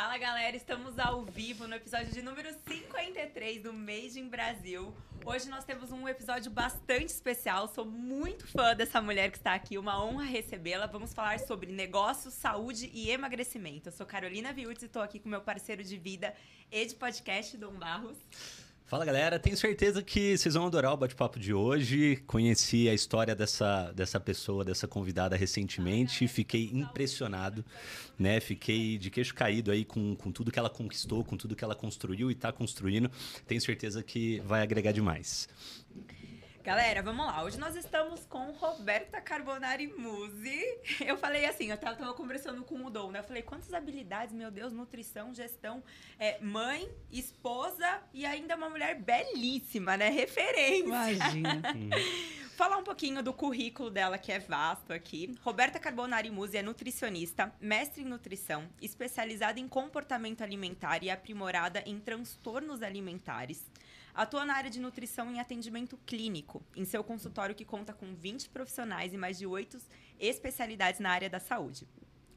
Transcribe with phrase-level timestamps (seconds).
[0.00, 4.96] Fala galera, estamos ao vivo no episódio de número 53 do Made in Brasil.
[5.26, 7.68] Hoje nós temos um episódio bastante especial.
[7.68, 10.86] Sou muito fã dessa mulher que está aqui, uma honra recebê-la.
[10.86, 13.90] Vamos falar sobre negócios, saúde e emagrecimento.
[13.90, 16.34] Eu sou Carolina Viutes e estou aqui com meu parceiro de vida
[16.72, 18.16] e de podcast, Dom Barros.
[18.90, 22.16] Fala galera, tenho certeza que vocês vão adorar o bate-papo de hoje.
[22.26, 27.64] Conheci a história dessa, dessa pessoa, dessa convidada recentemente e fiquei impressionado,
[28.18, 28.40] né?
[28.40, 31.76] Fiquei de queixo caído aí com, com tudo que ela conquistou, com tudo que ela
[31.76, 33.08] construiu e está construindo.
[33.46, 35.48] Tenho certeza que vai agregar demais.
[36.62, 37.42] Galera, vamos lá.
[37.42, 40.62] Hoje nós estamos com Roberta Carbonari Musi.
[41.00, 43.20] Eu falei assim, eu tava, tava conversando com o Dom, né?
[43.20, 45.82] Eu falei, quantas habilidades, meu Deus, nutrição, gestão,
[46.18, 50.10] é, mãe, esposa e ainda uma mulher belíssima, né?
[50.10, 50.84] Referência.
[50.84, 51.62] Imagina.
[52.58, 55.34] Falar um pouquinho do currículo dela, que é vasto aqui.
[55.42, 61.98] Roberta Carbonari Musi é nutricionista, mestre em nutrição, especializada em comportamento alimentar e aprimorada em
[61.98, 63.64] transtornos alimentares.
[64.14, 68.48] Atua na área de nutrição em atendimento clínico, em seu consultório que conta com 20
[68.50, 69.78] profissionais e mais de 8
[70.18, 71.86] especialidades na área da saúde.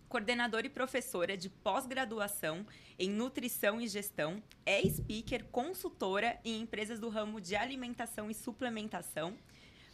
[0.07, 2.65] Coordenadora e professora de pós-graduação
[2.99, 9.35] em nutrição e gestão, é speaker, consultora em empresas do ramo de alimentação e suplementação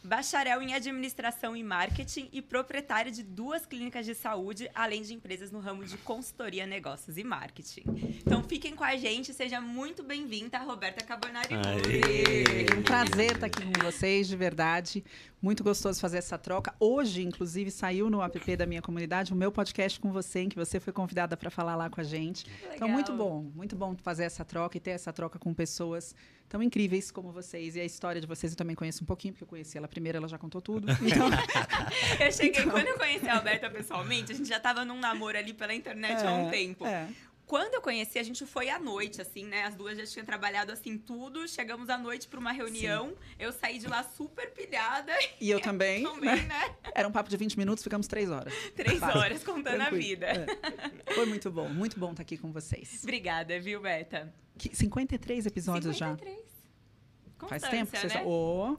[0.02, 5.50] bacharel em administração e marketing e proprietária de duas clínicas de saúde, além de empresas
[5.50, 7.84] no ramo de consultoria, negócios e marketing.
[8.24, 11.54] Então fiquem com a gente, seja muito bem-vinda, Roberta Carbonari.
[11.54, 15.04] É um prazer estar aqui com vocês, de verdade.
[15.40, 16.74] Muito gostoso fazer essa troca.
[16.78, 20.56] Hoje, inclusive, saiu no app da minha comunidade o meu podcast com você, em que
[20.56, 22.46] você foi convidada para falar lá com a gente.
[22.46, 22.74] Legal.
[22.74, 26.14] Então, muito bom, muito bom fazer essa troca e ter essa troca com pessoas
[26.50, 27.76] tão incríveis como vocês.
[27.76, 30.18] E a história de vocês eu também conheço um pouquinho, porque eu conheci ela primeiro,
[30.18, 30.88] ela já contou tudo.
[31.00, 31.30] Então...
[32.24, 32.72] eu cheguei, então...
[32.72, 36.22] quando eu conheci a Alberta pessoalmente, a gente já estava num namoro ali pela internet
[36.22, 36.84] é, há um tempo.
[36.84, 37.08] É.
[37.50, 39.64] Quando eu conheci, a gente foi à noite, assim, né?
[39.64, 41.48] As duas já tinham trabalhado assim tudo.
[41.48, 43.08] Chegamos à noite para uma reunião.
[43.08, 43.16] Sim.
[43.40, 45.12] Eu saí de lá super pilhada.
[45.40, 46.04] E eu também.
[46.04, 46.76] também, né?
[46.94, 48.54] Era um papo de 20 minutos, ficamos três horas.
[48.76, 49.96] Três horas contando Tranquilo.
[49.96, 50.26] a vida.
[50.26, 51.12] É.
[51.12, 53.00] Foi muito bom, muito bom estar aqui com vocês.
[53.02, 54.32] Obrigada, viu, Beta?
[54.56, 56.36] Que, 53 episódios 53.
[56.36, 56.46] já.
[57.36, 58.22] Constância, Faz tempo que vocês né?
[58.24, 58.76] Oh,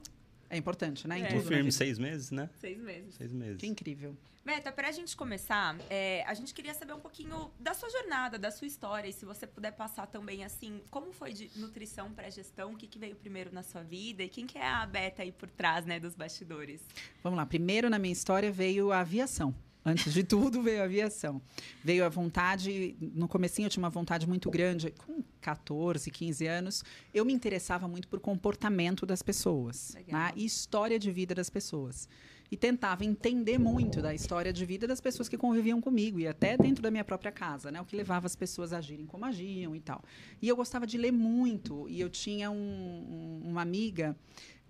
[0.52, 1.18] é importante, né?
[1.18, 1.28] Em É.
[1.28, 2.48] tudo, Firme né, seis meses, né?
[2.60, 3.14] Seis meses.
[3.14, 3.56] Seis meses.
[3.58, 4.16] Que incrível.
[4.44, 8.50] Beta, pra gente começar, é, a gente queria saber um pouquinho da sua jornada, da
[8.50, 9.08] sua história.
[9.08, 12.72] E se você puder passar também, assim, como foi de nutrição para gestão?
[12.72, 14.22] O que, que veio primeiro na sua vida?
[14.24, 16.80] E quem que é a Beta aí por trás, né, dos bastidores?
[17.22, 17.46] Vamos lá.
[17.46, 19.54] Primeiro na minha história veio a aviação.
[19.84, 21.42] Antes de tudo, veio a aviação.
[21.82, 26.84] Veio a vontade, no comecinho eu tinha uma vontade muito grande, com 14, 15 anos,
[27.12, 30.32] eu me interessava muito por comportamento das pessoas, né?
[30.36, 32.08] e história de vida das pessoas.
[32.50, 36.56] E tentava entender muito da história de vida das pessoas que conviviam comigo, e até
[36.56, 37.80] dentro da minha própria casa, né?
[37.80, 40.04] o que levava as pessoas a agirem como agiam e tal.
[40.40, 44.16] E eu gostava de ler muito, e eu tinha um, um, uma amiga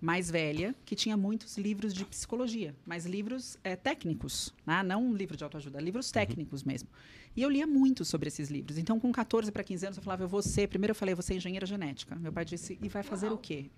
[0.03, 4.83] mais velha, que tinha muitos livros de psicologia, mas livros é, técnicos, né?
[4.83, 6.89] não um livro de autoajuda, livros técnicos mesmo.
[7.37, 8.77] E eu lia muito sobre esses livros.
[8.79, 11.17] Então, com 14 para 15 anos, eu falava, eu vou ser, primeiro eu falei, eu
[11.17, 12.17] vou ser engenheira genética.
[12.17, 13.37] Meu pai disse, e vai fazer Uau.
[13.37, 13.71] o quê?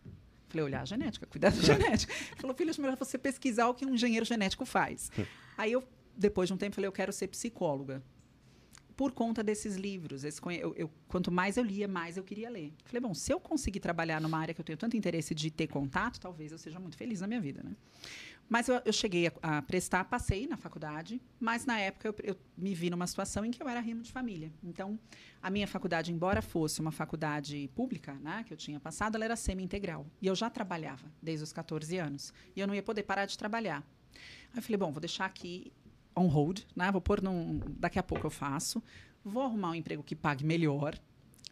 [0.48, 2.10] Falei, olhar a genética, cuidar da genética.
[2.12, 5.12] Ele falou, filho, acho melhor você pesquisar o que um engenheiro genético faz.
[5.58, 5.84] Aí eu,
[6.16, 8.02] depois de um tempo, falei, eu quero ser psicóloga
[8.96, 10.24] por conta desses livros.
[10.24, 12.72] Esse, eu, eu, quanto mais eu lia, mais eu queria ler.
[12.84, 15.66] Falei, bom, se eu conseguir trabalhar numa área que eu tenho tanto interesse de ter
[15.66, 17.74] contato, talvez eu seja muito feliz na minha vida, né?
[18.48, 22.36] Mas eu, eu cheguei a, a, prestar, passei na faculdade, mas na época eu, eu,
[22.56, 24.52] me vi numa situação em que eu era rimo de família.
[24.62, 24.98] Então,
[25.42, 29.36] a minha faculdade, embora fosse uma faculdade pública, né, que eu tinha passado, ela era
[29.36, 30.06] semi-integral.
[30.20, 32.32] E eu já trabalhava desde os 14 anos.
[32.54, 33.82] E eu não ia poder parar de trabalhar.
[34.52, 35.72] Aí eu falei, bom, vou deixar aqui
[36.16, 36.90] on hold, né?
[36.90, 37.60] Vou pôr num.
[37.78, 38.82] Daqui a pouco eu faço.
[39.24, 40.98] Vou arrumar um emprego que pague melhor.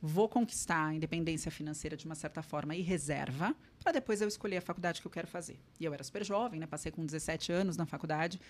[0.01, 4.57] Vou conquistar a independência financeira de uma certa forma e reserva, para depois eu escolher
[4.57, 5.61] a faculdade que eu quero fazer.
[5.79, 6.67] E eu era super jovem, né?
[6.67, 8.41] Passei com 17 anos na faculdade.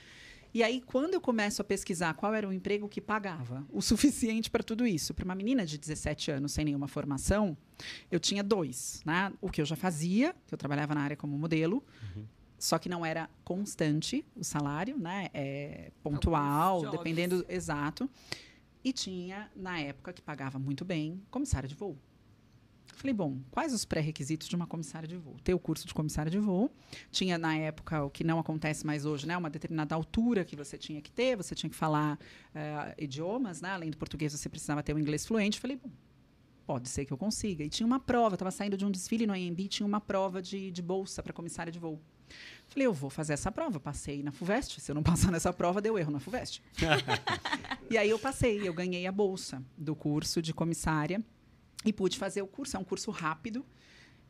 [0.55, 4.51] E aí, quando eu começo a pesquisar qual era o emprego que pagava o suficiente
[4.51, 7.57] para tudo isso, para uma menina de 17 anos sem nenhuma formação,
[8.11, 9.03] eu tinha dois.
[9.05, 9.33] Né?
[9.41, 11.83] O que eu já fazia, que eu trabalhava na área como modelo,
[12.17, 12.25] Uhum.
[12.63, 15.29] Só que não era constante o salário, né?
[15.35, 18.09] É pontual, dependendo exato.
[18.85, 21.99] E tinha, na época, que pagava muito bem, comissária de voo.
[22.95, 25.35] Falei, bom, quais os pré-requisitos de uma comissária de voo?
[25.43, 26.71] Ter o curso de comissária de voo.
[27.11, 29.37] Tinha, na época, o que não acontece mais hoje, né?
[29.37, 32.17] Uma determinada altura que você tinha que ter, você tinha que falar
[32.55, 33.71] eh, idiomas, né?
[33.71, 35.59] Além do português, você precisava ter o inglês fluente.
[35.59, 35.91] Falei, bom,
[36.65, 37.65] pode ser que eu consiga.
[37.65, 40.71] E tinha uma prova, estava saindo de um desfile no AMB, tinha uma prova de,
[40.71, 42.01] de bolsa para comissária de voo.
[42.69, 43.79] Falei, eu vou fazer essa prova.
[43.79, 44.81] Passei na FUVEST.
[44.81, 46.63] Se eu não passar nessa prova, deu erro na FUVEST.
[47.91, 51.23] e aí eu passei, eu ganhei a bolsa do curso de comissária
[51.85, 52.77] e pude fazer o curso.
[52.77, 53.65] É um curso rápido.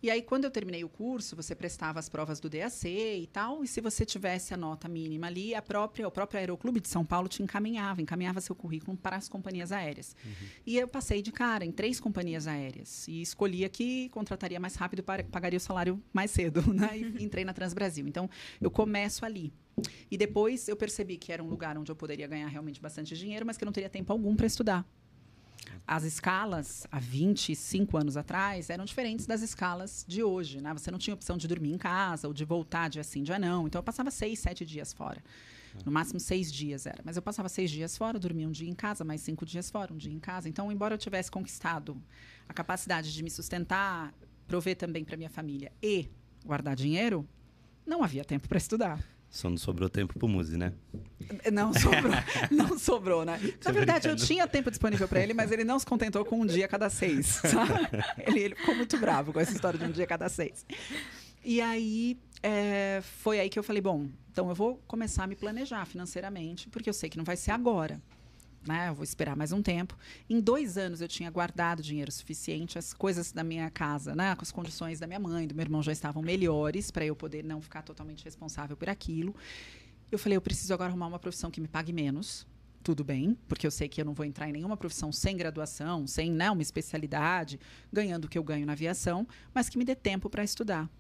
[0.02, 3.62] E aí, quando eu terminei o curso, você prestava as provas do DAC e tal,
[3.62, 7.04] e se você tivesse a nota mínima ali, a própria, o próprio Aeroclube de São
[7.04, 10.16] Paulo te encaminhava, encaminhava seu currículo para as companhias aéreas.
[10.24, 10.48] Uhum.
[10.66, 15.04] E eu passei de cara em três companhias aéreas e escolhia que contrataria mais rápido
[15.06, 16.98] e pagaria o salário mais cedo, né?
[16.98, 18.08] E entrei na Transbrasil.
[18.08, 18.28] Então,
[18.60, 19.52] eu começo ali.
[20.10, 23.46] E depois eu percebi que era um lugar onde eu poderia ganhar realmente bastante dinheiro,
[23.46, 24.84] mas que eu não teria tempo algum para estudar
[25.86, 30.72] as escalas há 25 anos atrás eram diferentes das escalas de hoje, né?
[30.72, 33.66] Você não tinha opção de dormir em casa ou de voltar dia sim, dia não.
[33.66, 35.22] Então eu passava seis, sete dias fora.
[35.84, 37.02] No máximo seis dias era.
[37.04, 39.92] Mas eu passava seis dias fora, dormia um dia em casa, mais cinco dias fora,
[39.92, 40.48] um dia em casa.
[40.48, 42.00] Então, embora eu tivesse conquistado
[42.48, 44.14] a capacidade de me sustentar,
[44.46, 46.08] prover também para minha família e
[46.44, 47.26] guardar dinheiro,
[47.86, 49.02] não havia tempo para estudar.
[49.32, 50.74] Só não sobrou tempo pro Muzi, né?
[51.50, 52.12] Não sobrou,
[52.52, 53.40] não sobrou, né?
[53.64, 56.44] Na verdade, eu tinha tempo disponível para ele, mas ele não se contentou com um
[56.44, 57.40] dia cada seis.
[58.26, 60.66] Ele, ele, ficou muito bravo com essa história de um dia a cada seis.
[61.42, 65.34] E aí, é, foi aí que eu falei, bom, então eu vou começar a me
[65.34, 68.00] planejar financeiramente, porque eu sei que não vai ser agora
[68.66, 68.88] né?
[68.88, 69.96] Eu vou esperar mais um tempo.
[70.28, 74.36] Em dois anos eu tinha guardado dinheiro suficiente, as coisas da minha casa, né?
[74.38, 77.60] As condições da minha mãe, do meu irmão já estavam melhores para eu poder não
[77.60, 79.34] ficar totalmente responsável por aquilo.
[80.10, 82.46] Eu falei, eu preciso agora arrumar uma profissão que me pague menos.
[82.82, 86.04] Tudo bem, porque eu sei que eu não vou entrar em nenhuma profissão sem graduação,
[86.06, 87.60] sem né, uma especialidade,
[87.92, 90.90] ganhando o que eu ganho na aviação, mas que me dê tempo para estudar.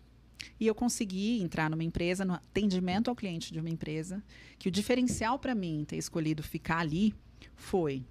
[0.58, 4.22] E eu consegui entrar numa empresa, no atendimento ao cliente de uma empresa,
[4.58, 7.14] que o diferencial para mim ter escolhido ficar ali
[7.54, 8.04] foi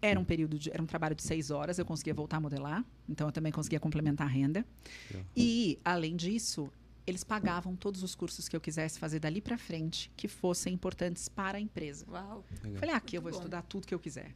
[0.00, 2.84] era um período de, era um trabalho de seis horas, eu conseguia voltar a modelar,
[3.08, 4.64] então eu também conseguia complementar a renda.
[5.34, 6.70] E, além disso,
[7.06, 11.28] eles pagavam todos os cursos que eu quisesse fazer dali para frente que fossem importantes
[11.28, 12.06] para a empresa.
[12.10, 12.44] Uau.
[12.62, 12.80] Legal.
[12.80, 13.38] Falei, ah, aqui eu vou bom.
[13.38, 14.34] estudar tudo que eu quiser.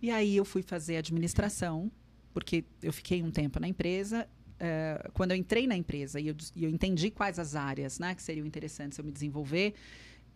[0.00, 1.90] E aí eu fui fazer administração,
[2.32, 4.28] porque eu fiquei um tempo na empresa.
[4.54, 8.14] Uh, quando eu entrei na empresa e eu, e eu entendi quais as áreas né,
[8.14, 9.74] que seriam interessantes eu me desenvolver,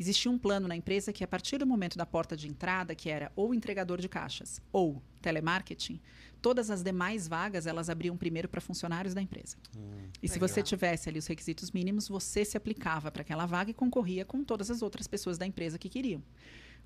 [0.03, 3.09] existia um plano na empresa que, a partir do momento da porta de entrada, que
[3.09, 6.01] era ou entregador de caixas ou telemarketing,
[6.41, 9.57] todas as demais vagas elas abriam primeiro para funcionários da empresa.
[9.77, 13.71] Hum, e se você tivesse ali os requisitos mínimos, você se aplicava para aquela vaga
[13.71, 16.23] e concorria com todas as outras pessoas da empresa que queriam.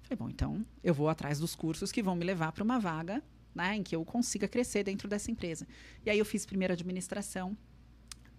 [0.03, 3.23] Falei, bom, então eu vou atrás dos cursos que vão me levar para uma vaga
[3.55, 5.67] né, em que eu consiga crescer dentro dessa empresa.
[6.05, 7.57] E aí eu fiz primeiro administração,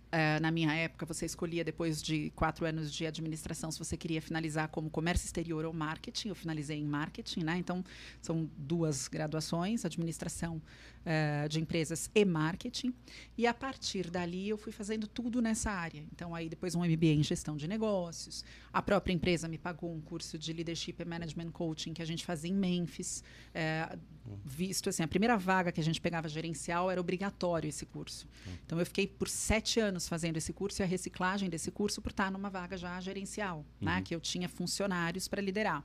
[0.08, 4.22] Uh, na minha época, você escolhia, depois de quatro anos de administração, se você queria
[4.22, 6.30] finalizar como comércio exterior ou marketing.
[6.30, 7.58] Eu finalizei em marketing, né?
[7.58, 7.84] Então,
[8.22, 10.62] são duas graduações, administração
[11.02, 12.94] uh, de empresas e marketing.
[13.38, 16.06] E, a partir dali, eu fui fazendo tudo nessa área.
[16.14, 18.46] Então, aí, depois um MBA em gestão de negócios.
[18.72, 22.26] A própria empresa me pagou um curso de Leadership and Management Coaching que a gente
[22.26, 23.24] fazia em Memphis.
[23.50, 24.00] Uh,
[24.46, 28.28] visto assim, a primeira vaga que a gente pegava gerencial era obrigatório esse curso.
[28.66, 32.10] Então eu fiquei por sete anos fazendo esse curso e a reciclagem desse curso por
[32.10, 33.98] estar numa vaga já gerencial, né, uhum.
[34.00, 35.82] né, que eu tinha funcionários para liderar.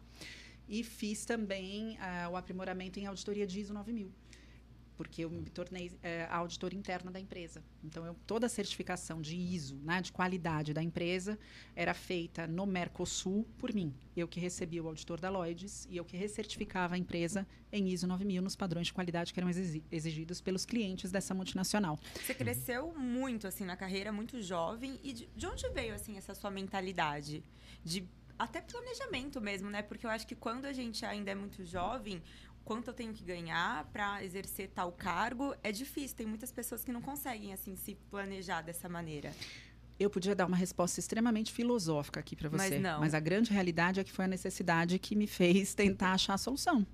[0.69, 4.13] E fiz também uh, o aprimoramento em auditoria de ISO 9000
[5.03, 7.61] porque eu me tornei é, a auditora interna da empresa.
[7.83, 11.37] Então, eu, toda a certificação de ISO, né, de qualidade da empresa,
[11.75, 13.93] era feita no Mercosul por mim.
[14.17, 18.07] Eu que recebia o auditor da Lloyds e eu que recertificava a empresa em ISO
[18.07, 19.51] 9000 nos padrões de qualidade que eram
[19.91, 21.99] exigidos pelos clientes dessa multinacional.
[22.15, 25.01] Você cresceu muito assim na carreira, muito jovem.
[25.03, 27.43] E de, de onde veio assim essa sua mentalidade
[27.85, 28.07] de
[28.39, 29.83] até planejamento mesmo, né?
[29.83, 32.23] Porque eu acho que quando a gente ainda é muito jovem,
[32.65, 36.17] quanto eu tenho que ganhar para exercer tal cargo é difícil.
[36.17, 39.33] Tem muitas pessoas que não conseguem assim se planejar dessa maneira.
[39.99, 43.01] Eu podia dar uma resposta extremamente filosófica aqui para você, mas, não.
[43.01, 46.39] mas a grande realidade é que foi a necessidade que me fez tentar achar a
[46.39, 46.87] solução.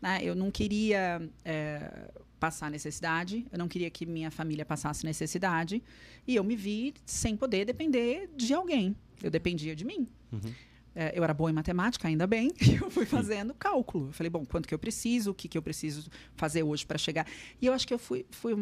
[0.00, 0.20] Né?
[0.22, 2.10] Eu não queria é,
[2.40, 5.82] passar necessidade, eu não queria que minha família passasse necessidade,
[6.26, 8.96] e eu me vi sem poder depender de alguém.
[9.22, 10.08] Eu dependia de mim.
[10.32, 10.52] Uhum.
[10.94, 14.08] É, eu era boa em matemática, ainda bem, e eu fui fazendo cálculo.
[14.08, 16.96] Eu falei, bom, quanto que eu preciso, o que, que eu preciso fazer hoje para
[16.96, 17.26] chegar.
[17.60, 18.52] E eu acho que eu fui, fui,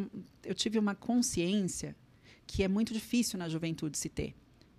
[0.44, 1.94] eu tive uma consciência
[2.46, 4.34] que é muito difícil na juventude se ter.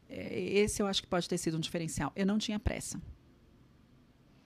[0.10, 2.12] É, esse eu acho que pode ter sido um diferencial.
[2.16, 3.02] Eu não tinha pressa.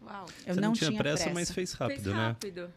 [0.01, 0.25] Uau.
[0.45, 2.61] Eu não, não, tinha, pressa, pressa, mas fez rápido, fez rápido.
[2.63, 2.73] né?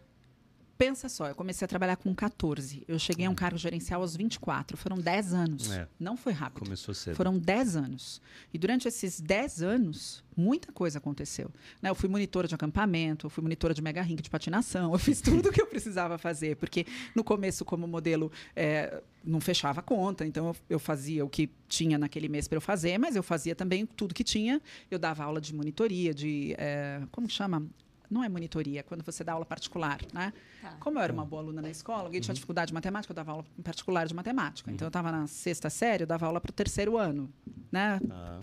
[0.80, 2.84] Pensa só, eu comecei a trabalhar com 14.
[2.88, 4.78] Eu cheguei a um cargo gerencial aos 24.
[4.78, 5.70] Foram 10 anos.
[5.70, 5.86] É.
[6.00, 6.64] Não foi rápido.
[6.64, 7.16] Começou cedo.
[7.16, 8.22] Foram 10 anos.
[8.50, 11.50] E durante esses 10 anos, muita coisa aconteceu.
[11.82, 11.90] Né?
[11.90, 15.20] Eu fui monitora de acampamento, eu fui monitora de mega rink de patinação, eu fiz
[15.20, 19.82] tudo o que eu precisava fazer, porque no começo, como modelo, é, não fechava a
[19.82, 23.22] conta, então eu, eu fazia o que tinha naquele mês para eu fazer, mas eu
[23.22, 24.62] fazia também tudo que tinha.
[24.90, 26.54] Eu dava aula de monitoria, de.
[26.56, 27.68] É, como chama?
[28.10, 30.32] Não é monitoria, quando você dá aula particular, né?
[30.60, 30.76] Tá.
[30.80, 32.24] Como eu era uma boa aluna na escola, alguém Uhum.
[32.24, 34.70] tinha dificuldade de matemática, eu dava aula em particular de matemática.
[34.70, 37.32] Então, eu estava na sexta série, eu dava aula para o terceiro ano,
[37.70, 38.00] né?
[38.10, 38.40] Ah,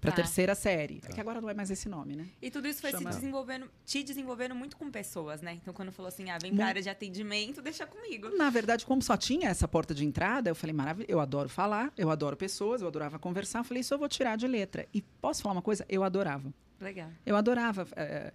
[0.00, 0.22] Para a Tá.
[0.22, 1.00] terceira série.
[1.08, 2.28] É que agora não é mais esse nome, né?
[2.40, 5.54] E tudo isso foi Chama- se desenvolvendo, te desenvolvendo muito com pessoas, né?
[5.60, 8.28] Então, quando falou assim, ah, vem pra área de atendimento, deixa comigo.
[8.36, 11.92] Na verdade, como só tinha essa porta de entrada, eu falei, maravilha, eu adoro falar,
[11.98, 13.58] eu adoro pessoas, eu adorava conversar.
[13.58, 14.86] Eu falei, isso eu vou tirar de letra.
[14.94, 15.84] E posso falar uma coisa?
[15.88, 16.54] Eu adorava.
[16.80, 17.10] Legal.
[17.26, 17.84] Eu adorava.
[17.96, 18.32] eh,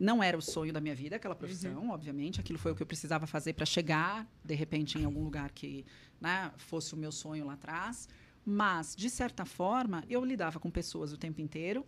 [0.00, 2.40] não era o sonho da minha vida, aquela profissão, obviamente.
[2.40, 5.84] Aquilo foi o que eu precisava fazer para chegar, de repente, em algum lugar que
[6.20, 8.08] né, fosse o meu sonho lá atrás.
[8.44, 11.84] Mas, de certa forma, eu lidava com pessoas o tempo inteiro.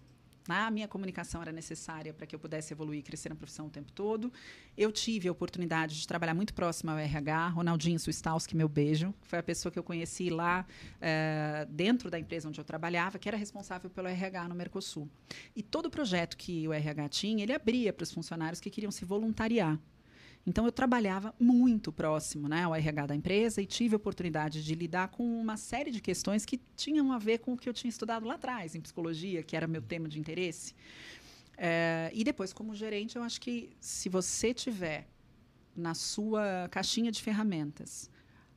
[0.49, 0.63] Né?
[0.63, 3.71] A minha comunicação era necessária para que eu pudesse evoluir e crescer na profissão o
[3.71, 4.33] tempo todo.
[4.77, 7.49] Eu tive a oportunidade de trabalhar muito próximo ao RH.
[7.49, 9.15] Ronaldinho Suistalski, meu beijo.
[9.23, 10.67] Foi a pessoa que eu conheci lá
[11.01, 15.09] eh, dentro da empresa onde eu trabalhava, que era responsável pelo RH no Mercosul.
[15.55, 19.05] E todo projeto que o RH tinha, ele abria para os funcionários que queriam se
[19.05, 19.79] voluntariar.
[20.49, 24.75] Então, eu trabalhava muito próximo né, ao RH da empresa e tive a oportunidade de
[24.75, 27.91] lidar com uma série de questões que tinham a ver com o que eu tinha
[27.91, 30.75] estudado lá atrás, em psicologia, que era meu tema de interesse.
[31.59, 35.07] Eh, e depois, como gerente, eu acho que se você tiver
[35.77, 38.11] na sua caixinha de ferramentas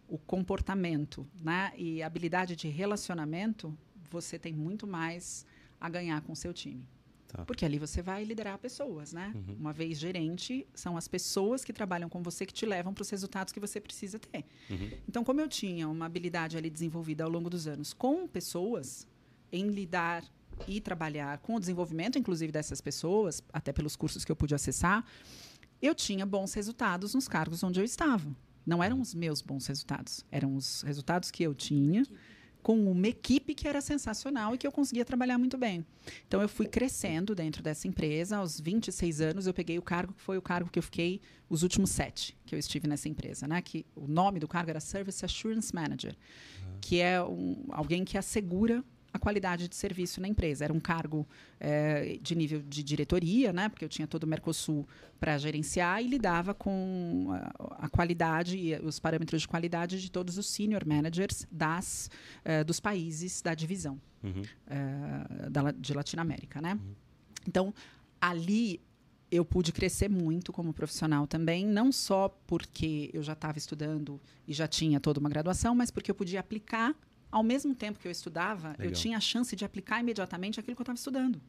[0.08, 3.78] o comportamento né, e habilidade de relacionamento,
[4.10, 5.46] você tem muito mais
[5.78, 6.88] a ganhar com seu time.
[7.32, 7.46] Tá.
[7.46, 9.32] Porque ali você vai liderar pessoas, né?
[9.34, 9.56] Uhum.
[9.58, 13.10] Uma vez gerente, são as pessoas que trabalham com você que te levam para os
[13.10, 14.44] resultados que você precisa ter.
[14.70, 14.92] Uhum.
[15.08, 19.08] Então, como eu tinha uma habilidade ali desenvolvida ao longo dos anos com pessoas,
[19.50, 20.26] em lidar
[20.68, 25.06] e trabalhar com o desenvolvimento, inclusive dessas pessoas, até pelos cursos que eu pude acessar,
[25.82, 28.36] eu tinha bons resultados nos cargos onde eu estava.
[28.66, 32.04] Não eram os meus bons resultados, eram os resultados que eu tinha
[32.62, 35.86] com uma equipe que era sensacional e que eu conseguia trabalhar muito bem.
[36.28, 38.38] Então eu fui crescendo dentro dessa empresa.
[38.38, 41.64] Aos 26 anos eu peguei o cargo que foi o cargo que eu fiquei os
[41.64, 43.62] últimos sete que eu estive nessa empresa, né?
[43.62, 46.16] Que o nome do cargo era Service Assurance Manager,
[46.80, 50.64] que é um, alguém que assegura a qualidade de serviço na empresa.
[50.64, 51.28] Era um cargo
[51.60, 53.68] eh, de nível de diretoria, né?
[53.70, 54.88] Porque eu tinha todo o Mercosul
[55.20, 60.38] para gerenciar e lidava com a, a qualidade e os parâmetros de qualidade de todos
[60.38, 62.10] os senior managers das,
[62.46, 64.44] eh, dos países da divisão Uhum.
[64.68, 66.80] eh, da, de Latinoamérica, né?
[67.48, 67.74] Então,
[68.20, 68.80] ali
[69.32, 74.54] eu pude crescer muito como profissional também, não só porque eu já estava estudando e
[74.54, 76.94] já tinha toda uma graduação, mas porque eu podia aplicar
[77.32, 78.94] ao mesmo tempo que eu estudava, eu Legal.
[78.94, 81.42] tinha a chance de aplicar imediatamente aquilo que eu estava estudando.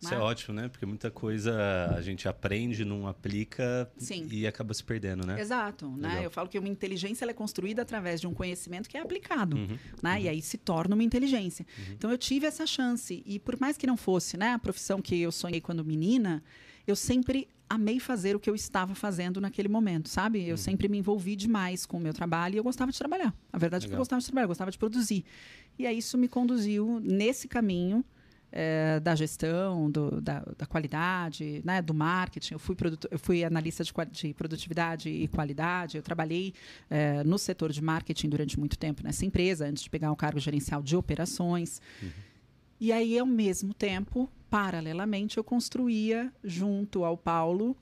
[0.00, 0.16] Isso né?
[0.16, 0.68] é ótimo, né?
[0.68, 1.54] Porque muita coisa
[1.96, 4.26] a gente aprende, não aplica Sim.
[4.30, 5.40] e acaba se perdendo, né?
[5.40, 6.20] Exato, né?
[6.24, 9.56] Eu falo que uma inteligência ela é construída através de um conhecimento que é aplicado,
[9.56, 9.78] Uhum.
[10.02, 10.20] né?
[10.22, 11.66] E aí se torna uma inteligência.
[11.90, 15.18] Então eu tive essa chance e por mais que não fosse, né, a profissão que
[15.20, 16.42] eu sonhei quando menina,
[16.86, 20.38] eu sempre amei fazer o que eu estava fazendo naquele momento, sabe?
[20.40, 20.46] Uhum.
[20.46, 23.34] Eu sempre me envolvi demais com o meu trabalho e eu gostava de trabalhar.
[23.52, 24.00] A verdade é que eu Legal.
[24.02, 25.24] gostava de trabalhar, eu gostava de produzir.
[25.78, 28.04] E aí isso me conduziu nesse caminho
[28.52, 32.54] eh, da gestão, do- da, da qualidade, né, do marketing.
[32.54, 35.96] Eu fui, produto- eu fui analista de, de produtividade e qualidade.
[35.96, 36.54] Eu trabalhei
[36.88, 40.38] eh, no setor de marketing durante muito tempo nessa empresa, antes de pegar o cargo
[40.38, 41.82] gerencial de operações.
[42.80, 47.76] E aí, ao mesmo tempo, paralelamente, eu construía junto ao Paulo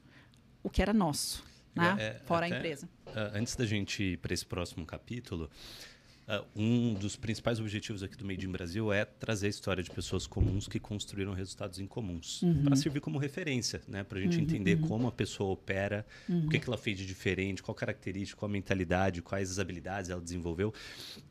[0.63, 1.97] o que era nosso, né?
[1.99, 2.89] É, é, fora até- a empresa.
[3.07, 5.51] Ah, antes da gente ir para esse próximo capítulo,
[6.27, 9.91] ah, um dos principais objetivos aqui do Made in Brasil é trazer a história de
[9.91, 12.65] pessoas comuns que construíram resultados em comuns, Uhum.
[12.65, 14.03] para servir como referência, né?
[14.05, 16.47] Para a gente entender como a pessoa opera, Uhum.
[16.47, 20.21] o que, que ela fez de diferente, qual característica, qual mentalidade, quais as habilidades ela
[20.21, 20.73] desenvolveu.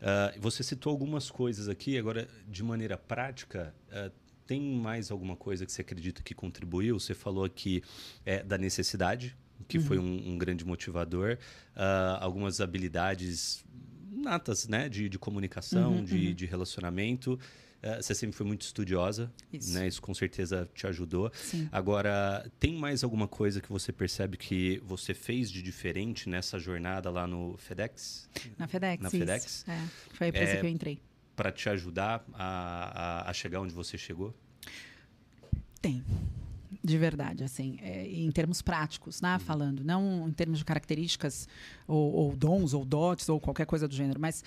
[0.02, 3.74] Ah, você citou algumas coisas aqui, agora de maneira prática.
[3.92, 4.12] ah,
[4.46, 7.00] tem mais alguma coisa que você acredita que contribuiu?
[7.00, 7.82] Você falou aqui
[8.26, 9.36] é, da necessidade,
[9.70, 11.38] que foi um, um grande motivador,
[12.20, 13.64] algumas habilidades
[14.16, 17.40] natas, né, de, de comunicação, Uhum, de, de relacionamento.
[17.86, 19.74] Ah, você sempre foi muito estudiosa, Isso.
[19.74, 19.86] né?
[19.88, 21.30] Isso com certeza te ajudou.
[21.36, 21.68] Sim.
[21.70, 27.10] Agora, tem mais alguma coisa que você percebe que você fez de diferente nessa jornada
[27.10, 28.30] lá no FedEx?
[28.58, 29.04] Na FedEx.
[29.04, 29.10] Na.
[29.10, 29.66] FedEx?
[29.68, 29.82] É,
[30.14, 31.02] foi a empresa É, que eu entrei.
[31.36, 34.34] Para te ajudar a, a, a chegar onde você chegou?
[35.82, 36.02] Tem.
[36.84, 41.48] De verdade, assim, é, em termos práticos, né, falando, não em termos de características
[41.88, 44.44] ou, ou dons ou dotes ou qualquer coisa do gênero, mas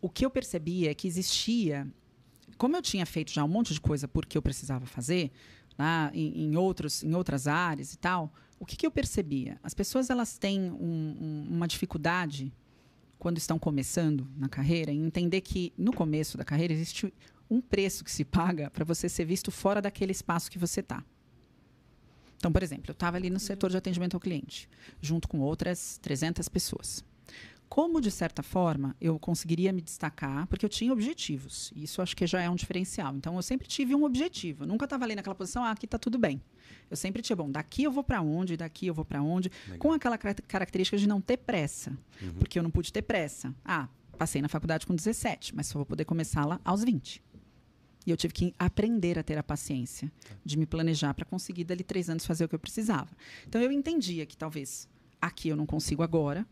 [0.00, 1.86] o que eu percebi é que existia,
[2.56, 5.32] como eu tinha feito já um monte de coisa porque eu precisava fazer,
[5.76, 9.58] né, em, em, outros, em outras áreas e tal, o que, que eu percebia?
[9.60, 10.76] As pessoas elas têm um,
[11.20, 12.52] um, uma dificuldade
[13.18, 17.12] quando estão começando na carreira em entender que no começo da carreira existe
[17.50, 21.04] um preço que se paga para você ser visto fora daquele espaço que você está.
[22.44, 24.68] Então, por exemplo, eu estava ali no setor de atendimento ao cliente,
[25.00, 27.02] junto com outras 300 pessoas.
[27.70, 31.72] Como, de certa forma, eu conseguiria me destacar, porque eu tinha objetivos.
[31.74, 33.16] E isso acho que já é um diferencial.
[33.16, 34.64] Então, eu sempre tive um objetivo.
[34.64, 36.38] Eu nunca estava ali naquela posição, ah, aqui está tudo bem.
[36.90, 39.78] Eu sempre tinha, bom, daqui eu vou para onde, daqui eu vou para onde, Legal.
[39.78, 41.96] com aquela característica de não ter pressa.
[42.20, 42.34] Uhum.
[42.34, 43.54] Porque eu não pude ter pressa.
[43.64, 47.22] Ah, passei na faculdade com 17, mas só vou poder começar lá aos 20.
[48.06, 50.12] E eu tive que aprender a ter a paciência
[50.44, 53.10] de me planejar para conseguir, dali três anos, fazer o que eu precisava.
[53.46, 54.88] Então, eu entendia que talvez
[55.20, 56.46] aqui eu não consigo agora,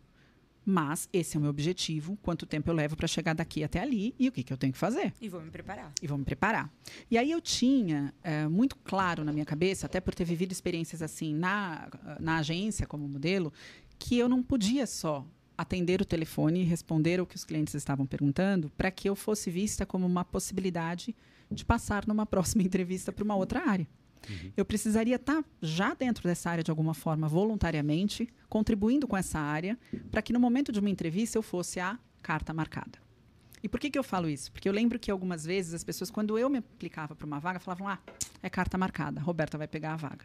[0.64, 4.14] mas esse é o meu objetivo, quanto tempo eu levo para chegar daqui até ali
[4.18, 5.12] e o que, que eu tenho que fazer.
[5.20, 5.92] E vou me preparar.
[6.00, 6.72] E vou me preparar.
[7.10, 11.02] E aí eu tinha é, muito claro na minha cabeça, até por ter vivido experiências
[11.02, 11.88] assim na,
[12.20, 13.52] na agência como modelo,
[13.98, 18.06] que eu não podia só atender o telefone e responder o que os clientes estavam
[18.06, 21.14] perguntando para que eu fosse vista como uma possibilidade
[21.52, 23.86] de passar numa próxima entrevista para uma outra área.
[24.28, 24.52] Uhum.
[24.56, 29.38] Eu precisaria estar tá já dentro dessa área de alguma forma, voluntariamente, contribuindo com essa
[29.38, 29.78] área,
[30.10, 33.00] para que no momento de uma entrevista eu fosse a carta marcada.
[33.62, 34.50] E por que, que eu falo isso?
[34.50, 37.60] Porque eu lembro que algumas vezes as pessoas, quando eu me aplicava para uma vaga,
[37.60, 37.98] falavam: ah,
[38.42, 40.24] é carta marcada, Roberta vai pegar a vaga.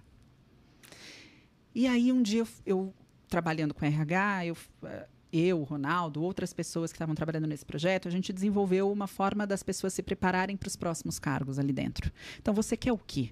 [1.74, 2.94] E aí um dia eu, eu
[3.28, 8.12] trabalhando com RH, eu, eh, eu, Ronaldo, outras pessoas que estavam trabalhando nesse projeto, a
[8.12, 12.12] gente desenvolveu uma forma das pessoas se prepararem para os próximos cargos ali dentro.
[12.40, 13.32] Então, você quer o quê?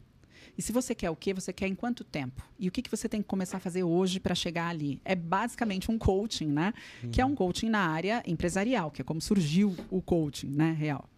[0.58, 2.42] E se você quer o quê, você quer em quanto tempo?
[2.58, 5.02] E o que, que você tem que começar a fazer hoje para chegar ali?
[5.04, 6.74] É basicamente um coaching, né?
[7.04, 7.12] Uhum.
[7.12, 10.72] Que é um coaching na área empresarial, que é como surgiu o coaching, né?
[10.72, 11.10] Real.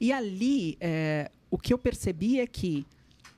[0.00, 2.86] E ali, é, o que eu percebi é que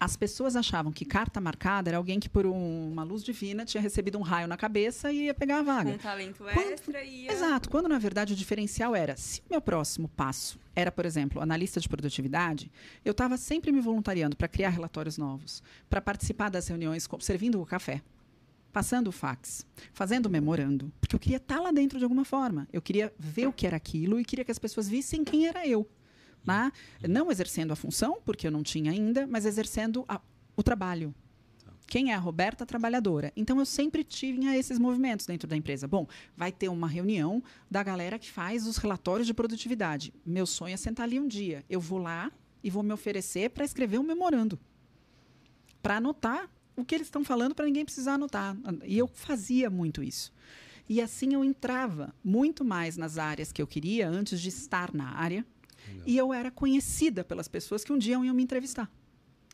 [0.00, 3.82] as pessoas achavam que carta marcada era alguém que, por um, uma luz divina, tinha
[3.82, 5.90] recebido um raio na cabeça e ia pegar a vaga.
[5.90, 7.30] Um talento quando, extra ia...
[7.30, 7.68] Exato.
[7.68, 11.78] Quando, na verdade, o diferencial era, se o meu próximo passo era, por exemplo, analista
[11.78, 12.72] de produtividade,
[13.04, 17.66] eu estava sempre me voluntariando para criar relatórios novos, para participar das reuniões, servindo o
[17.66, 18.00] café
[18.72, 22.24] passando o fax, fazendo o memorando, porque eu queria estar tá lá dentro de alguma
[22.24, 22.68] forma.
[22.72, 25.66] Eu queria ver o que era aquilo e queria que as pessoas vissem quem era
[25.66, 25.88] eu
[26.44, 26.72] né?
[27.08, 30.20] não exercendo a função, porque eu não tinha ainda, mas exercendo a,
[30.56, 31.14] o trabalho.
[31.86, 33.32] Quem é a Roberta trabalhadora?
[33.34, 35.88] Então eu sempre tinha esses movimentos dentro da empresa.
[35.88, 40.14] Bom, vai ter uma reunião da galera que faz os relatórios de produtividade.
[40.24, 41.64] Meu sonho é sentar ali um dia.
[41.68, 42.30] Eu vou lá
[42.62, 44.56] e vou me oferecer para escrever um memorando.
[45.82, 48.56] Para anotar o que eles estão falando para ninguém precisar anotar.
[48.84, 50.32] E eu fazia muito isso.
[50.88, 55.16] E assim eu entrava muito mais nas áreas que eu queria antes de estar na
[55.16, 55.44] área
[56.06, 58.90] e eu era conhecida pelas pessoas que um dia iam me entrevistar.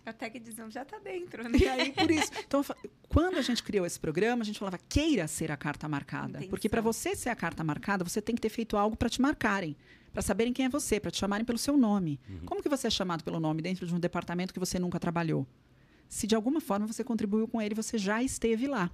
[0.07, 1.43] Até que diziam, já está dentro.
[1.43, 1.59] Né?
[1.59, 2.31] E aí, por isso.
[2.47, 2.65] Então,
[3.09, 6.29] quando a gente criou esse programa, a gente falava, queira ser a carta marcada.
[6.29, 6.49] Intenção.
[6.49, 9.21] Porque para você ser a carta marcada, você tem que ter feito algo para te
[9.21, 9.77] marcarem.
[10.13, 12.21] Para saberem quem é você, para te chamarem pelo seu nome.
[12.29, 12.47] Uhum.
[12.47, 15.45] Como que você é chamado pelo nome dentro de um departamento que você nunca trabalhou?
[16.09, 18.91] Se de alguma forma você contribuiu com ele, você já esteve lá.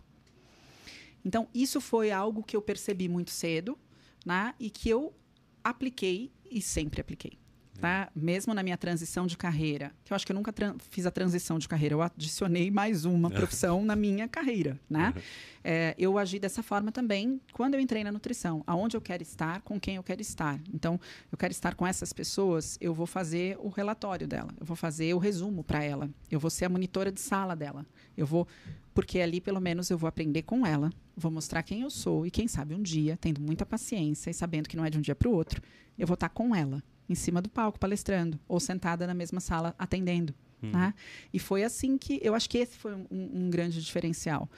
[1.22, 3.78] Então, isso foi algo que eu percebi muito cedo,
[4.24, 4.54] né?
[4.58, 5.14] E que eu
[5.62, 7.41] apliquei e sempre apliquei.
[7.80, 8.08] Tá?
[8.14, 10.54] Mesmo na minha transição de carreira, que eu acho que eu nunca
[10.90, 15.12] fiz a transição de carreira, eu adicionei mais uma profissão na minha carreira, né?
[15.16, 15.22] Uhum.
[15.64, 19.62] É, eu agi dessa forma também quando eu entrei na nutrição, aonde eu quero estar,
[19.62, 20.60] com quem eu quero estar.
[20.72, 24.76] Então, eu quero estar com essas pessoas, eu vou fazer o relatório dela, eu vou
[24.76, 28.46] fazer o resumo para ela, eu vou ser a monitora de sala dela, eu vou
[28.94, 32.30] porque ali pelo menos eu vou aprender com ela, vou mostrar quem eu sou e
[32.30, 35.14] quem sabe um dia, tendo muita paciência e sabendo que não é de um dia
[35.14, 35.62] para o outro,
[35.98, 39.74] eu vou estar com ela em cima do palco palestrando ou sentada na mesma sala
[39.78, 40.34] atendendo.
[40.62, 40.70] Hum.
[40.70, 40.94] Né?
[41.32, 44.48] E foi assim que eu acho que esse foi um, um grande diferencial.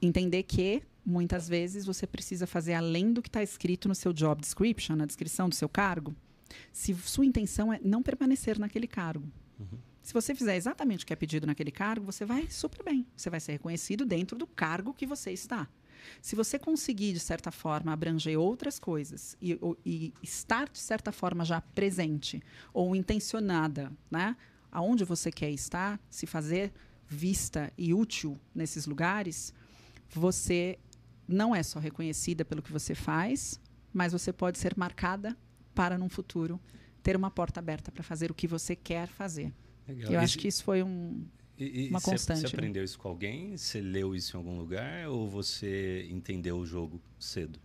[0.00, 4.40] Entender que muitas vezes você precisa fazer além do que está escrito no seu job
[4.40, 6.14] description, na descrição do seu cargo.
[6.72, 9.26] Se sua intenção é não permanecer naquele cargo.
[9.58, 9.78] Uhum.
[10.02, 13.06] Se você fizer exatamente o que é pedido naquele cargo, você vai super bem.
[13.16, 15.66] Você vai ser reconhecido dentro do cargo que você está.
[16.20, 21.44] Se você conseguir, de certa forma, abranger outras coisas e, e estar, de certa forma,
[21.44, 24.36] já presente ou intencionada, né?
[24.70, 26.72] Aonde você quer estar, se fazer
[27.06, 29.54] vista e útil nesses lugares,
[30.10, 30.78] você
[31.28, 33.60] não é só reconhecida pelo que você faz,
[33.92, 35.36] mas você pode ser marcada
[35.74, 36.60] para, num futuro,
[37.02, 39.52] ter uma porta aberta para fazer o que você quer fazer.
[39.86, 40.12] Legal.
[40.12, 41.24] Eu acho que isso foi um.
[41.58, 42.40] E, e uma constante.
[42.40, 42.52] Você né?
[42.52, 43.56] aprendeu isso com alguém?
[43.56, 45.08] Você leu isso em algum lugar?
[45.08, 47.58] Ou você entendeu o jogo cedo?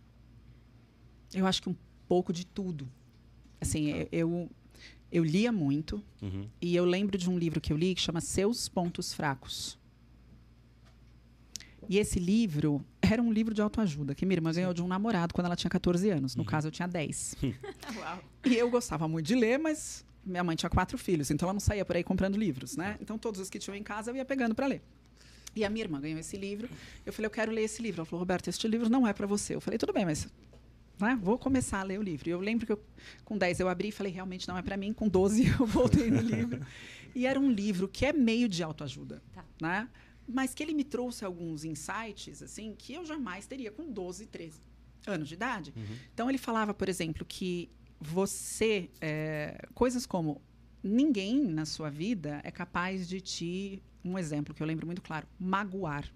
[1.34, 1.76] Eu acho que um
[2.08, 2.88] pouco de tudo.
[3.60, 4.50] Assim, eu- eu,
[5.12, 6.48] eu lia muito Uhum.
[6.60, 9.78] e eu lembro de um livro que eu li que chama Seus Pontos Fracos.
[11.88, 15.34] E esse livro era um livro de autoajuda que minha irmã ganhou de um namorado
[15.34, 16.36] quando ela tinha 14 anos.
[16.36, 17.34] No caso, eu tinha 10.
[17.96, 18.22] Uau.
[18.44, 21.60] E eu gostava muito de ler, mas minha mãe tinha quatro filhos, então ela não
[21.60, 22.96] saía por aí comprando livros, né?
[23.00, 24.82] Então todos os que tinham em casa eu ia pegando para ler.
[25.56, 26.68] E a minha irmã ganhou esse livro.
[27.04, 28.00] Eu falei, eu quero ler esse livro.
[28.00, 29.54] Ela falou, Roberto, este livro não é para você.
[29.56, 30.28] Eu falei, tudo bem, mas
[31.00, 32.28] né, vou começar a ler o livro.
[32.28, 32.80] E eu lembro que eu,
[33.24, 34.92] com 10 eu abri e falei, realmente não é para mim.
[34.92, 36.64] Com 12 eu voltei no livro.
[37.14, 39.44] E era um livro que é meio de autoajuda, Tá.
[39.60, 39.88] né?
[40.28, 44.60] Mas que ele me trouxe alguns insights, assim, que eu jamais teria com 12, 13
[45.08, 45.74] anos de idade.
[46.14, 47.68] Então ele falava, por exemplo, que
[48.00, 50.40] você é, coisas como
[50.82, 55.26] ninguém na sua vida é capaz de te um exemplo que eu lembro muito claro
[55.38, 56.10] magoar.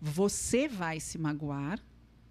[0.00, 1.78] Você vai se magoar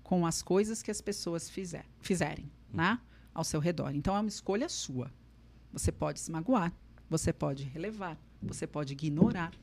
[0.04, 3.00] com as coisas que as pessoas fizer, fizerem né,
[3.34, 3.96] ao seu redor.
[3.96, 5.12] Então é uma escolha sua.
[5.72, 6.74] Você pode se magoar
[7.10, 9.54] você pode relevar você pode ignorar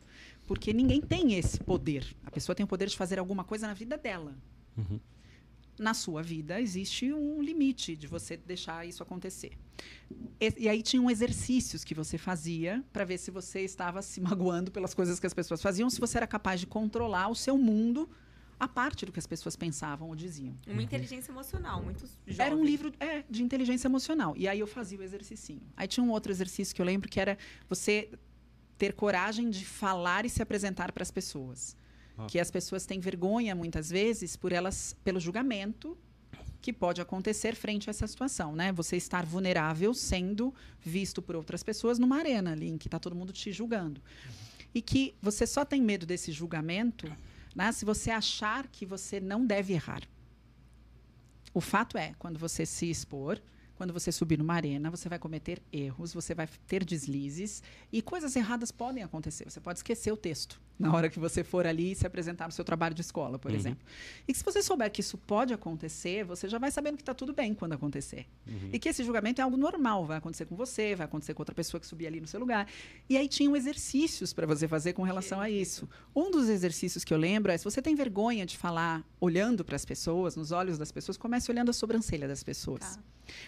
[0.46, 2.16] porque ninguém tem esse poder.
[2.24, 4.34] A pessoa tem o poder de fazer alguma coisa na vida dela.
[4.76, 4.98] Uhum.
[5.80, 9.52] Na sua vida existe um limite de você deixar isso acontecer.
[10.38, 14.70] E, e aí tinham exercícios que você fazia para ver se você estava se magoando
[14.70, 18.08] pelas coisas que as pessoas faziam, se você era capaz de controlar o seu mundo
[18.58, 20.54] a parte do que as pessoas pensavam ou diziam.
[20.66, 22.46] Uma inteligência emocional, muito jovem.
[22.46, 24.34] Era um livro é, de inteligência emocional.
[24.36, 25.62] E aí eu fazia o exercicinho.
[25.74, 28.10] Aí tinha um outro exercício que eu lembro que era você
[28.76, 31.74] ter coragem de falar e se apresentar para as pessoas.
[32.26, 35.96] Que as pessoas têm vergonha muitas vezes por elas pelo julgamento
[36.60, 38.70] que pode acontecer frente a essa situação, né?
[38.72, 43.16] Você estar vulnerável sendo visto por outras pessoas numa arena ali em que está todo
[43.16, 44.00] mundo te julgando.
[44.74, 47.10] E que você só tem medo desse julgamento
[47.54, 50.02] né, se você achar que você não deve errar.
[51.52, 53.40] O fato é, quando você se expor,
[53.74, 58.36] quando você subir numa arena, você vai cometer erros, você vai ter deslizes e coisas
[58.36, 59.50] erradas podem acontecer.
[59.50, 62.64] Você pode esquecer o texto na hora que você for ali se apresentar no seu
[62.64, 63.56] trabalho de escola, por Uhum.
[63.56, 63.84] exemplo.
[64.26, 67.12] E que se você souber que isso pode acontecer, você já vai sabendo que está
[67.14, 68.26] tudo bem quando acontecer.
[68.46, 68.70] Uhum.
[68.72, 71.54] E que esse julgamento é algo normal, vai acontecer com você, vai acontecer com outra
[71.54, 72.66] pessoa que subir ali no seu lugar.
[73.08, 75.88] E aí tinham exercícios para você fazer com relação a isso.
[76.16, 79.76] Um dos exercícios que eu lembro é: se você tem vergonha de falar olhando para
[79.76, 82.80] as pessoas, nos olhos das pessoas, comece olhando a sobrancelha das pessoas.
[82.96, 83.02] Tá.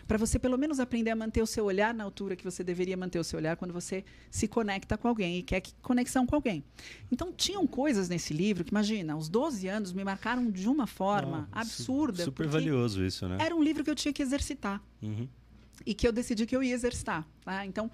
[0.07, 2.97] Para você pelo menos aprender a manter o seu olhar na altura que você deveria
[2.97, 6.37] manter o seu olhar quando você se conecta com alguém e quer que- conexão com
[6.37, 6.63] alguém.
[7.11, 11.47] Então tinham coisas nesse livro que, imagina, aos 12 anos me marcaram de uma forma
[11.53, 12.25] Ah, su- absurda.
[12.25, 13.37] Super valioso isso, né?
[13.39, 15.29] Era um livro que eu tinha que exercitar Uhum.
[15.85, 17.29] e que eu decidi que eu ia exercitar.
[17.45, 17.67] tá?
[17.67, 17.91] Então,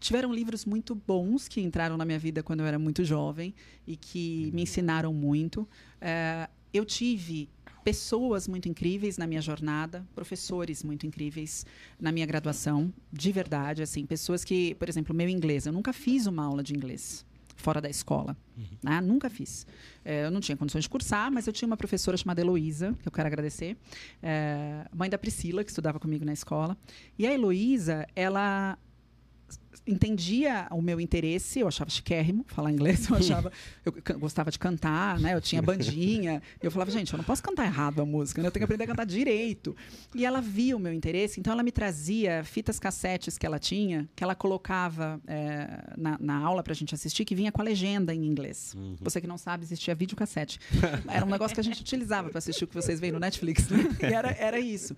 [0.00, 3.54] tiveram livros muito bons que entraram na minha vida quando eu era muito jovem
[3.86, 5.68] e que me ensinaram muito.
[6.00, 7.48] Eh, eu tive
[7.84, 11.66] pessoas muito incríveis na minha jornada, professores muito incríveis
[12.00, 16.26] na minha graduação, de verdade, assim, pessoas que, por exemplo, meu inglês, eu nunca fiz
[16.26, 18.36] uma aula de inglês fora da escola,
[18.82, 19.00] né?
[19.00, 19.66] nunca fiz.
[20.04, 23.08] Eh, eu não tinha condições de cursar, mas eu tinha uma professora chamada Heloísa, que
[23.08, 23.76] eu quero agradecer,
[24.22, 26.76] eh, mãe da Priscila, que estudava comigo na escola.
[27.18, 28.78] E a Heloísa, ela
[29.86, 33.52] entendia o meu interesse, eu achava chiquérrimo falar inglês, eu achava,
[33.84, 35.34] eu gostava de cantar, né?
[35.34, 38.48] Eu tinha bandinha, eu falava, gente, eu não posso cantar errado a música, né?
[38.48, 39.76] Eu tenho que aprender a cantar direito.
[40.14, 44.08] E ela via o meu interesse, então ela me trazia fitas cassetes que ela tinha,
[44.14, 48.14] que ela colocava eh, na, na aula pra gente assistir, que vinha com a legenda
[48.14, 48.74] em inglês.
[48.76, 48.96] Uhum.
[49.00, 50.58] Você que não sabe, existia videocassete.
[51.08, 53.68] Era um negócio que a gente utilizava para assistir o que vocês veem no Netflix.
[53.68, 53.84] Né?
[54.02, 54.96] E era, era isso.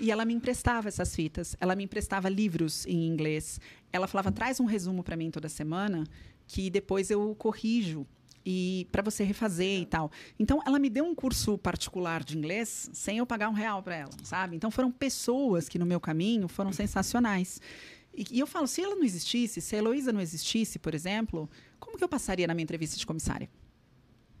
[0.00, 3.60] E ela me emprestava essas fitas, ela me emprestava livros em inglês.
[3.92, 6.04] Ela falava, traz um resumo para mim toda semana,
[6.46, 8.06] que depois eu corrijo
[8.44, 10.10] e para você refazer e tal.
[10.38, 13.96] Então, ela me deu um curso particular de inglês sem eu pagar um real para
[13.96, 14.56] ela, sabe?
[14.56, 17.60] Então, foram pessoas que no meu caminho foram sensacionais.
[18.14, 21.50] E, e eu falo, se ela não existisse, se a Heloísa não existisse, por exemplo,
[21.78, 23.50] como que eu passaria na minha entrevista de comissária?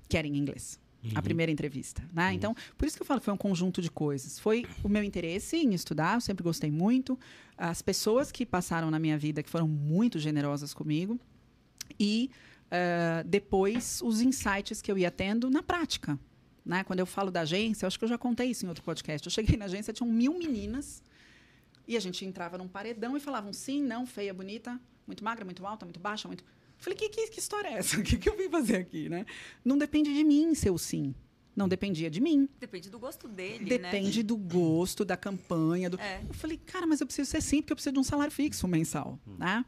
[0.08, 0.80] Que era em inglês.
[1.14, 2.32] A primeira entrevista, né?
[2.32, 4.40] Então, por isso que eu falo que foi um conjunto de coisas.
[4.40, 7.18] Foi o meu interesse em estudar, eu sempre gostei muito.
[7.56, 11.20] As pessoas que passaram na minha vida, que foram muito generosas comigo.
[12.00, 12.30] E
[12.70, 16.18] eh, depois os insights que eu ia tendo na prática.
[16.64, 16.82] Né?
[16.82, 19.26] Quando eu falo da agência, eu acho que eu já contei isso em outro podcast.
[19.26, 21.02] Eu cheguei na agência, tinham mil meninas.
[21.86, 25.64] E a gente entrava num paredão e falavam sim, não, feia, bonita, muito magra, muito
[25.64, 26.44] alta, muito baixa, muito.
[26.78, 27.96] Falei, que, que, que história é essa?
[28.00, 29.26] O que, que eu vim fazer aqui, né?
[29.64, 31.14] Não depende de mim ser o sim.
[31.54, 32.48] Não dependia de mim.
[32.60, 33.78] Depende do gosto dele, né?
[33.78, 35.88] Depende do gosto, da campanha.
[35.88, 35.98] Do...
[35.98, 36.20] É.
[36.28, 38.68] Eu falei, cara, mas eu preciso ser sim, porque eu preciso de um salário fixo
[38.68, 39.64] mensal, né?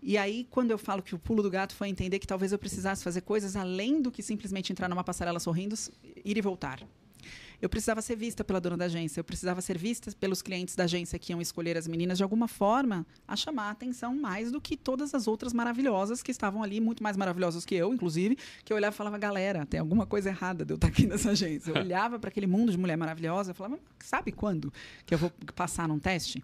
[0.00, 2.58] E aí, quando eu falo que o pulo do gato foi entender que talvez eu
[2.58, 5.74] precisasse fazer coisas além do que simplesmente entrar numa passarela sorrindo,
[6.24, 6.86] ir e voltar.
[7.60, 10.84] Eu precisava ser vista pela dona da agência, eu precisava ser vista pelos clientes da
[10.84, 14.60] agência que iam escolher as meninas de alguma forma a chamar a atenção mais do
[14.60, 18.72] que todas as outras maravilhosas que estavam ali, muito mais maravilhosas que eu, inclusive, que
[18.72, 21.70] eu olhava e falava, galera, tem alguma coisa errada de eu estar aqui nessa agência.
[21.70, 24.72] Eu olhava para aquele mundo de mulher maravilhosa e falava, sabe quando
[25.04, 26.42] que eu vou passar num teste?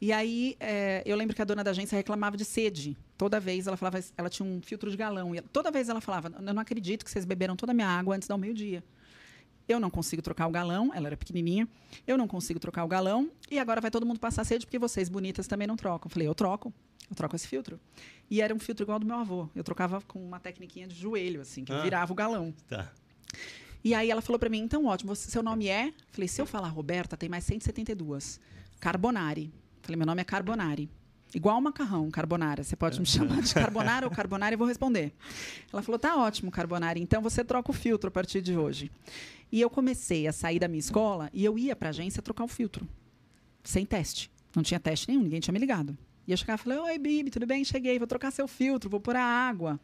[0.00, 2.96] E aí, é, eu lembro que a dona da agência reclamava de sede.
[3.16, 5.34] Toda vez ela falava, ela tinha um filtro de galão.
[5.34, 8.14] E toda vez ela falava, eu não acredito que vocês beberam toda a minha água
[8.14, 8.82] antes do meio-dia.
[9.68, 11.68] Eu não consigo trocar o galão, ela era pequenininha.
[12.06, 15.08] Eu não consigo trocar o galão e agora vai todo mundo passar sede porque vocês
[15.08, 16.08] bonitas também não trocam.
[16.08, 16.72] Eu falei, eu troco.
[17.10, 17.78] Eu troco esse filtro.
[18.30, 19.48] E era um filtro igual ao do meu avô.
[19.54, 22.54] Eu trocava com uma tecniquinha de joelho, assim, que ah, virava o galão.
[22.68, 22.90] Tá.
[23.82, 25.92] E aí ela falou para mim, então ótimo, você, seu nome é?
[26.10, 28.40] Falei, se eu falar Roberta, tem mais 172.
[28.80, 29.52] Carbonari.
[29.82, 30.90] Falei, meu nome é Carbonari.
[31.34, 32.64] Igual macarrão, carbonara.
[32.64, 35.12] Você pode me chamar de carbonara ou carbonara e vou responder.
[35.72, 36.98] Ela falou: tá ótimo, carbonara.
[36.98, 38.90] Então você troca o filtro a partir de hoje.
[39.50, 42.44] E eu comecei a sair da minha escola e eu ia para a agência trocar
[42.44, 42.88] o filtro.
[43.62, 44.30] Sem teste.
[44.54, 45.96] Não tinha teste nenhum, ninguém tinha me ligado.
[46.26, 47.64] E eu chegava e falei: Oi, Bibi, tudo bem?
[47.64, 49.78] Cheguei, vou trocar seu filtro, vou pôr a água.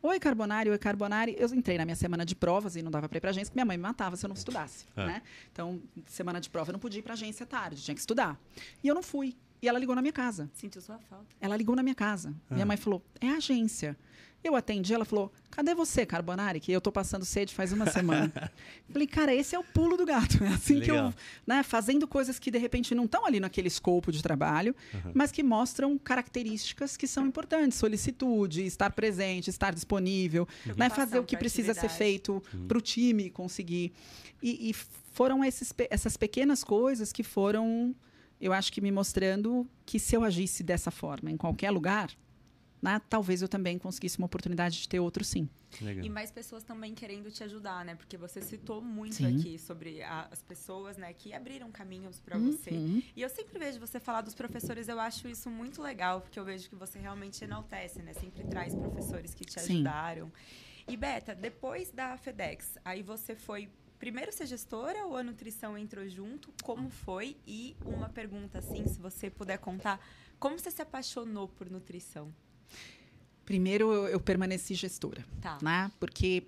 [0.00, 1.34] Oi, Carbonari, oi, Carbonari.
[1.36, 3.56] Eu entrei na minha semana de provas e não dava para ir para agência, porque
[3.56, 4.86] minha mãe me matava se eu não estudasse.
[4.96, 5.06] É.
[5.06, 5.22] Né?
[5.52, 8.40] Então, semana de prova eu não podia ir para agência tarde, tinha que estudar.
[8.82, 9.36] E eu não fui.
[9.60, 10.50] E ela ligou na minha casa.
[10.54, 11.26] Sentiu sua falta.
[11.40, 12.34] Ela ligou na minha casa.
[12.48, 12.54] Ah.
[12.54, 13.96] Minha mãe falou: é agência.
[14.42, 16.60] Eu atendi, ela falou: cadê você, Carbonari?
[16.60, 18.32] Que eu tô passando sede faz uma semana.
[18.88, 20.38] Falei, cara, esse é o pulo do gato.
[20.44, 21.10] É assim Legal.
[21.10, 21.22] que eu.
[21.46, 25.12] Né, fazendo coisas que de repente não estão ali naquele escopo de trabalho, uhum.
[25.12, 30.74] mas que mostram características que são importantes: solicitude, estar presente, estar disponível, uhum.
[30.76, 32.68] né, fazer o que precisa ser feito uhum.
[32.68, 33.92] para o time conseguir.
[34.40, 34.74] E, e
[35.18, 37.92] foram esses, essas pequenas coisas que foram,
[38.40, 42.10] eu acho que me mostrando que se eu agisse dessa forma em qualquer lugar,
[42.80, 45.48] né, talvez eu também conseguisse uma oportunidade de ter outro sim.
[45.80, 46.04] Legal.
[46.04, 47.94] E mais pessoas também querendo te ajudar, né?
[47.94, 49.38] Porque você citou muito sim.
[49.38, 52.52] aqui sobre a, as pessoas, né, que abriram caminhos para uhum.
[52.52, 52.70] você.
[53.14, 56.44] E eu sempre vejo você falar dos professores, eu acho isso muito legal, porque eu
[56.44, 58.14] vejo que você realmente enaltece, né?
[58.14, 60.26] Sempre traz professores que te ajudaram.
[60.26, 60.92] Sim.
[60.92, 66.08] E Beta, depois da FedEx, aí você foi primeiro ser gestora ou a nutrição entrou
[66.08, 66.52] junto?
[66.62, 67.36] Como foi?
[67.46, 70.00] E uma pergunta assim, se você puder contar,
[70.38, 72.32] como você se apaixonou por nutrição?
[73.44, 75.58] Primeiro, eu, eu permaneci gestora, tá.
[75.62, 75.90] né?
[75.98, 76.46] Porque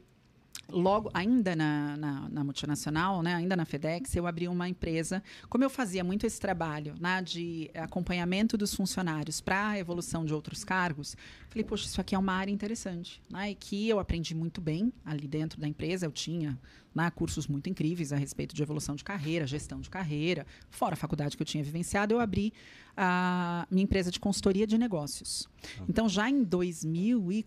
[0.73, 5.23] logo, ainda na, na, na, multinacional, né, ainda na FedEx, eu abri uma empresa.
[5.49, 10.33] Como eu fazia muito esse trabalho né, de acompanhamento dos funcionários para a evolução de
[10.33, 11.17] outros cargos,
[11.49, 13.21] falei, poxa, isso aqui é uma área interessante.
[13.31, 16.07] Né, e que eu aprendi muito bem ali dentro da empresa.
[16.07, 16.59] Eu tinha
[16.95, 20.47] né, cursos muito incríveis a respeito de evolução de carreira, gestão de carreira.
[20.71, 22.53] Fora a faculdade que eu tinha vivenciado, eu abri
[22.97, 25.49] a minha empresa de consultoria de negócios.
[25.79, 25.85] Ah.
[25.89, 27.47] Então, já em 2000 e...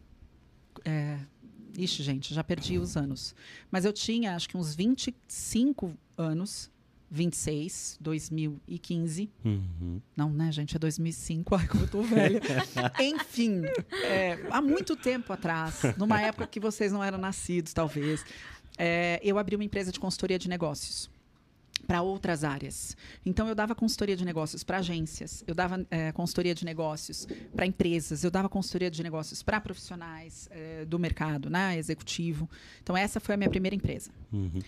[0.85, 1.19] É,
[1.77, 3.35] Ixi, gente, já perdi os anos.
[3.71, 6.71] Mas eu tinha, acho que uns 25 anos
[7.13, 9.29] 26, 2015.
[9.45, 10.01] Uhum.
[10.17, 10.75] Não, né, gente?
[10.75, 11.53] É 2005.
[11.55, 12.41] Ai, como eu tô velha.
[12.99, 13.61] Enfim,
[14.03, 18.25] é, há muito tempo atrás, numa época que vocês não eram nascidos, talvez,
[18.79, 21.12] é, eu abri uma empresa de consultoria de negócios
[21.85, 22.95] para outras áreas.
[23.25, 27.65] Então, eu dava consultoria de negócios para agências, eu dava é, consultoria de negócios para
[27.65, 32.49] empresas, eu dava consultoria de negócios para profissionais é, do mercado, né, executivo.
[32.81, 34.11] Então, essa foi a minha primeira empresa.
[34.31, 34.59] Uhum.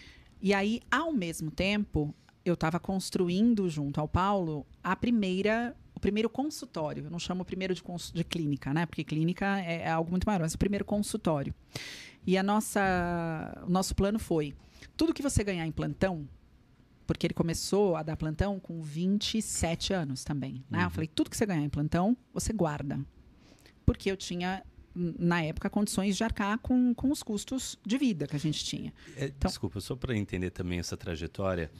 [0.41, 6.29] E aí, ao mesmo tempo, eu estava construindo junto ao Paulo a primeira o primeiro
[6.29, 7.05] consultório.
[7.05, 7.81] Eu não chamo o primeiro de,
[8.13, 8.85] de clínica, né?
[8.85, 11.55] Porque clínica é, é algo muito maior, mas o primeiro consultório.
[12.27, 14.53] E a nossa, o nosso plano foi:
[14.97, 16.27] tudo que você ganhar em plantão,
[17.05, 20.63] porque ele começou a dar plantão com 27 anos também.
[20.69, 20.79] Né?
[20.79, 20.83] Uhum.
[20.85, 22.99] Eu falei, tudo que você ganhar em plantão, você guarda.
[23.85, 24.63] Porque eu tinha,
[24.95, 28.93] na época, condições de arcar com, com os custos de vida que a gente tinha.
[29.15, 31.71] É, então, desculpa, só para entender também essa trajetória,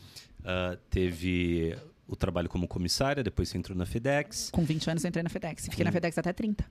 [0.42, 1.76] uh, teve
[2.08, 4.50] o trabalho como comissária, depois você entrou na FedEx.
[4.52, 5.66] Com 20 anos eu entrei na FedEx.
[5.66, 6.66] Fiquei na FedEx até 30.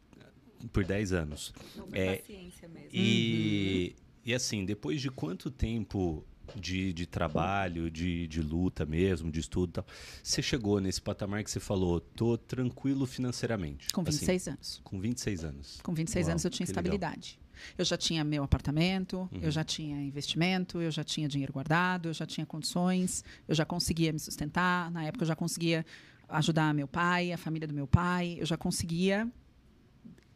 [0.73, 1.53] Por 10 anos.
[1.77, 2.89] Não é, paciência mesmo.
[2.93, 4.05] E, uhum.
[4.27, 6.25] e assim, depois de quanto tempo
[6.57, 9.87] de, de trabalho, de, de luta mesmo, de estudo e tal.
[10.23, 13.93] Você chegou nesse patamar que você falou, tô tranquilo financeiramente.
[13.93, 14.81] Com 26 assim, anos.
[14.85, 15.81] Com 26 anos.
[15.83, 17.39] Com 26 Uau, anos eu tinha estabilidade.
[17.39, 17.45] Legal.
[17.79, 19.41] Eu já tinha meu apartamento, uhum.
[19.41, 23.65] eu já tinha investimento, eu já tinha dinheiro guardado, eu já tinha condições, eu já
[23.65, 24.91] conseguia me sustentar.
[24.91, 25.87] Na época eu já conseguia
[26.29, 29.31] ajudar meu pai, a família do meu pai, eu já conseguia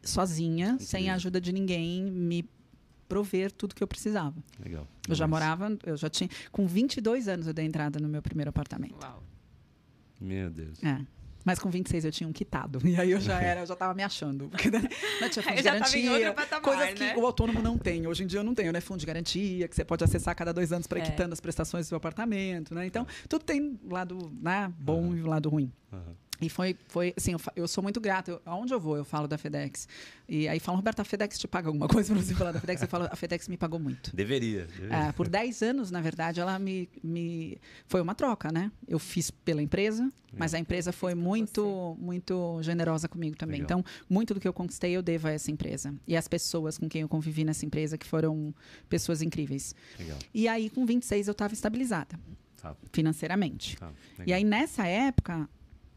[0.03, 2.49] sozinha, sem a ajuda de ninguém, me
[3.09, 4.35] prover tudo que eu precisava.
[4.63, 4.87] Legal.
[5.09, 6.29] Eu já morava, eu já tinha.
[6.53, 9.03] Com 22 anos eu dei entrada no meu primeiro apartamento.
[9.03, 9.23] Uau.
[10.21, 10.83] Meu Deus.
[10.85, 11.01] É.
[11.45, 12.79] Mas com 26 eu tinha um quitado.
[12.87, 14.49] E aí eu já era, eu já tava me achando.
[14.51, 14.81] Porque, né,
[15.31, 16.13] tinha fundo de já tava em garantia.
[16.13, 17.17] outro patamar, coisas que né?
[17.17, 18.07] o autônomo não tem.
[18.07, 18.81] Hoje em dia eu não tenho, né?
[18.81, 21.05] Fundo de garantia, que você pode acessar a cada dois anos para ir É.
[21.07, 22.85] quitando as prestações do seu apartamento, né?
[22.85, 25.73] Então, tudo tem lado né, bom e lado ruim.
[25.91, 26.15] Aham.
[26.41, 28.31] E foi, foi assim, eu, eu sou muito grata.
[28.31, 29.89] Eu, aonde eu vou, eu falo da FedEx.
[30.29, 32.83] E aí falam, Roberta, a FedEx te paga alguma coisa pra você falar da FedEx?
[32.83, 34.15] Eu falo, a FedEx me pagou muito.
[34.15, 34.67] Deveria.
[34.67, 34.97] deveria.
[34.97, 37.59] É, por 10 anos, na verdade, ela me, me.
[37.87, 38.71] Foi uma troca, né?
[38.87, 43.61] Eu fiz pela empresa, mas a empresa foi muito, muito generosa comigo também.
[43.63, 43.81] Legal.
[43.81, 45.93] Então, muito do que eu conquistei eu devo a essa empresa.
[46.07, 48.55] E às pessoas com quem eu convivi nessa empresa, que foram
[48.89, 49.75] pessoas incríveis.
[49.99, 50.19] Legal.
[50.33, 52.19] E aí, com 26, eu estava estabilizada
[52.61, 53.77] Tá, financeiramente.
[53.77, 53.91] tá,
[54.27, 55.49] E aí, nessa época,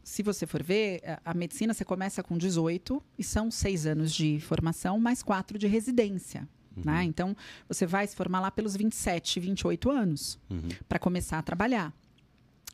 [0.03, 4.13] se você for ver, a- a medicina você começa com 18 e são seis anos
[4.13, 6.47] de formação, mais quatro de residência.
[6.75, 6.83] Uhum.
[6.85, 7.03] Né?
[7.03, 7.35] Então,
[7.67, 10.69] você vai se formar lá pelos 27, 28 anos Uhum.
[10.87, 11.93] para começar a trabalhar.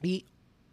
[0.04, 0.24] E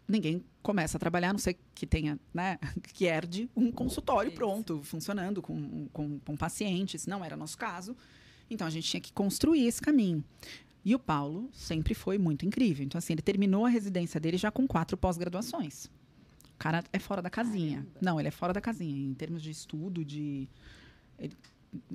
[0.07, 2.57] ninguém começa a trabalhar, a não sei que tenha, né,
[2.93, 7.05] que herde um consultório pronto, funcionando com, com, com pacientes.
[7.07, 7.95] Não era nosso caso.
[8.49, 10.23] Então, a gente tinha que construir esse caminho.
[10.83, 12.85] E o Paulo sempre foi muito incrível.
[12.85, 15.89] Então, assim, ele terminou a residência dele já com quatro pós-graduações.
[16.55, 17.77] O cara é fora da casinha.
[17.77, 17.99] Caramba.
[18.01, 19.09] Não, ele é fora da casinha.
[19.09, 20.47] Em termos de estudo, de...
[21.19, 21.35] Ele,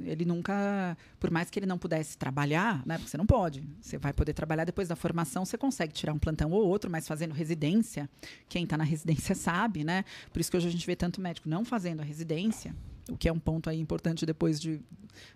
[0.04, 0.96] ele nunca...
[1.18, 2.96] Por mais que ele não pudesse trabalhar, né?
[2.98, 3.64] Porque você não pode.
[3.80, 7.08] Você vai poder trabalhar depois da formação, você consegue tirar um plantão ou outro, mas
[7.08, 8.08] fazendo residência,
[8.48, 10.04] quem está na residência sabe, né?
[10.32, 12.74] Por isso que hoje a gente vê tanto médico não fazendo a residência,
[13.10, 14.80] o que é um ponto aí importante depois de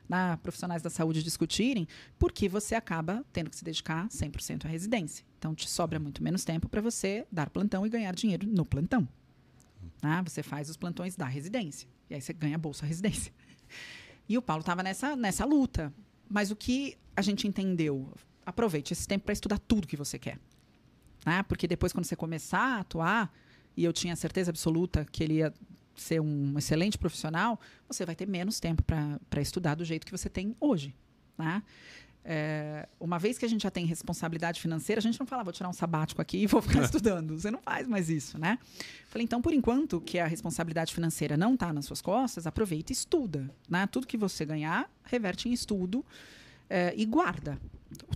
[0.08, 1.86] na, profissionais da saúde discutirem,
[2.18, 5.24] porque você acaba tendo que se dedicar 100% à residência.
[5.38, 9.06] Então, te sobra muito menos tempo para você dar plantão e ganhar dinheiro no plantão.
[10.00, 10.22] Tá?
[10.22, 11.88] Você faz os plantões da residência.
[12.08, 13.32] E aí você ganha a bolsa residência.
[14.26, 15.92] E o Paulo estava nessa, nessa luta.
[16.30, 18.10] Mas o que a gente entendeu?
[18.46, 20.38] Aproveite esse tempo para estudar tudo que você quer.
[21.26, 21.42] Né?
[21.42, 23.30] Porque depois, quando você começar a atuar,
[23.76, 25.52] e eu tinha certeza absoluta que ele ia
[25.96, 30.28] ser um excelente profissional, você vai ter menos tempo para estudar do jeito que você
[30.28, 30.94] tem hoje.
[31.38, 31.62] Né?
[32.26, 35.44] É, uma vez que a gente já tem responsabilidade financeira, a gente não fala, "Ah,
[35.44, 37.38] vou tirar um sabático aqui e vou ficar estudando.
[37.38, 38.58] Você não faz mais isso, né?
[39.08, 42.94] Falei, então, por enquanto que a responsabilidade financeira não está nas suas costas, aproveita e
[42.94, 43.50] estuda.
[43.68, 43.86] Né?
[43.86, 46.04] Tudo que você ganhar, reverte em estudo
[46.70, 47.60] é, e guarda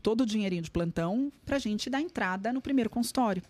[0.02, 3.42] todo o dinheirinho de plantão para a gente dar entrada no primeiro consultório.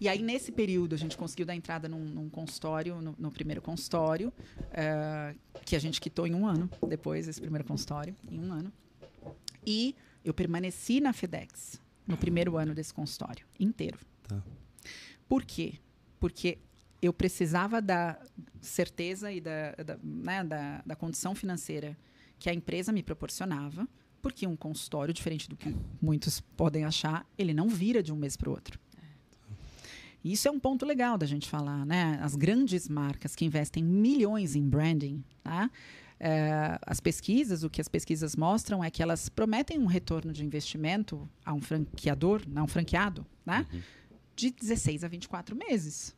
[0.00, 3.60] E aí, nesse período, a gente conseguiu dar entrada num, num consultório, no, no primeiro
[3.60, 4.32] consultório,
[4.72, 5.34] eh,
[5.64, 8.72] que a gente quitou em um ano, depois desse primeiro consultório, em um ano.
[9.66, 13.98] E eu permaneci na FedEx no primeiro ano desse consultório, inteiro.
[14.26, 14.42] Tá.
[15.28, 15.74] Por quê?
[16.18, 16.58] Porque
[17.02, 18.18] eu precisava da
[18.60, 21.96] certeza e da, da, né, da, da condição financeira
[22.38, 23.86] que a empresa me proporcionava,
[24.22, 28.34] porque um consultório, diferente do que muitos podem achar, ele não vira de um mês
[28.36, 28.80] para o outro.
[30.22, 32.18] E Isso é um ponto legal da gente falar, né?
[32.22, 35.70] As grandes marcas que investem milhões em branding, tá?
[36.18, 40.44] É, as pesquisas, o que as pesquisas mostram é que elas prometem um retorno de
[40.44, 43.66] investimento a um franqueador, a um franqueado, né?
[44.36, 46.14] De 16 a 24 meses.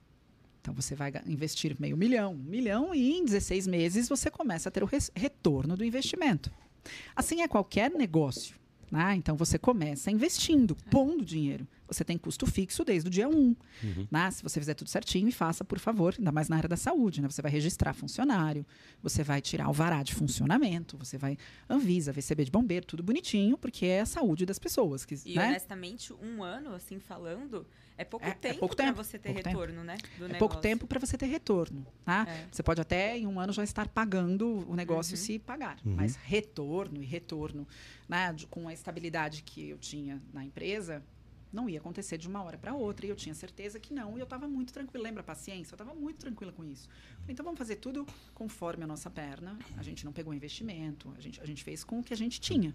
[0.61, 4.73] Então você vai investir meio milhão, um milhão, e em 16 meses você começa a
[4.73, 6.53] ter o retorno do investimento.
[7.15, 8.57] Assim é qualquer negócio.
[8.91, 9.17] Né?
[9.17, 11.67] Então você começa investindo, pondo dinheiro.
[11.93, 13.33] Você tem custo fixo desde o dia 1.
[13.35, 13.57] Uhum.
[14.11, 14.31] Né?
[14.31, 17.21] Se você fizer tudo certinho, e faça, por favor, ainda mais na área da saúde.
[17.21, 17.29] Né?
[17.29, 18.65] Você vai registrar funcionário,
[19.03, 21.37] você vai tirar o vará de funcionamento, você vai
[21.69, 25.05] Anvisa, VCB de bombeiro, tudo bonitinho, porque é a saúde das pessoas.
[25.05, 25.49] Que, E né?
[25.49, 27.67] honestamente, um ano, assim, falando,
[27.97, 29.59] é pouco É- é tempo pouco pra tempo, você ter pouco tempo.
[29.61, 29.97] retorno, né?
[29.97, 30.39] Do É negócio.
[30.39, 31.87] pouco tempo para você ter retorno.
[32.05, 32.27] Tá?
[32.29, 32.47] É.
[32.51, 35.23] Você pode até em um ano já estar pagando o negócio Uhum.
[35.23, 35.95] se pagar, Uhum.
[35.97, 37.67] mas retorno e retorno,
[38.09, 41.03] né, de- com a estabilidade que eu tinha na empresa,
[41.53, 43.07] não ia acontecer de uma hora para outra.
[43.07, 44.17] E eu tinha certeza que não.
[44.17, 45.05] E eu estava muito tranquila.
[45.05, 45.73] Lembra a paciência?
[45.73, 46.89] Eu estava muito tranquila com isso.
[47.21, 49.59] Falei, então vamos fazer tudo conforme a nossa perna.
[49.77, 51.13] A gente não pegou investimento.
[51.17, 52.75] A gente, a gente fez com o que a gente tinha.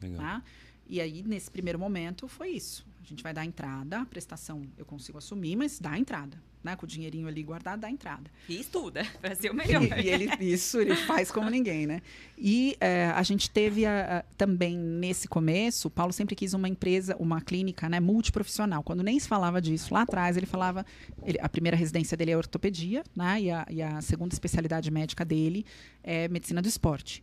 [0.00, 0.18] Legal.
[0.18, 0.42] Tá?
[0.86, 2.86] E aí, nesse primeiro momento, foi isso.
[3.02, 6.40] A gente vai dar a entrada, a prestação eu consigo assumir, mas dá a entrada.
[6.62, 6.76] Né?
[6.76, 8.30] Com o dinheirinho ali guardado, dá entrada.
[8.48, 9.82] E estuda, pra ser o melhor.
[9.82, 12.00] E, e ele, isso, ele faz como ninguém, né?
[12.38, 16.68] E eh, a gente teve a- a- também, nesse começo, o Paulo sempre quis uma
[16.68, 18.82] empresa, uma clínica né, multiprofissional.
[18.84, 20.86] Quando nem se falava disso lá atrás, ele falava...
[21.24, 23.40] ele- a primeira residência dele é ortopedia, né?
[23.40, 25.66] E a, e a segunda especialidade médica dele
[26.04, 27.22] é medicina do esporte.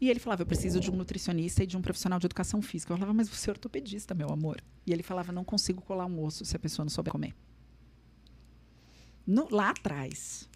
[0.00, 2.92] E ele falava, eu preciso de um nutricionista e de um profissional de educação física.
[2.92, 4.62] Eu falava, mas você é ortopedista, meu amor.
[4.86, 7.34] E ele falava, não consigo colar um osso se a pessoa não souber comer.
[9.28, 10.48] No- lá atrás.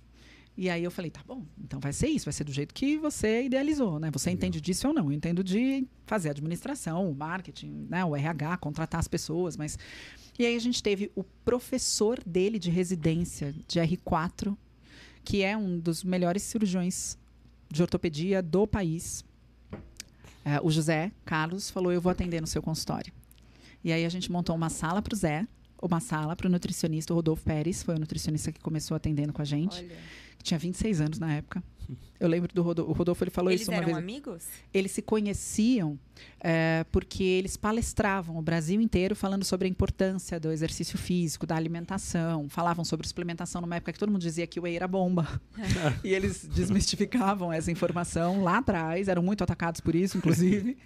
[0.57, 2.99] E aí eu falei, tá bom, então vai ser isso, vai ser do jeito que
[2.99, 4.11] você idealizou, né?
[4.11, 5.05] Você entende disso ou não?
[5.07, 8.05] Eu entendo de fazer administração, o marketing, né?
[8.05, 9.79] o RH, contratar as pessoas, mas...
[10.39, 14.57] E aí a gente teve o professor dele de residência, de R4,
[15.25, 17.19] que é um dos melhores cirurgiões
[17.71, 19.25] de ortopedia do país.
[20.45, 23.13] É, o José Carlos falou, eu vou atender no seu consultório.
[23.85, 25.47] E aí a gente montou uma sala para o Zé,
[25.83, 29.43] uma sala para o nutricionista, o Rodolfo Pérez, foi o nutricionista que começou atendendo com
[29.43, 29.77] a gente.
[29.77, 29.97] Olha
[30.43, 31.63] tinha 26 anos na época.
[32.19, 33.89] Eu lembro do Rodolfo, o Rodolfo, ele falou eles isso uma vez.
[33.89, 34.45] Eles eram amigos?
[34.73, 35.99] Eles se conheciam
[36.41, 41.57] é, porque eles palestravam o Brasil inteiro falando sobre a importância do exercício físico, da
[41.57, 45.41] alimentação, falavam sobre suplementação numa época que todo mundo dizia que o whey era bomba.
[46.05, 50.79] e eles desmistificavam essa informação lá atrás, eram muito atacados por isso, inclusive.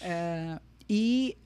[0.00, 1.36] É, e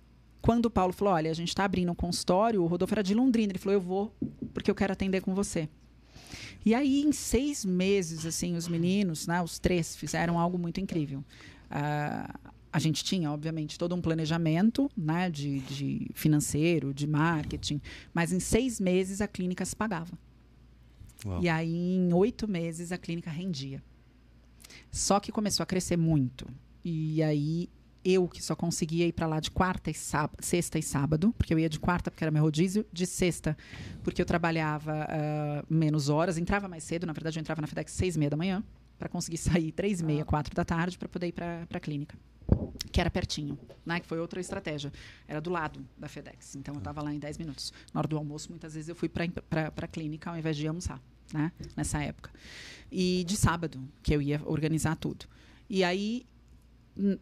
[0.47, 3.13] quando o Paulo falou, olha, a gente está abrindo um consultório, o Rodolfo era de
[3.13, 4.15] Londrina, ele falou, eu vou
[4.55, 5.69] porque eu quero atender com você.
[6.65, 11.25] E aí, em seis meses, assim, os meninos, né, os três, fizeram algo muito incrível.
[11.69, 17.81] Uh, a gente tinha, obviamente, todo um planejamento né, de, de, financeiro, de marketing,
[18.15, 20.17] mas em seis meses a clínica se pagava.
[21.25, 21.43] Uau.
[21.43, 23.83] E aí, em oito meses, a clínica rendia.
[24.93, 26.47] Só que começou a crescer muito.
[26.85, 27.69] E aí
[28.07, 31.53] eu que só conseguia ir para lá de quarta e sábado, sexta e sábado, porque
[31.53, 33.57] eu ia de quarta porque era meu rodízio, de sexta
[34.05, 37.91] porque eu trabalhava uh, menos horas, entrava mais cedo, na verdade eu entrava na FedEx
[37.91, 38.63] seis e meia da manhã,
[38.97, 40.25] para conseguir sair três e meia, ah.
[40.25, 42.17] quatro da tarde, para poder ir para a clínica,
[42.93, 43.99] que era pertinho, né?
[43.99, 44.93] Que foi outra estratégia,
[45.27, 47.73] era do lado da FedEx, então eu estava lá em dez minutos.
[47.93, 49.25] Na hora do almoço, muitas vezes eu fui para
[49.77, 51.01] a clínica ao invés de almoçar,
[51.33, 51.51] né?
[51.75, 52.31] Nessa época.
[52.91, 55.27] E de sábado, que eu ia organizar tudo.
[55.69, 56.25] E aí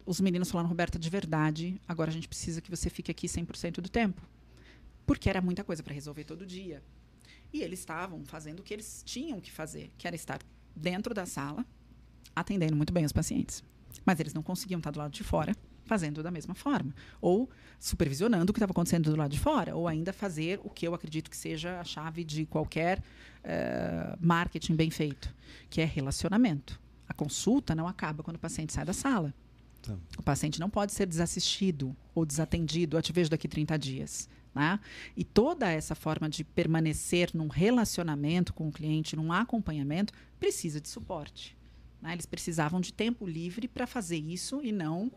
[0.05, 3.81] os meninos falaram, Roberta, de verdade, agora a gente precisa que você fique aqui 100%
[3.81, 4.21] do tempo.
[5.05, 6.81] Porque era muita coisa para resolver todo dia.
[7.53, 10.39] E eles estavam fazendo o que eles tinham que fazer, que era estar
[10.75, 11.65] dentro da sala,
[12.35, 13.63] atendendo muito bem os pacientes.
[14.05, 15.55] Mas eles não conseguiam estar do lado de fora
[15.85, 16.93] fazendo da mesma forma.
[17.21, 17.49] Ou
[17.79, 19.75] supervisionando o que estava acontecendo do lado de fora.
[19.75, 24.75] Ou ainda fazer o que eu acredito que seja a chave de qualquer uh, marketing
[24.75, 25.33] bem feito,
[25.69, 26.79] que é relacionamento.
[27.07, 29.33] A consulta não acaba quando o paciente sai da sala.
[29.85, 29.97] Tá.
[30.17, 34.29] O paciente não pode ser desassistido ou desatendido, eu te vejo daqui 30 dias.
[34.53, 34.79] Né?
[35.15, 40.87] E toda essa forma de permanecer num relacionamento com o cliente, num acompanhamento, precisa de
[40.87, 41.57] suporte.
[42.01, 42.13] Né?
[42.13, 45.11] Eles precisavam de tempo livre para fazer isso e não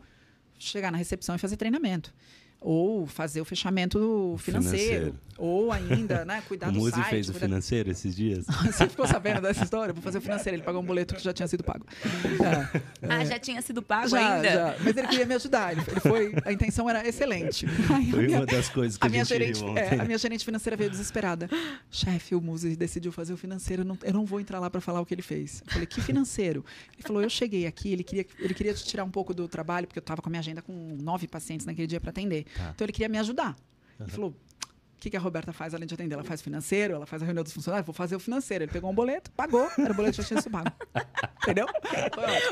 [0.57, 2.13] chegar na recepção e fazer treinamento
[2.61, 5.19] ou fazer o fechamento financeiro, financeiro.
[5.37, 7.09] ou ainda, né, cuidar o do Muzi site.
[7.09, 7.37] fez cuidar...
[7.37, 8.45] o financeiro esses dias?
[8.65, 9.93] Você ficou sabendo dessa história?
[9.93, 10.57] Vou fazer o financeiro.
[10.57, 11.85] Ele pagou um boleto que já tinha sido pago.
[12.03, 13.25] É, ah, é.
[13.25, 14.49] já tinha sido pago já, ainda?
[14.49, 15.71] Já, mas ele queria me ajudar.
[15.71, 17.65] Ele, foi, a intenção era excelente.
[17.93, 20.43] Aí, foi minha, uma das coisas que a, a minha gerente, é, A minha gerente
[20.43, 21.49] financeira veio desesperada.
[21.89, 23.83] Chefe, o Muzi decidiu fazer o financeiro.
[23.83, 25.63] Eu não, eu não vou entrar lá para falar o que ele fez.
[25.65, 26.65] Eu falei, que financeiro?
[26.93, 29.87] Ele falou, eu cheguei aqui, ele queria, ele queria te tirar um pouco do trabalho,
[29.87, 32.45] porque eu estava com a minha agenda com nove pacientes naquele dia para atender.
[32.55, 32.71] Tá.
[32.73, 33.49] Então ele queria me ajudar.
[33.99, 34.05] Uhum.
[34.05, 34.35] Ele falou:
[34.99, 36.15] que, que a Roberta faz além de atender?
[36.15, 38.63] Ela faz financeiro, ela faz a reunião dos funcionários, vou fazer o financeiro.
[38.65, 40.71] Ele pegou um boleto, pagou, era o boleto já tinha sido pago.
[41.41, 41.65] Entendeu?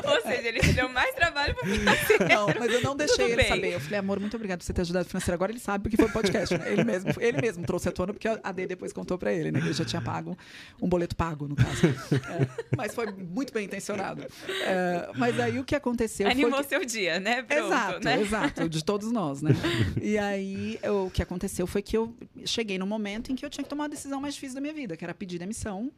[0.04, 2.28] Ou seja, ele te deu mais trabalho pro financeiro.
[2.28, 3.48] Não, mas eu não deixei Tudo ele bem.
[3.48, 3.74] saber.
[3.74, 5.34] Eu falei, amor, muito obrigado por você ter ajudado o financeiro.
[5.34, 6.56] Agora ele sabe porque foi o podcast.
[6.56, 6.72] Né?
[6.72, 9.60] Ele, mesmo, ele mesmo trouxe a tona, porque a D depois contou pra ele, né?
[9.60, 10.36] Que ele já tinha pago,
[10.80, 11.86] um boleto pago, no caso.
[11.86, 14.24] É, mas foi muito bem intencionado.
[14.64, 16.68] É, mas aí o que aconteceu Animou que...
[16.68, 17.42] seu dia, né?
[17.42, 18.20] Pronto, exato, né?
[18.20, 18.68] exato.
[18.68, 19.50] De todos nós, né?
[20.00, 22.14] E aí o que aconteceu foi que eu
[22.46, 24.74] cheguei no momento em que eu tinha que tomar a decisão mais difícil da minha
[24.74, 25.90] vida, que era pedir demissão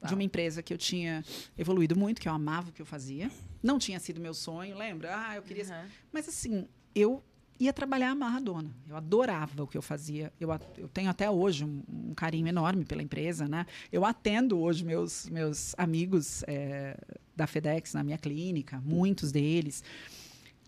[0.00, 0.08] tá.
[0.08, 1.24] de uma empresa que eu tinha
[1.56, 3.30] evoluído muito, que eu amava o que eu fazia.
[3.62, 5.14] Não tinha sido meu sonho, lembra?
[5.16, 5.64] Ah, eu queria.
[5.64, 5.88] Uhum.
[6.12, 7.22] Mas assim, eu
[7.58, 8.70] ia trabalhar amarradona.
[8.88, 10.32] Eu adorava o que eu fazia.
[10.40, 13.66] Eu, eu tenho até hoje um, um, carinho enorme pela empresa, né?
[13.92, 16.96] Eu atendo hoje meus, meus amigos é,
[17.34, 19.82] da FedEx na minha clínica, muitos deles.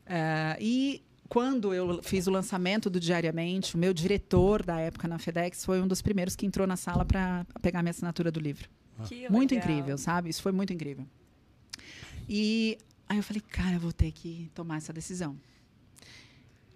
[0.07, 5.19] Uh, e quando eu fiz o lançamento do Diariamente, o meu diretor da época na
[5.19, 8.69] FedEx foi um dos primeiros que entrou na sala para pegar minha assinatura do livro.
[9.05, 10.31] Que muito incrível, sabe?
[10.31, 11.07] Isso foi muito incrível.
[12.29, 15.37] E aí eu falei, cara, eu vou ter que tomar essa decisão.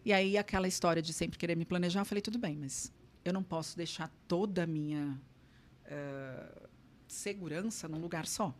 [0.05, 2.93] E aí aquela história de sempre querer me planejar, eu falei, tudo bem, mas
[3.25, 5.21] eu não posso deixar toda a minha
[5.87, 6.69] uh,
[7.07, 8.55] segurança num lugar só.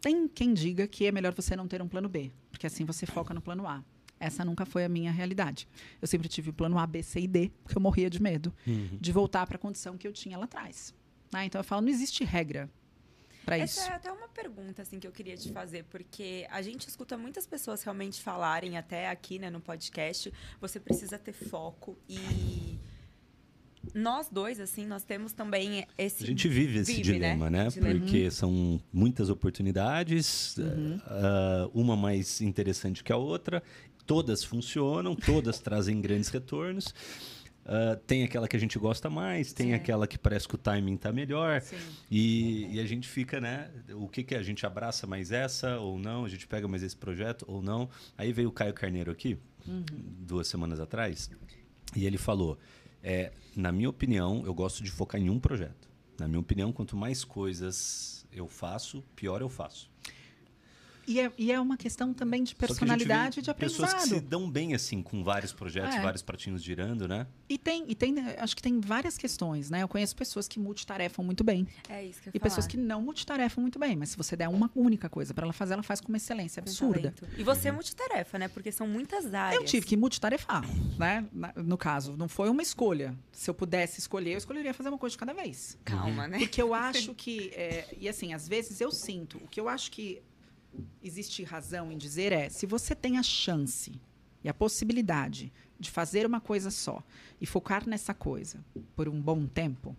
[0.00, 3.04] Tem quem diga que é melhor você não ter um plano B, porque assim você
[3.04, 3.82] foca no plano A.
[4.20, 5.68] Essa nunca foi a minha realidade.
[6.00, 8.52] Eu sempre tive o plano A, B, C e D, porque eu morria de medo
[8.66, 8.98] uhum.
[9.00, 10.94] de voltar para a condição que eu tinha lá atrás.
[11.32, 12.70] Ah, então eu falo, não existe regra
[13.44, 13.80] para isso.
[13.80, 17.16] Essa é até uma pergunta assim que eu queria te fazer, porque a gente escuta
[17.16, 22.78] muitas pessoas realmente falarem até aqui, né, no podcast, você precisa ter foco e
[23.94, 26.24] nós dois, assim, nós temos também esse.
[26.24, 27.64] A gente vive esse Vive, dilema, né?
[27.64, 27.70] né?
[27.70, 28.00] Dilema.
[28.00, 31.00] Porque são muitas oportunidades, Uhum.
[31.06, 33.62] ah, uma mais interessante que a outra,
[34.08, 36.92] todas funcionam, todas trazem grandes retornos.
[37.68, 39.74] Ah, tem aquela que a gente gosta mais, tem Sim.
[39.74, 41.62] aquela que parece que o timing tá melhor.
[42.10, 43.70] E, e a gente fica, né?
[43.92, 44.38] O que que é?
[44.38, 46.24] A gente abraça mais essa ou não?
[46.24, 47.90] A gente pega mais esse projeto ou não?
[48.16, 49.36] Aí veio o Caio Carneiro aqui,
[49.66, 51.30] duas semanas atrás,
[51.94, 52.58] e ele falou:
[53.02, 55.86] é, na minha opinião, eu gosto de focar em um projeto.
[56.18, 59.90] Na minha opinião, quanto mais coisas eu faço, pior eu faço.
[61.08, 64.28] E é, e é uma questão também de personalidade e de Pessoas que se aprendizado.
[64.28, 66.00] dão bem assim com vários projetos, É.
[66.02, 67.26] vários pratinhos girando, né?
[67.48, 69.82] E tem, e tem, acho que tem várias questões, né?
[69.82, 71.66] Eu conheço pessoas que multitarefam muito bem.
[71.88, 72.70] É isso que eu E ia pessoas falar.
[72.70, 73.96] que não multitarefam muito bem.
[73.96, 76.60] Mas se você der uma única coisa para ela fazer, ela faz com uma excelência
[76.60, 77.10] absurda.
[77.12, 77.26] talento.
[77.38, 78.48] E você é multitarefa, né?
[78.48, 79.60] Porque são muitas áreas.
[79.62, 80.62] Eu tive que multitarefar,
[80.98, 81.24] né?
[81.56, 83.16] No caso, não foi uma escolha.
[83.32, 85.78] Se eu pudesse escolher, eu escolheria fazer uma coisa de cada vez.
[85.84, 86.38] Calma, né?
[86.38, 89.90] Porque eu acho que, é, e assim, às vezes eu sinto, o que eu acho
[89.90, 90.20] que
[91.02, 94.00] existe razão em dizer é, se você tem a chance
[94.42, 97.02] e a possibilidade de fazer uma coisa só
[97.40, 98.64] e focar nessa coisa
[98.96, 99.96] por um bom tempo,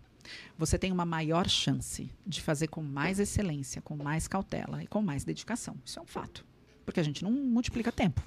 [0.56, 5.02] você tem uma maior chance de fazer com mais excelência, com mais cautela e com
[5.02, 5.76] mais dedicação.
[5.84, 6.44] Isso é um fato.
[6.84, 8.22] Porque a gente não multiplica tempo.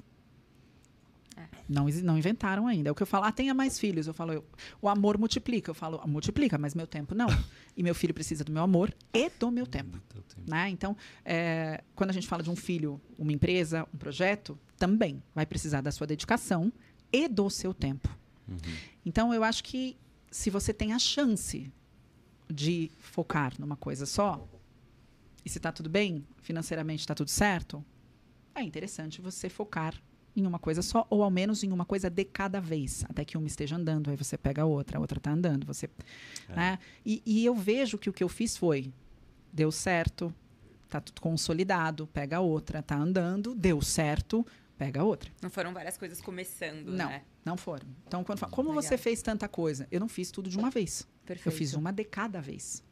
[1.36, 1.46] É.
[1.68, 2.88] Não, não inventaram ainda.
[2.88, 4.06] É o que eu falo, ah, tenha mais filhos.
[4.06, 4.44] Eu falo, eu-
[4.80, 5.70] o amor multiplica.
[5.70, 7.26] Eu falo, multiplica, mas meu tempo não.
[7.76, 10.00] e meu filho precisa do meu amor e do meu tempo.
[10.46, 10.68] Né?
[10.70, 15.44] Então, é, quando a gente fala de um filho, uma empresa, um projeto, também vai
[15.46, 16.72] precisar da sua dedicação
[17.12, 18.08] e do seu tempo.
[19.04, 19.96] Então, eu acho que
[20.30, 21.72] se você tem a chance
[22.52, 24.46] de focar numa coisa só,
[25.44, 27.84] e se está tudo bem, financeiramente está tudo certo,
[28.54, 29.94] é interessante você focar
[30.36, 33.36] em uma coisa só, ou ao menos em uma coisa de cada vez, até que
[33.38, 35.88] uma esteja andando, aí você pega a outra, a outra está andando, você,
[36.48, 36.56] É.
[36.56, 36.78] né?
[37.06, 38.92] E, e eu vejo que o que eu fiz foi,
[39.52, 40.34] deu certo,
[40.88, 44.44] tá tudo consolidado, pega a outra, tá andando, deu certo,
[44.76, 45.30] pega a outra.
[45.40, 47.08] Não foram várias coisas começando, Não.
[47.08, 47.22] né?
[47.44, 47.86] Não foram.
[48.06, 48.82] Então, quando fala, como Legal.
[48.82, 49.86] você fez tanta coisa?
[49.90, 51.06] Eu não fiz tudo de uma vez.
[51.26, 51.46] Perfeito.
[51.48, 52.82] Eu fiz uma de cada vez.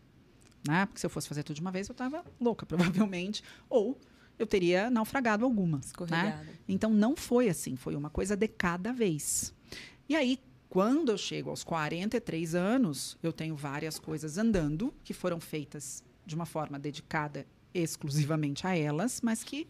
[0.69, 0.87] Né?
[0.87, 3.43] Porque se eu fosse fazer tudo de uma vez, eu estava louca, provavelmente.
[3.69, 3.99] Ou
[4.43, 5.93] eu teria naufragado algumas.
[6.11, 6.47] Né?
[6.69, 7.77] Então, não foi assim.
[7.77, 9.55] Foi uma coisa de cada vez.
[10.09, 10.39] E aí,
[10.69, 16.35] quando eu chego aos 43 anos, eu tenho várias coisas andando que foram feitas de
[16.35, 19.67] uma forma dedicada exclusivamente a elas, mas que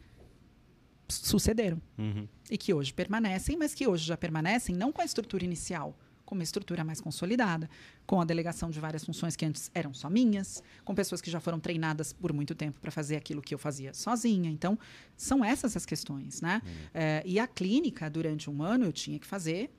[1.09, 2.27] sucederam Uhum.
[2.51, 5.97] e que hoje permanecem, mas que hoje já permanecem não com a estrutura inicial,
[6.33, 7.69] com uma estrutura mais consolidada,
[8.07, 11.41] com a delegação de várias funções que antes eram só minhas, com pessoas que já
[11.41, 14.51] foram treinadas por muito tempo para fazer aquilo que eu fazia sozinha.
[14.51, 14.79] Então,
[15.15, 16.63] são essas as questões, né?
[16.95, 19.71] Eh, e a clínica, durante um ano, eu tinha que fazer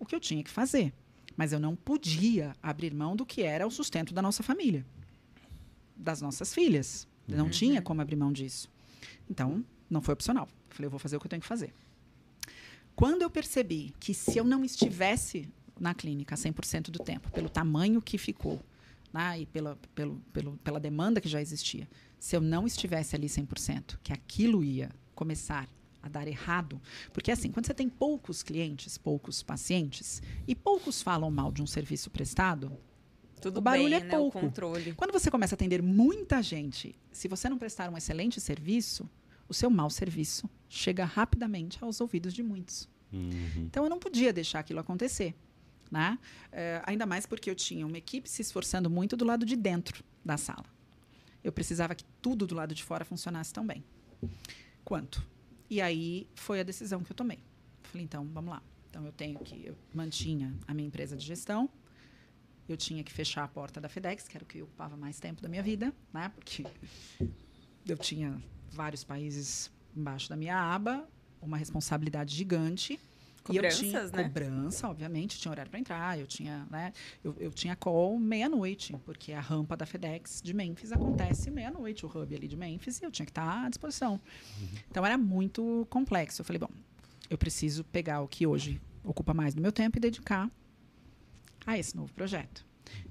[0.00, 0.92] o que eu tinha que fazer.
[1.36, 4.84] Mas eu não podia abrir mão do que era o sustento da nossa família,
[5.94, 7.06] das nossas filhas.
[7.28, 8.68] Eu Não tinha como abrir mão disso.
[9.30, 10.48] Então, não foi opcional.
[10.70, 11.72] Eu Falei, eu vou fazer o que eu tenho que fazer.
[13.00, 15.48] Quando eu percebi que se eu não estivesse
[15.80, 18.60] na clínica 100% do tempo, pelo tamanho que ficou,
[19.12, 23.26] né, e pela, pelo, pelo, pela demanda que já existia, se eu não estivesse ali
[23.26, 25.66] 100%, que aquilo ia começar
[26.02, 26.80] a dar errado,
[27.12, 31.66] porque assim, quando você tem poucos clientes, poucos pacientes, e poucos falam mal de um
[31.66, 32.72] serviço prestado,
[33.40, 34.10] Tudo o barulho bem, é né?
[34.10, 34.38] pouco.
[34.38, 34.94] O controle.
[34.94, 39.08] quando você começa a atender muita gente, se você não prestar um excelente serviço,
[39.48, 42.88] o seu mau serviço chega rapidamente aos ouvidos de muitos.
[43.12, 43.64] Uhum.
[43.66, 45.34] Então eu não podia deixar aquilo acontecer.
[45.90, 46.18] Né?
[46.52, 50.04] Eh, ainda mais porque eu tinha uma equipe se esforçando muito do lado de dentro
[50.24, 50.66] da sala.
[51.42, 53.82] Eu precisava que tudo do lado de fora funcionasse tão bem
[54.84, 55.26] quanto.
[55.68, 57.38] E aí foi a decisão que eu tomei.
[57.82, 58.62] Falei, então, vamos lá.
[58.88, 59.66] Então eu tenho que.
[59.66, 61.68] Eu mantinha a minha empresa de gestão.
[62.68, 65.42] Eu tinha que fechar a porta da FedEx, que era o que ocupava mais tempo
[65.42, 66.28] da minha vida, né?
[66.28, 66.64] Porque
[67.86, 71.08] eu tinha vários países embaixo da minha aba,
[71.40, 72.98] uma responsabilidade gigante.
[73.48, 74.24] E eu tinha Cobranças, né?
[74.24, 76.92] cobrança, obviamente, tinha horário para entrar, eu tinha, né,
[77.24, 82.08] eu, eu tinha call meia-noite, porque a rampa da FedEx de Memphis acontece meia-noite, o
[82.08, 84.20] hub ali de Memphis, e eu tinha que estar à disposição.
[84.90, 86.42] Então era muito complexo.
[86.42, 86.68] Eu falei, bom,
[87.30, 90.50] eu preciso pegar o que hoje ocupa mais do meu tempo e dedicar
[91.66, 92.64] a esse novo projeto.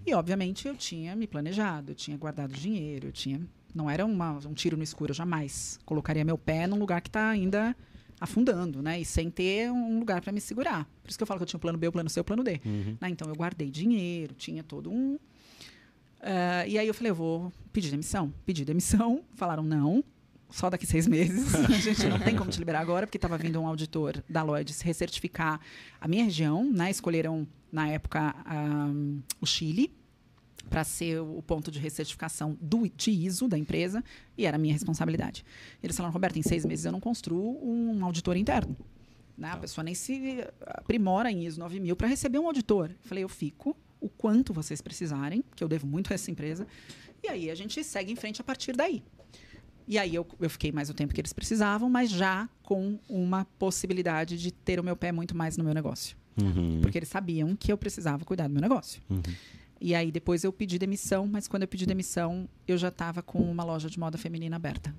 [0.05, 3.41] E, obviamente, eu tinha me planejado, eu tinha guardado dinheiro, eu tinha.
[3.73, 7.09] Não era uma- um tiro no escuro, eu jamais colocaria meu pé num lugar que
[7.09, 7.75] está ainda
[8.19, 8.99] afundando, né?
[8.99, 10.85] E sem ter um lugar para me segurar.
[11.01, 12.23] Por isso que eu falo que eu tinha o plano B, o plano C, o
[12.23, 12.59] plano D.
[12.65, 12.97] Uhum.
[12.99, 13.09] né?
[13.09, 15.17] Então eu guardei dinheiro, tinha todo um.
[16.21, 18.33] Ah, e aí eu falei, eu vou pedir demissão.
[18.45, 20.03] Pedi demissão, falaram não,
[20.49, 21.55] só daqui seis meses.
[21.55, 24.81] A gente não tem como te liberar agora, porque estava vindo um auditor da Lloyds
[24.81, 25.59] recertificar
[25.99, 26.89] a minha região, né?
[26.89, 29.91] Escolheram, na época, um, o Chile
[30.69, 34.03] para ser o ponto de recertificação do, de ISO da empresa,
[34.37, 35.43] e era minha responsabilidade.
[35.81, 38.75] Eles falaram, Roberto, em seis meses eu não construo um auditor interno.
[39.37, 39.47] Né?
[39.47, 39.57] A tá.
[39.57, 42.91] pessoa nem se aprimora em ISO 9000 para receber um auditor.
[43.01, 46.67] Falei, eu fico o quanto vocês precisarem, que eu devo muito a essa empresa,
[47.23, 49.03] e aí a gente segue em frente a partir daí.
[49.87, 53.45] E aí eu, eu fiquei mais o tempo que eles precisavam, mas já com uma
[53.57, 56.15] possibilidade de ter o meu pé muito mais no meu negócio.
[56.39, 56.79] Uhum.
[56.81, 59.01] Porque eles sabiam que eu precisava cuidar do meu negócio.
[59.09, 59.21] Uhum.
[59.81, 63.39] E aí depois eu pedi demissão, mas quando eu pedi demissão, eu já estava com
[63.39, 64.93] uma loja de moda feminina aberta.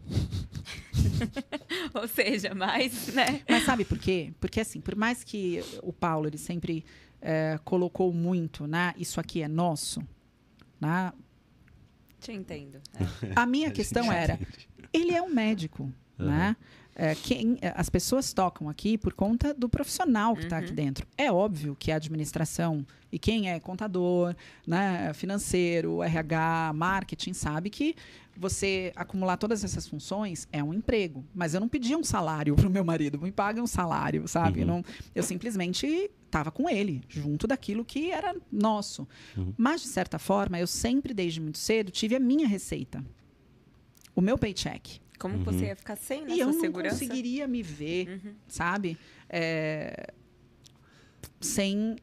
[1.92, 3.42] Ou seja, mais, né?
[3.48, 4.32] Mas sabe por quê?
[4.40, 6.84] Porque assim, por mais que o Paulo ele sempre
[7.20, 8.94] é, colocou muito, né?
[8.96, 10.02] Isso aqui é nosso,
[10.80, 11.12] né?
[12.18, 12.80] Te entendo.
[12.94, 13.32] É.
[13.36, 14.38] A minha questão era,
[14.92, 16.26] ele é um médico, uhum.
[16.26, 16.56] né?
[16.94, 20.64] É, quem, as pessoas tocam aqui por conta do profissional que está uhum.
[20.64, 21.06] aqui dentro.
[21.16, 24.34] É óbvio que a administração e quem é contador,
[24.66, 27.96] né, financeiro, RH, marketing, sabe que
[28.36, 31.24] você acumular todas essas funções é um emprego.
[31.34, 34.60] Mas eu não pedi um salário para o meu marido, me paga um salário, sabe?
[34.60, 34.62] Uhum.
[34.62, 34.84] Eu, não,
[35.14, 39.06] eu simplesmente estava com ele, junto daquilo que era nosso.
[39.36, 39.52] Uhum.
[39.58, 43.04] Mas, de certa forma, eu sempre, desde muito cedo, tive a minha receita.
[44.14, 45.00] O meu paycheck.
[45.20, 45.44] Como uhum.
[45.44, 48.34] você ia ficar sem nessa E eu não conseguiria me ver, uhum.
[48.48, 48.96] sabe?
[49.28, 50.14] É,
[51.38, 51.96] sem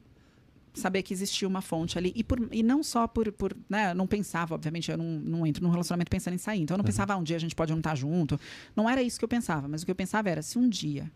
[0.76, 2.14] saber que existia uma fonte ali.
[2.16, 3.32] E, por, e não só por.
[3.32, 6.62] por né, não pensava, obviamente, eu não, não entro num relacionamento pensando em sair.
[6.62, 6.86] Então eu não uhum.
[6.86, 8.40] pensava, ah, um dia a gente pode não estar junto.
[8.76, 9.68] Não era isso que eu pensava.
[9.68, 11.12] Mas o que eu pensava era, se um dia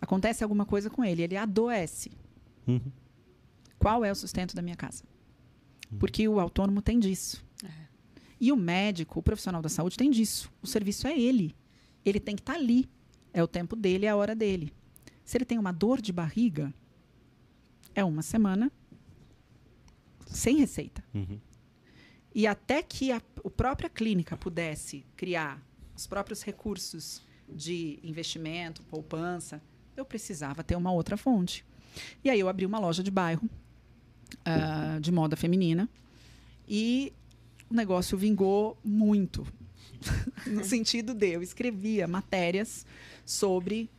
[0.00, 2.10] acontece alguma coisa com ele, ele adoece.
[2.66, 2.90] Uhum.
[3.78, 5.04] Qual é o sustento da minha casa?
[5.92, 5.98] Uhum.
[5.98, 7.45] Porque o autônomo tem disso.
[8.40, 10.50] E o médico, o profissional da saúde, tem disso.
[10.62, 11.54] O serviço é ele.
[12.04, 12.88] Ele tem que estar tá ali.
[13.32, 14.72] É o tempo dele, é a hora dele.
[15.24, 16.72] Se ele tem uma dor de barriga,
[17.94, 18.70] é uma semana
[20.26, 21.02] sem receita.
[21.14, 21.40] Uhum.
[22.34, 25.60] E até que a, a própria clínica pudesse criar
[25.96, 29.62] os próprios recursos de investimento, poupança,
[29.96, 31.64] eu precisava ter uma outra fonte.
[32.22, 33.48] E aí eu abri uma loja de bairro
[34.46, 35.88] uh, de moda feminina
[36.68, 37.12] e
[37.70, 39.46] o negócio vingou muito.
[40.46, 42.84] no sentido de eu escrevia matérias
[43.24, 43.90] sobre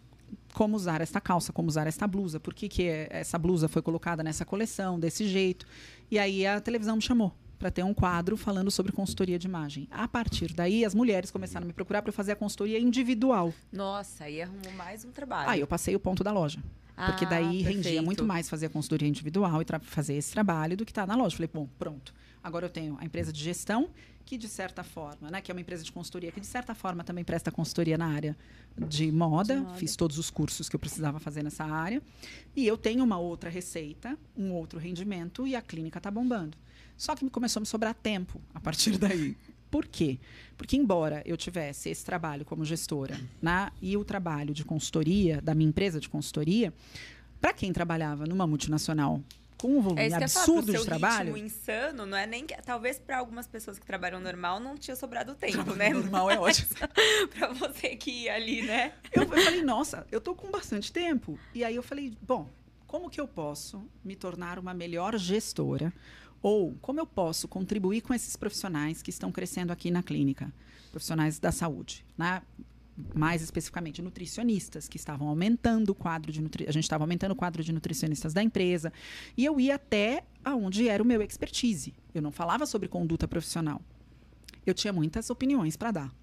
[0.53, 4.23] como usar esta calça, como usar esta blusa, por que, que essa blusa foi colocada
[4.23, 5.65] nessa coleção, desse jeito.
[6.09, 9.87] E aí a televisão me chamou para ter um quadro falando sobre consultoria de imagem.
[9.91, 13.53] A partir daí, as mulheres começaram a me procurar para fazer a consultoria individual.
[13.71, 15.49] Nossa, aí arrumou mais um trabalho.
[15.49, 16.59] Aí eu passei o ponto da loja.
[16.97, 17.85] Ah, porque daí perfeito.
[17.85, 21.15] rendia muito mais fazer a consultoria individual e fazer esse trabalho do que estar tá
[21.15, 21.37] na loja.
[21.37, 22.11] Falei, bom, pronto.
[22.43, 23.89] Agora eu tenho a empresa de gestão,
[24.25, 27.03] que de certa forma, né, que é uma empresa de consultoria, que de certa forma
[27.03, 28.35] também presta consultoria na área
[28.75, 29.55] de moda.
[29.55, 29.75] de moda.
[29.75, 32.01] Fiz todos os cursos que eu precisava fazer nessa área.
[32.55, 36.57] E eu tenho uma outra receita, um outro rendimento e a clínica está bombando.
[36.97, 39.37] Só que começou a me sobrar tempo a partir daí.
[39.69, 40.19] Por quê?
[40.57, 45.53] Porque, embora eu tivesse esse trabalho como gestora né, e o trabalho de consultoria, da
[45.53, 46.73] minha empresa de consultoria,
[47.39, 49.21] para quem trabalhava numa multinacional
[49.57, 51.33] com um volume é absurdo de trabalho.
[51.33, 54.95] Ritmo insano, não é nem que, talvez para algumas pessoas que trabalham normal não tinha
[54.95, 55.89] sobrado tempo, né?
[55.89, 56.69] Normal é ótimo.
[57.33, 58.93] para você que ia ali, né?
[59.11, 61.39] Eu, eu, falei, nossa, eu tô com bastante tempo.
[61.55, 62.47] E aí eu falei, bom,
[62.85, 65.91] como que eu posso me tornar uma melhor gestora?
[66.41, 70.53] Ou como eu posso contribuir com esses profissionais que estão crescendo aqui na clínica,
[70.91, 72.41] profissionais da saúde, né?
[73.13, 76.65] mais especificamente nutricionistas que estavam aumentando o quadro de nutri...
[76.67, 78.91] a gente estava aumentando o quadro de nutricionistas da empresa
[79.35, 81.93] e eu ia até aonde era o meu expertise.
[82.13, 83.81] Eu não falava sobre conduta profissional.
[84.65, 86.15] Eu tinha muitas opiniões para dar.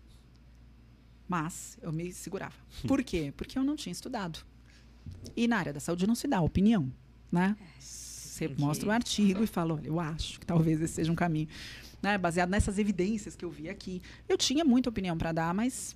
[1.28, 2.56] Mas eu me segurava.
[2.86, 3.32] Por quê?
[3.36, 4.40] Porque eu não tinha estudado.
[5.36, 6.92] E na área da saúde não se dá opinião,
[7.30, 7.56] né?
[7.60, 7.80] É
[8.34, 8.60] você Entendi.
[8.60, 11.46] mostra o artigo e fala, olha, eu acho que talvez esse seja um caminho,
[12.02, 12.18] né?
[12.18, 14.02] Baseado nessas evidências que eu vi aqui.
[14.28, 15.94] Eu tinha muita opinião para dar, mas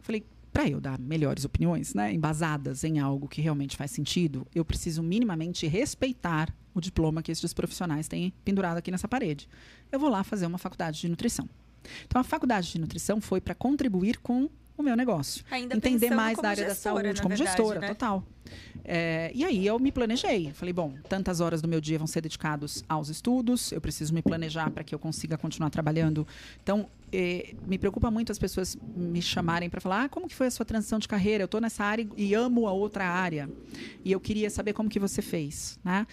[0.00, 4.64] falei, para eu dar melhores opiniões, né, embasadas em algo que realmente faz sentido, eu
[4.64, 9.48] preciso minimamente respeitar o diploma que esses profissionais têm pendurado aqui nessa parede.
[9.90, 11.48] Eu vou lá fazer uma faculdade de nutrição.
[12.06, 15.44] Então, a faculdade de nutrição foi para contribuir com o meu negócio.
[15.50, 17.88] Ainda Entender mais da área da saúde, como verdade, gestora, né?
[17.88, 18.24] total.
[18.84, 20.50] É, e aí eu me planejei.
[20.52, 24.22] Falei, bom, tantas horas do meu dia vão ser dedicados aos estudos, eu preciso me
[24.22, 26.26] planejar para que eu consiga continuar trabalhando.
[26.62, 30.46] Então, eh, me preocupa muito as pessoas me chamarem para falar ah, como que foi
[30.46, 31.42] a sua transição de carreira.
[31.42, 33.50] Eu estou nessa área e amo a outra área
[34.04, 36.06] e eu queria saber como que você fez, né?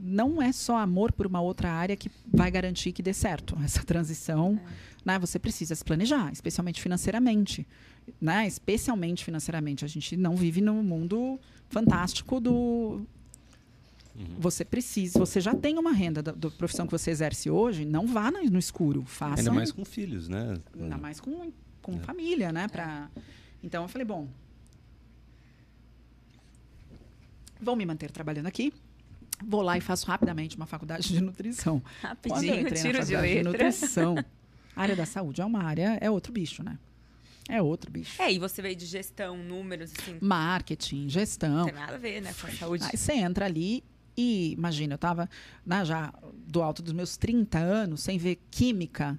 [0.00, 3.82] Não é só amor por uma outra área que vai garantir que dê certo essa
[3.82, 4.60] transição.
[5.04, 5.18] Né?
[5.18, 7.66] Você precisa se planejar, especialmente financeiramente,
[8.20, 8.46] né?
[8.46, 9.84] Especialmente financeiramente.
[9.84, 13.02] A gente não vive num mundo fantástico do
[14.38, 18.06] você precisa, você já tem uma renda da, da profissão que você exerce hoje, não
[18.06, 19.40] vá no, no escuro, faça.
[19.40, 20.56] Ainda mais com filhos, né?
[20.78, 21.98] Ainda mais com, com é.
[21.98, 22.66] família, né?
[22.68, 23.08] Pra...
[23.62, 24.28] Então eu falei, bom,
[27.60, 28.72] vou me manter trabalhando aqui.
[29.44, 31.80] Vou lá e faço rapidamente uma faculdade de nutrição.
[32.02, 34.16] Rapidinho, Quando eu entrei tiro na faculdade de, de nutrição,
[34.74, 36.76] a área da saúde é uma área, é outro bicho, né?
[37.48, 38.20] É outro bicho.
[38.20, 40.18] É, e você veio de gestão, números, assim.
[40.20, 41.58] Marketing, gestão.
[41.58, 42.84] Não tem nada a ver, né, com a saúde.
[42.84, 43.82] Aí você entra ali
[44.20, 45.30] e, imagina, eu estava
[45.64, 49.16] né, já do alto dos meus 30 anos, sem ver química.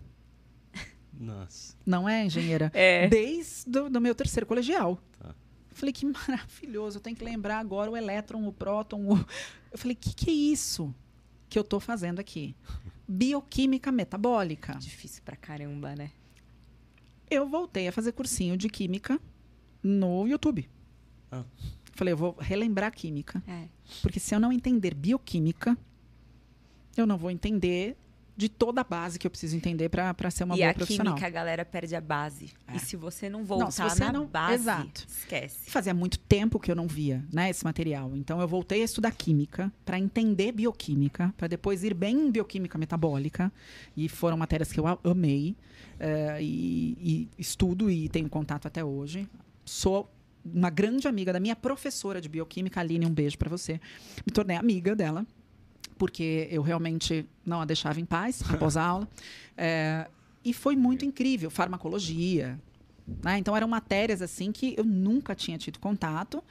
[1.17, 1.73] Nossa.
[1.85, 2.69] Não é, engenheira?
[2.75, 3.07] É.
[3.07, 5.01] Desde o meu terceiro colegial.
[5.17, 5.33] Tá.
[5.71, 9.05] Falei, que maravilhoso, eu tenho que lembrar agora o elétron, o próton.
[9.07, 9.25] O...
[9.71, 10.93] Eu falei, o que, que é isso
[11.47, 12.53] que eu estou fazendo aqui?
[13.07, 14.77] Bioquímica metabólica.
[14.79, 16.11] Difícil pra caramba, né?
[17.31, 19.17] Eu voltei a fazer cursinho de química
[19.81, 20.69] no YouTube.
[21.31, 21.45] Ah.
[21.99, 23.43] Falei, eu vou relembrar a química.
[23.45, 23.65] É.
[24.01, 25.77] Porque se eu não entender bioquímica,
[26.95, 27.97] eu não vou entender
[28.37, 31.13] de toda a base que eu preciso entender para ser uma e boa a profissional.
[31.13, 32.51] química, a galera perde a base.
[32.65, 32.77] É.
[32.77, 35.05] E se você não voltar não, se você na não, base, exato.
[35.09, 35.69] esquece.
[35.69, 38.15] Fazia muito tempo que eu não via né, esse material.
[38.15, 42.77] Então, eu voltei a estudar química para entender bioquímica, para depois ir bem em bioquímica
[42.77, 43.51] metabólica.
[43.97, 45.53] E foram matérias que eu amei.
[45.99, 49.27] Uh, e, e estudo e tenho contato até hoje.
[49.65, 50.09] Sou
[50.45, 53.79] uma grande amiga da minha professora de bioquímica, Aline, um beijo para você.
[54.25, 55.25] Me tornei amiga dela,
[55.97, 59.07] porque eu realmente não a deixava em paz após a aula.
[59.57, 60.07] É,
[60.43, 61.49] e foi muito incrível.
[61.49, 62.59] Farmacologia.
[63.23, 63.37] Né?
[63.37, 66.43] Então, eram matérias assim que eu nunca tinha tido contato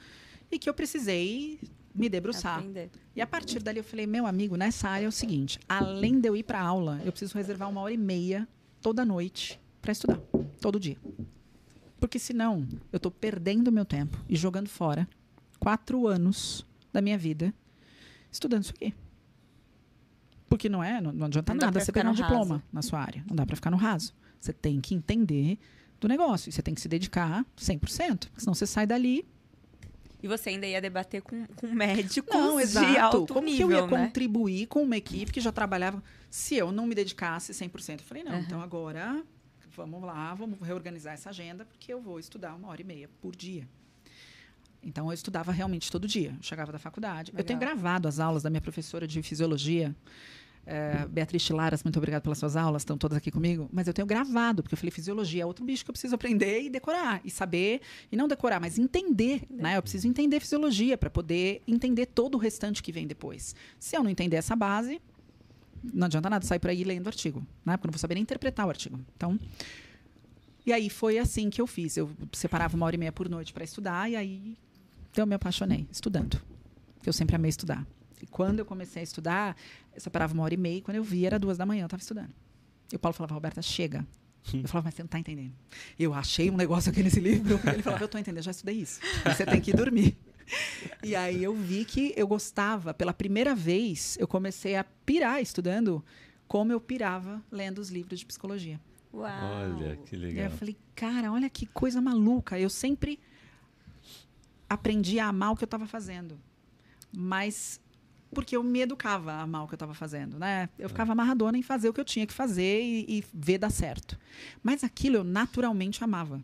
[0.51, 1.59] e que eu precisei
[1.93, 2.59] me debruçar.
[2.59, 2.89] Aprender.
[3.15, 6.29] E a partir dali eu falei, meu amigo, nessa área é o seguinte: além de
[6.29, 8.47] eu ir para aula, eu preciso reservar uma hora e meia
[8.81, 10.19] toda noite para estudar,
[10.61, 10.97] todo dia.
[11.99, 15.07] Porque senão eu estou perdendo meu tempo e jogando fora
[15.59, 17.53] quatro anos da minha vida
[18.31, 18.93] estudando isso aqui.
[20.47, 22.63] Porque não é, não, não adianta não nada você pegar um diploma raso.
[22.71, 23.23] na sua área.
[23.27, 24.13] Não dá para ficar no raso.
[24.39, 25.59] Você tem que entender
[25.99, 29.25] do negócio e você tem que se dedicar 100%, senão você sai dali
[30.21, 32.91] e você ainda ia debater com, com médicos não, exato.
[32.91, 34.05] de alto Como nível, que eu ia né?
[34.05, 37.99] contribuir com uma equipe que já trabalhava se eu não me dedicasse 100%?
[37.99, 38.39] Eu falei, não, uhum.
[38.39, 39.23] então agora
[39.75, 43.35] vamos lá, vamos reorganizar essa agenda, porque eu vou estudar uma hora e meia por
[43.35, 43.67] dia.
[44.81, 46.33] Então, eu estudava realmente todo dia.
[46.37, 47.31] Eu chegava da faculdade.
[47.31, 47.41] Legal.
[47.41, 49.93] Eu tenho gravado as aulas da minha professora de fisiologia,
[50.65, 53.67] é, Beatriz Chilaras, muito obrigada pelas suas aulas, estão todas aqui comigo.
[53.73, 56.61] Mas eu tenho gravado, porque eu falei, fisiologia é outro bicho que eu preciso aprender
[56.61, 57.21] e decorar.
[57.25, 59.41] E saber, e não decorar, mas entender.
[59.49, 59.77] Né?
[59.77, 63.55] Eu preciso entender fisiologia para poder entender todo o restante que vem depois.
[63.79, 65.01] Se eu não entender essa base,
[65.83, 67.77] não adianta nada sair por aí lendo artigo, né?
[67.77, 68.99] Porque eu não vou saber nem interpretar o artigo.
[69.15, 69.39] Então,
[70.65, 71.97] e aí foi assim que eu fiz.
[71.97, 74.57] Eu separava uma hora e meia por noite para estudar e aí
[75.15, 76.41] eu me apaixonei estudando,
[76.95, 77.85] porque eu sempre amei estudar.
[78.21, 79.55] E quando eu comecei a estudar,
[79.93, 81.87] eu separava uma hora e meia e quando eu vi era duas da manhã eu
[81.87, 82.29] estava estudando.
[82.91, 84.05] E o Paulo falava, Roberta, chega.
[84.53, 85.53] Eu falava, mas você não está entendendo.
[85.97, 87.59] Eu achei um negócio aqui nesse livro.
[87.71, 88.99] Ele falava, eu estou entendendo, já estudei isso.
[89.25, 90.17] Você tem que ir dormir.
[91.03, 92.93] E aí eu vi que eu gostava.
[92.93, 96.03] Pela primeira vez, eu comecei a pirar estudando
[96.47, 98.79] como eu pirava lendo os livros de psicologia.
[99.13, 99.29] Uau.
[99.29, 100.35] Olha, que legal.
[100.35, 102.59] E aí eu falei, cara, olha que coisa maluca.
[102.59, 103.19] Eu sempre
[104.69, 106.39] aprendi a amar o que eu estava fazendo.
[107.15, 107.79] Mas
[108.31, 110.69] porque eu me educava a amar o que eu estava fazendo, né?
[110.77, 113.71] Eu ficava amarradona em fazer o que eu tinha que fazer e, e ver dar
[113.71, 114.19] certo.
[114.61, 116.43] Mas aquilo eu naturalmente amava.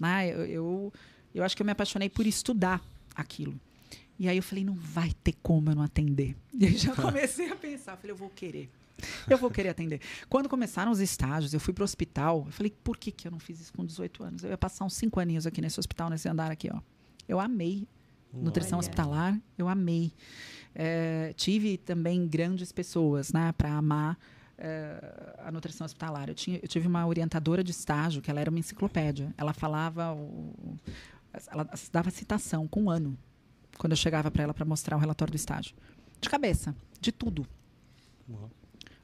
[0.00, 0.28] Né?
[0.32, 0.92] Eu, eu,
[1.34, 2.82] eu acho que eu me apaixonei por estudar
[3.16, 3.58] aquilo.
[4.18, 6.36] E aí eu falei, não vai ter como eu não atender.
[6.54, 8.70] E aí já comecei a pensar, falei, eu vou querer.
[9.28, 10.00] Eu vou querer atender.
[10.28, 13.30] Quando começaram os estágios, eu fui para o hospital, eu falei, por que, que eu
[13.30, 14.44] não fiz isso com 18 anos?
[14.44, 16.80] Eu ia passar uns 5 aninhos aqui nesse hospital, nesse andar aqui, ó.
[17.28, 17.86] Eu amei.
[18.32, 20.12] Nutrição hospitalar, eu amei.
[20.74, 24.18] É, tive também grandes pessoas, né, para amar
[24.58, 26.28] é, a nutrição hospitalar.
[26.28, 29.32] Eu, tinha, eu tive uma orientadora de estágio, que ela era uma enciclopédia.
[29.38, 30.76] Ela falava o,
[31.50, 33.16] ela dava citação com um ano,
[33.78, 35.74] quando eu chegava para ela para mostrar o relatório do estágio.
[36.20, 37.46] De cabeça, de tudo.
[38.28, 38.48] Uhum.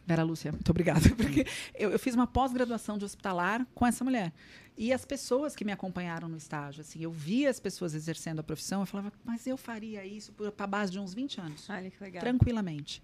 [0.07, 1.09] Vera Lúcia, muito obrigada.
[1.16, 4.33] Porque eu, eu fiz uma pós-graduação de hospitalar com essa mulher.
[4.76, 8.43] E as pessoas que me acompanharam no estágio, assim, eu via as pessoas exercendo a
[8.43, 11.70] profissão, eu falava, mas eu faria isso para a base de uns 20 anos.
[11.70, 12.20] Olha que legal.
[12.20, 13.03] Tranquilamente.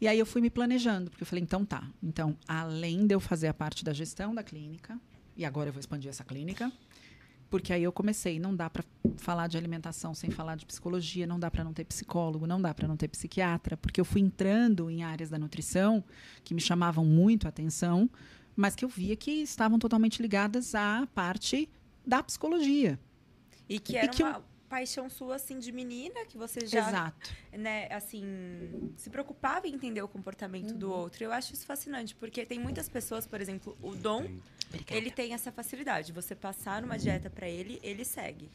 [0.00, 1.88] E aí eu fui me planejando, porque eu falei, então tá.
[2.02, 5.00] Então, além de eu fazer a parte da gestão da clínica,
[5.36, 6.70] e agora eu vou expandir essa clínica,
[7.52, 8.82] porque aí eu comecei, não dá para
[9.18, 12.72] falar de alimentação sem falar de psicologia, não dá para não ter psicólogo, não dá
[12.72, 16.02] para não ter psiquiatra, porque eu fui entrando em áreas da nutrição
[16.42, 18.08] que me chamavam muito a atenção,
[18.56, 21.68] mas que eu via que estavam totalmente ligadas à parte
[22.06, 22.98] da psicologia.
[23.68, 24.44] E que era e que uma eu...
[24.72, 26.88] paixão sua, assim, de menina, que você já...
[26.88, 27.30] Exato.
[27.52, 30.78] Né, assim, se preocupava em entender o comportamento uhum.
[30.78, 31.22] do outro.
[31.22, 34.24] Eu acho isso fascinante, porque tem muitas pessoas, por exemplo, o Dom,
[34.68, 34.96] Obrigada.
[34.96, 36.10] ele tem essa facilidade.
[36.12, 38.48] Você passar uma dieta para ele, ele segue.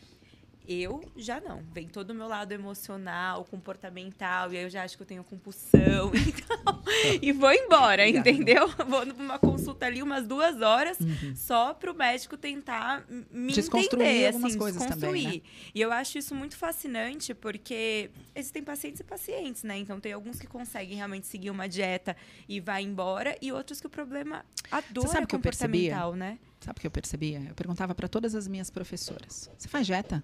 [0.67, 1.63] Eu já não.
[1.71, 5.23] Vem todo o meu lado emocional, comportamental, e aí eu já acho que eu tenho
[5.23, 6.11] compulsão.
[6.27, 6.83] Então,
[7.21, 8.67] e vou embora, entendeu?
[8.87, 11.35] Vou numa consulta ali umas duas horas uhum.
[11.35, 15.23] só para o médico tentar me entender, algumas assim, coisas desconstruir.
[15.23, 15.41] Também, né?
[15.73, 19.77] E eu acho isso muito fascinante porque existem pacientes e pacientes, né?
[19.77, 22.15] Então tem alguns que conseguem realmente seguir uma dieta
[22.47, 26.39] e vai embora, e outros que o problema, a dor é comportamental, né?
[26.59, 27.41] Sabe o que eu percebia?
[27.47, 30.23] Eu perguntava para todas as minhas professoras: Você faz dieta?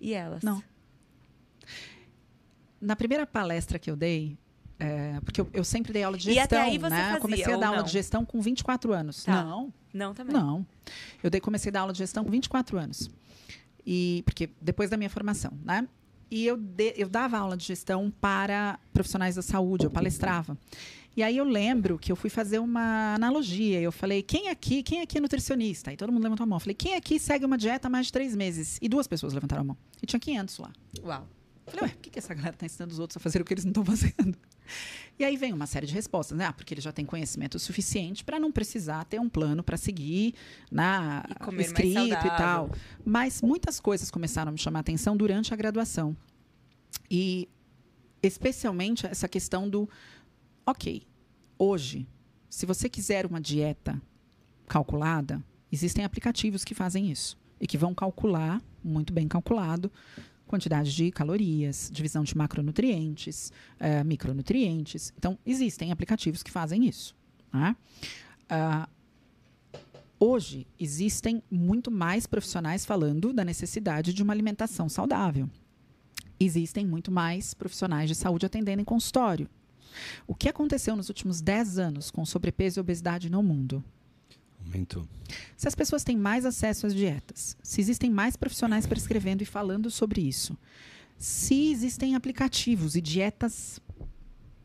[0.00, 0.42] E elas?
[0.42, 0.62] Não.
[2.80, 4.38] Na primeira palestra que eu dei,
[4.78, 7.04] é, porque eu, eu, sempre dei aula de gestão, e até aí você né?
[7.04, 9.24] Fazia, comecei a dar aula de gestão com 24 anos.
[9.24, 9.44] Tá.
[9.44, 9.72] Não.
[9.92, 10.34] Não também.
[10.34, 10.64] Não.
[11.22, 13.10] Eu dei, comecei a dar aula de gestão com 24 anos.
[13.84, 15.88] E porque depois da minha formação, né?
[16.30, 20.56] E eu, de, eu dava aula de gestão para profissionais da saúde, eu palestrava.
[21.18, 23.80] E aí eu lembro que eu fui fazer uma analogia.
[23.80, 25.92] Eu falei, quem aqui, quem aqui é nutricionista?
[25.92, 26.58] E todo mundo levantou a mão.
[26.58, 28.78] Eu falei, quem aqui segue uma dieta há mais de três meses?
[28.80, 29.76] E duas pessoas levantaram a mão.
[30.00, 30.72] E tinha 500 lá.
[31.02, 31.28] Uau.
[31.66, 33.44] Eu falei, ué, por que, que essa galera está ensinando os outros a fazer o
[33.44, 34.38] que eles não estão fazendo?
[35.18, 36.44] E aí vem uma série de respostas, né?
[36.44, 40.36] Ah, porque ele já tem conhecimento suficiente para não precisar ter um plano para seguir
[40.70, 41.24] na
[41.58, 42.70] escrito e tal.
[43.04, 46.16] Mas muitas coisas começaram a me chamar a atenção durante a graduação.
[47.10, 47.48] E
[48.22, 49.88] especialmente essa questão do
[50.68, 51.07] Ok,
[51.58, 52.06] hoje,
[52.48, 54.00] se você quiser uma dieta
[54.66, 59.90] calculada, existem aplicativos que fazem isso e que vão calcular, muito bem calculado,
[60.46, 65.12] quantidade de calorias, divisão de macronutrientes, uh, micronutrientes.
[65.16, 67.14] Então, existem aplicativos que fazem isso.
[67.52, 67.76] Né?
[68.50, 68.88] Uh,
[70.18, 75.48] hoje, existem muito mais profissionais falando da necessidade de uma alimentação saudável.
[76.40, 79.48] Existem muito mais profissionais de saúde atendendo em consultório.
[80.26, 83.82] O que aconteceu nos últimos 10 anos com sobrepeso e obesidade no mundo?
[84.64, 85.06] Aumentou.
[85.56, 89.90] Se as pessoas têm mais acesso às dietas, se existem mais profissionais prescrevendo e falando
[89.90, 90.56] sobre isso,
[91.16, 93.80] se existem aplicativos e dietas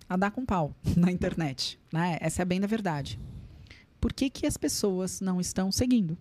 [0.08, 2.18] a dar com pau na internet, né?
[2.22, 3.20] essa é bem da verdade.
[4.00, 6.18] Por que, que as pessoas não estão seguindo?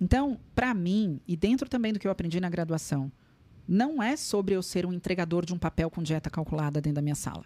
[0.00, 3.10] Então, para mim, e dentro também do que eu aprendi na graduação,
[3.68, 7.02] não é sobre eu ser um entregador de um papel com dieta calculada dentro da
[7.02, 7.44] minha sala.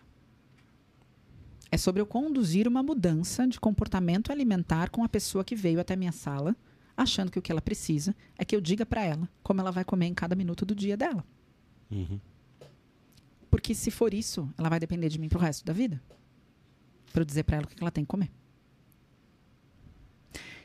[1.68, 5.94] É sobre eu conduzir uma mudança de comportamento alimentar com a pessoa que veio até
[5.94, 6.54] a minha sala,
[6.96, 9.84] achando que o que ela precisa é que eu diga para ela como ela vai
[9.84, 11.24] comer em cada minuto do dia dela.
[11.90, 12.20] Uhum.
[13.50, 16.00] Porque se for isso, ela vai depender de mim pro resto da vida.
[17.12, 18.30] Para eu dizer para ela o que ela tem que comer.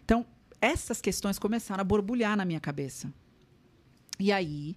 [0.04, 0.26] Então,
[0.62, 3.12] essas questões começaram a borbulhar na minha cabeça.
[4.20, 4.76] E aí,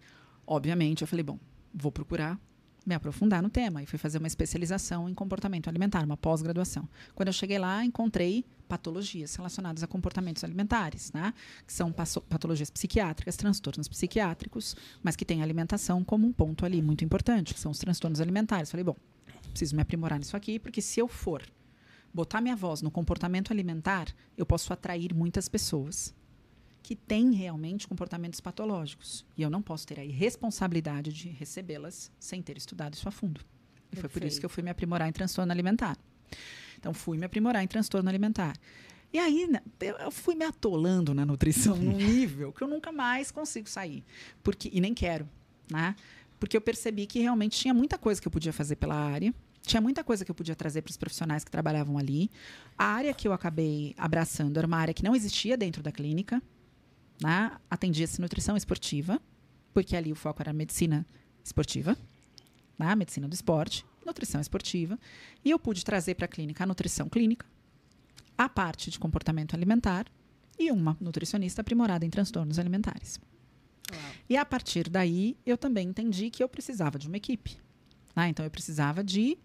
[0.50, 1.38] Obviamente, eu falei, bom,
[1.72, 2.36] vou procurar
[2.84, 6.88] me aprofundar no tema e fui fazer uma especialização em comportamento alimentar, uma pós-graduação.
[7.14, 11.32] Quando eu cheguei lá, encontrei patologias relacionadas a comportamentos alimentares, né?
[11.64, 14.74] que são patologias psiquiátricas, transtornos psiquiátricos,
[15.04, 18.72] mas que têm alimentação como um ponto ali muito importante, que são os transtornos alimentares.
[18.72, 18.96] Falei, bom,
[19.50, 21.42] preciso me aprimorar nisso aqui, porque se eu for
[22.12, 26.12] botar minha voz no comportamento alimentar, eu posso atrair muitas pessoas
[26.82, 29.24] que têm realmente comportamentos patológicos.
[29.36, 33.40] E eu não posso ter a irresponsabilidade de recebê-las sem ter estudado isso a fundo.
[33.92, 35.96] E foi por isso que eu fui me aprimorar em transtorno alimentar.
[36.78, 38.56] Então, fui me aprimorar em transtorno alimentar.
[39.12, 39.60] E aí, né,
[39.98, 44.04] eu fui me atolando na nutrição num nível que eu nunca mais consigo sair.
[44.42, 45.28] Porque, e nem quero,
[45.70, 45.96] né?
[46.38, 49.80] Porque eu percebi que realmente tinha muita coisa que eu podia fazer pela área, tinha
[49.80, 52.30] muita coisa que eu podia trazer para os profissionais que trabalhavam ali.
[52.78, 56.42] A área que eu acabei abraçando era uma área que não existia dentro da clínica,
[57.20, 57.52] né?
[57.68, 59.20] Atendia-se nutrição esportiva,
[59.72, 61.06] porque ali o foco era medicina
[61.44, 61.96] esportiva,
[62.78, 62.94] né?
[62.94, 64.98] medicina do esporte, nutrição esportiva.
[65.44, 67.46] E eu pude trazer para a clínica a nutrição clínica,
[68.36, 70.06] a parte de comportamento alimentar
[70.58, 73.20] e uma nutricionista aprimorada em transtornos alimentares.
[73.92, 74.00] Uau.
[74.28, 77.58] E a partir daí, eu também entendi que eu precisava de uma equipe.
[78.14, 78.28] Né?
[78.28, 79.36] Então, eu precisava de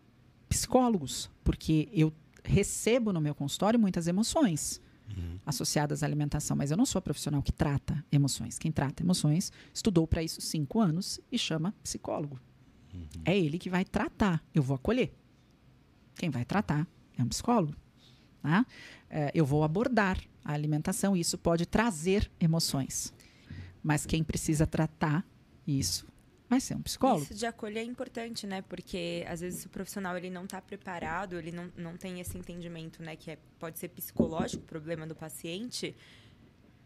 [0.47, 2.13] psicólogos, porque eu
[2.43, 4.79] recebo no meu consultório muitas emoções
[5.09, 5.39] uhum.
[5.45, 8.57] associadas à alimentação, mas eu não sou profissional que trata emoções.
[8.57, 12.39] Quem trata emoções estudou para isso cinco anos e chama psicólogo.
[13.23, 14.43] É ele que vai tratar.
[14.53, 15.13] Eu vou acolher.
[16.15, 16.87] Quem vai tratar
[17.17, 17.75] é um psicólogo.
[18.43, 18.65] Né?
[19.09, 23.13] É, eu vou abordar a alimentação e isso pode trazer emoções.
[23.83, 25.25] Mas quem precisa tratar
[25.67, 26.07] isso
[26.49, 27.23] vai ser um psicólogo.
[27.23, 28.61] Isso de acolher é importante, né?
[28.61, 33.01] Porque às vezes o profissional ele não está preparado, ele não, não tem esse entendimento,
[33.01, 33.15] né?
[33.15, 35.95] Que é, pode ser psicológico o problema do paciente.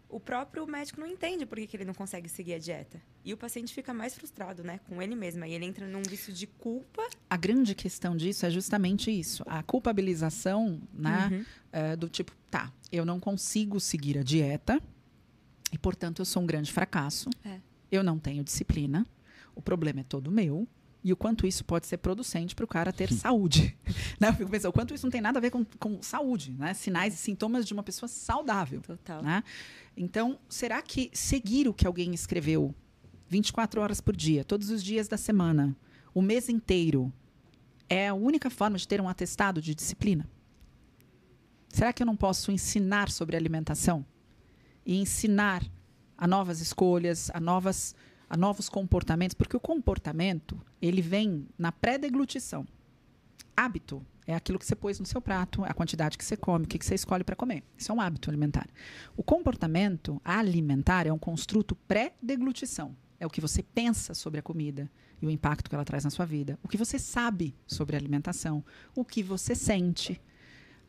[0.07, 2.99] O próprio médico não entende por que, que ele não consegue seguir a dieta.
[3.24, 4.80] E o paciente fica mais frustrado, né?
[4.88, 5.45] Com ele mesmo.
[5.45, 7.07] E ele entra num vício de culpa.
[7.30, 9.43] A grande questão disso é justamente isso.
[9.45, 11.30] A culpabilização, né?
[11.32, 11.45] Uhum.
[11.72, 14.82] é, do tipo, tá, eu não consigo seguir a dieta
[15.72, 17.30] e, portanto, eu sou um grande fracasso.
[17.45, 17.60] É.
[17.91, 19.05] Eu não tenho disciplina.
[19.60, 20.66] O problema é todo meu.
[21.03, 23.78] E o quanto isso pode ser producente para o cara ter saúde.
[24.20, 24.30] né?
[24.30, 26.74] Eu fico pensando, o quanto isso não tem nada a ver com, com saúde, né?
[26.74, 28.82] Sinais e sintomas de uma pessoa saudável.
[28.82, 29.22] Total.
[29.22, 29.43] Né?
[29.95, 32.74] Então, será que seguir o que alguém escreveu
[33.28, 35.76] 24 horas por dia, todos os dias da semana,
[36.14, 37.12] o mês inteiro,
[37.89, 40.26] é a única forma de ter um atestado de disciplina?
[41.68, 44.05] Será que eu não posso ensinar sobre alimentação?
[44.86, 45.64] E ensinar
[46.18, 47.95] a novas escolhas, a, novas,
[48.30, 49.34] a novos comportamentos?
[49.34, 52.66] Porque o comportamento, ele vem na pré-deglutição.
[53.56, 56.68] Hábito é aquilo que você pôs no seu prato, a quantidade que você come, o
[56.68, 57.64] que você escolhe para comer.
[57.78, 58.68] Isso é um hábito alimentar.
[59.18, 62.96] O comportamento alimentar é um construto pré-deglutição.
[63.20, 64.90] É o que você pensa sobre a comida
[65.22, 66.58] e o impacto que ela traz na sua vida.
[66.64, 68.64] O que você sabe sobre a alimentação.
[68.96, 70.22] O que você sente.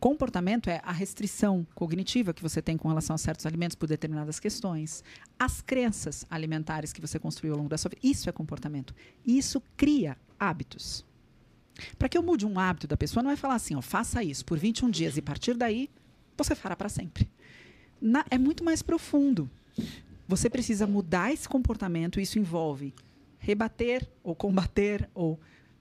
[0.01, 4.40] Comportamento é a restrição cognitiva que você tem com relação a certos alimentos por determinadas
[4.40, 5.05] questões.
[5.38, 8.01] As crenças alimentares que você construiu ao longo da sua vida.
[8.03, 8.94] Isso é comportamento.
[9.26, 11.05] Isso cria hábitos.
[11.98, 14.42] Para que eu mude um hábito da pessoa, não é falar assim, ó, faça isso
[14.44, 15.90] por 21 dias e a partir daí
[16.36, 17.28] você fará para sempre.
[18.01, 19.51] Na- é muito mais profundo.
[20.26, 22.94] Você precisa mudar esse comportamento, isso envolve
[23.38, 25.38] rebater ou combater ou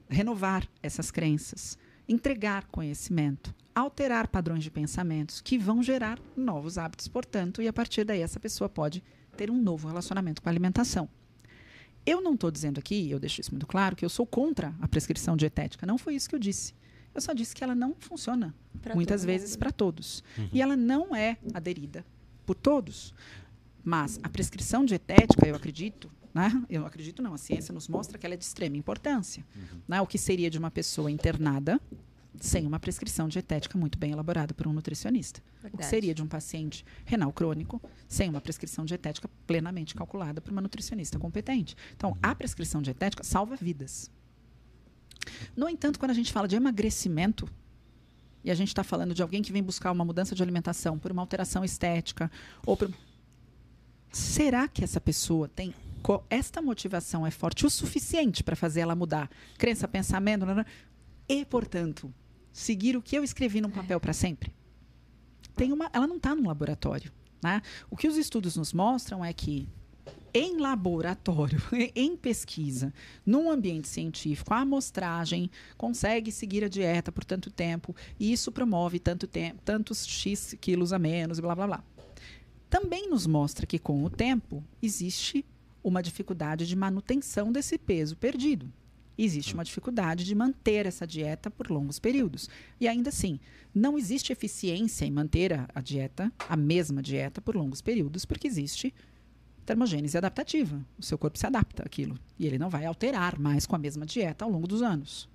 [0.10, 7.62] renovar essas crenças, entregar conhecimento, alterar padrões de pensamentos que vão gerar novos hábitos, portanto,
[7.62, 9.04] e a partir daí essa pessoa pode
[9.38, 11.08] ter um novo relacionamento com a alimentação.
[12.06, 14.88] Eu não estou dizendo aqui, eu deixo isso muito claro, que eu sou contra a
[14.88, 15.86] prescrição dietética.
[15.86, 16.74] Não foi isso que eu disse.
[17.14, 19.60] Eu só disse que ela não funciona Pra muitas vezes mundo.
[19.60, 20.24] para todos.
[20.54, 22.06] E ela não é aderida
[22.46, 23.14] por todos.
[23.84, 26.64] Mas a prescrição dietética, eu acredito, né?
[26.70, 29.46] Eu acredito não, a ciência nos mostra que ela é de extrema importância.
[29.88, 30.00] Né?
[30.02, 31.80] O que seria de uma pessoa internada
[32.40, 35.40] sem uma prescrição dietética muito bem elaborada por um nutricionista.
[35.40, 35.90] O que Verdade.
[35.90, 41.20] seria de um paciente renal crônico sem uma prescrição dietética plenamente calculada por uma nutricionista
[41.20, 41.76] competente.
[41.96, 44.10] Então, a prescrição dietética salva vidas.
[45.56, 47.48] No entanto, quando a gente fala de emagrecimento,
[48.44, 51.12] e a gente está falando de alguém que vem buscar uma mudança de alimentação por
[51.12, 52.32] uma alteração estética,
[52.66, 52.90] ou por...
[54.12, 55.74] será que essa pessoa tem.
[56.30, 60.46] Esta motivação é forte o suficiente para fazer ela mudar crença, pensamento,
[61.28, 62.12] e, portanto,
[62.52, 64.54] seguir o que eu escrevi num papel para sempre?
[65.56, 67.12] Tem uma, ela não está num laboratório.
[67.44, 67.62] Né?
[67.90, 69.68] O que os estudos nos mostram é que
[70.34, 71.62] em laboratório,
[71.96, 72.94] em pesquisa,
[73.26, 79.00] num ambiente científico, a amostragem consegue seguir a dieta por tanto tempo e isso promove
[79.00, 81.84] tanto tempo, tantos X quilos a menos, e blá blá blá.
[82.70, 85.44] Também nos mostra que com o tempo existe
[85.84, 88.72] uma dificuldade de manutenção desse peso perdido.
[89.22, 92.50] Existe uma dificuldade de manter essa dieta por longos períodos.
[92.80, 93.38] E ainda assim,
[93.76, 98.48] não existe eficiência em manter a, a dieta, a mesma dieta, por longos períodos, porque
[98.48, 98.94] existe
[99.66, 100.80] termogênese adaptativa.
[100.98, 102.18] O seu corpo se adapta àquilo.
[102.40, 105.28] E ele não vai alterar mais com a mesma dieta ao longo dos anos.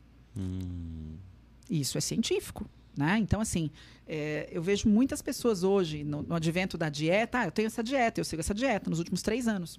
[1.68, 2.66] E isso é científico.
[2.96, 3.18] Né?
[3.18, 3.70] Então, assim,
[4.06, 7.82] é, eu vejo muitas pessoas hoje, no, no advento da dieta, ah, eu tenho essa
[7.82, 9.78] dieta, eu sigo essa dieta nos últimos três anos.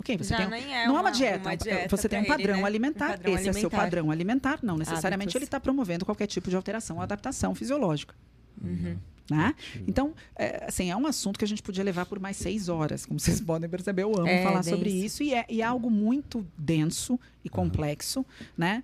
[0.00, 2.08] Ok, você Já tem nem é não é uma- uma dieta, uma é dieta você
[2.08, 2.66] tem um pra ele, padrão né?
[2.66, 3.06] alimentar.
[3.06, 3.76] Um padrão Esse é seu alimentar.
[3.76, 4.58] padrão alimentar.
[4.62, 5.34] Não necessariamente Hábitos.
[5.36, 8.14] ele está promovendo qualquer tipo de alteração ou adaptação fisiológica.
[8.62, 8.96] Uhum.
[9.30, 9.54] Né?
[9.86, 13.06] Então, é, assim, é um assunto que a gente podia levar por mais seis horas.
[13.06, 15.04] Como vocês podem perceber, eu amo É, falar sobre denso.
[15.06, 15.22] isso.
[15.22, 18.26] E é, e é algo muito denso e complexo,
[18.58, 18.82] né?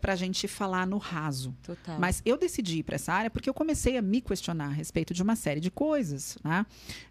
[0.00, 1.54] para a gente falar no raso.
[1.62, 1.96] Total.
[2.00, 5.14] Mas eu decidi ir para essa área porque eu comecei a me questionar a respeito
[5.14, 6.38] de uma série de coisas.
[6.42, 6.66] Né?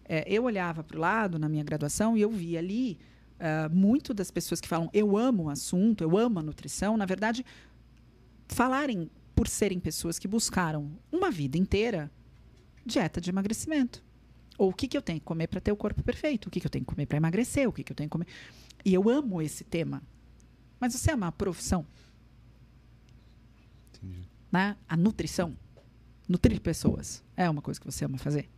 [0.06, 2.98] É, eu olhava para o lado na minha graduação e eu via ali
[3.38, 7.06] ah, muito das pessoas que falam eu amo o assunto, eu amo a nutrição, na
[7.06, 7.44] verdade,
[8.48, 12.10] falarem por serem pessoas que buscaram uma vida inteira
[12.86, 14.02] dieta de emagrecimento.
[14.56, 16.46] Ou o que, que eu tenho que comer para ter o corpo perfeito?
[16.46, 17.68] O que, que eu tenho que comer para emagrecer?
[17.68, 18.28] O que, que eu tenho que comer?
[18.84, 20.02] E eu amo esse tema.
[20.78, 21.84] Mas você ama a profissão?
[23.94, 24.28] Entendi.
[24.52, 24.76] né?
[24.88, 25.56] A nutrição,
[26.28, 28.48] nutrir pessoas, é uma coisa que você ama fazer.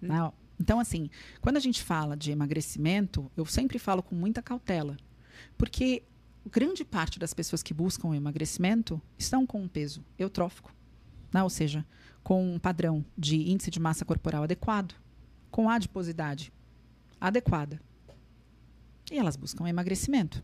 [0.00, 0.32] Né?
[0.58, 4.96] Então, assim, quando a gente fala de emagrecimento, eu sempre falo com muita cautela,
[5.58, 6.02] porque
[6.50, 10.72] grande parte das pessoas que buscam emagrecimento estão com um peso eutrófico,
[11.32, 11.42] né?
[11.42, 11.84] ou seja,
[12.22, 14.94] com um padrão de índice de massa corporal adequado,
[15.50, 16.52] com adiposidade
[17.20, 17.80] adequada.
[19.10, 20.42] E elas buscam emagrecimento.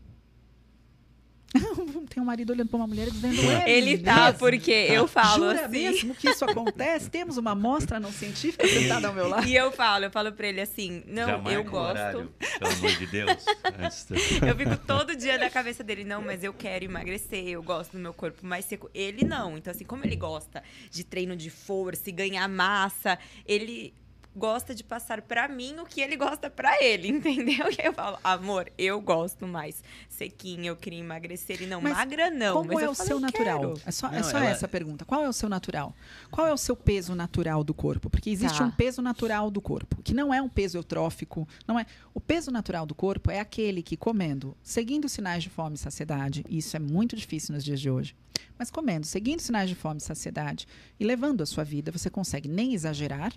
[2.09, 4.39] Tem um marido olhando para uma mulher e dizendo é Ele tá, mesmo?
[4.39, 5.71] porque eu falo Jura assim.
[5.71, 7.09] mesmo que isso acontece?
[7.09, 9.45] Temos uma amostra não científica sentada ao meu lado.
[9.47, 11.89] E eu falo, eu falo pra ele assim, não, Já eu gosto.
[11.91, 13.45] horário, pelo amor de Deus.
[14.47, 17.99] Eu fico todo dia na cabeça dele, não, mas eu quero emagrecer, eu gosto do
[17.99, 18.89] meu corpo mais seco.
[18.93, 19.57] Ele não.
[19.57, 23.93] Então, assim, como ele gosta de treino de força e ganhar massa, ele
[24.35, 27.67] gosta de passar pra mim o que ele gosta pra ele, entendeu?
[27.71, 31.93] E aí eu falo, amor, eu gosto mais sequinha, eu queria emagrecer e não Mas
[31.93, 32.57] magra não.
[32.57, 33.59] Como mas é eu o falo, seu eu natural?
[33.59, 33.81] quero.
[33.85, 35.03] É só, é Não, só ela- essa a pergunta.
[35.05, 35.93] Qual é o seu natural?
[36.29, 38.09] Qual é o seu peso natural do corpo?
[38.09, 38.63] Porque existe Tá.
[38.65, 41.85] um peso natural do corpo, que não é um peso eutrófico, não é.
[42.13, 45.79] O peso natural do corpo é aquele que comendo, seguindo os sinais de fome e
[45.79, 48.15] saciedade, e isso é muito difícil nos dias de hoje.
[48.57, 50.67] Mas comendo, seguindo sinais de fome e saciedade
[50.99, 53.33] e levando a sua vida, você consegue nem exagerar,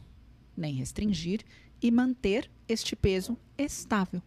[0.56, 1.42] nem restringir
[1.82, 4.22] e manter este peso estável.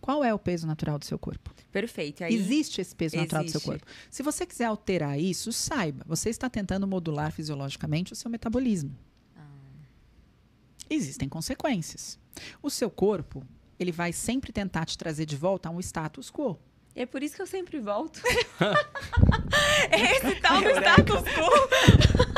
[0.00, 1.54] Qual é o peso natural do seu corpo?
[1.70, 2.24] Perfeito.
[2.24, 3.70] Aí, Existe esse peso natural do seu Existe.
[3.70, 3.86] corpo.
[4.10, 8.96] Se você quiser alterar isso, saiba, você está tentando modular fisiologicamente o seu metabolismo.
[9.36, 9.42] Ah.
[10.88, 12.18] Existem consequências.
[12.62, 13.44] O seu corpo,
[13.78, 16.58] ele vai sempre tentar te trazer de volta a um status quo.
[16.94, 18.20] É por isso que eu sempre volto.
[19.92, 22.29] Esse tal do status quo.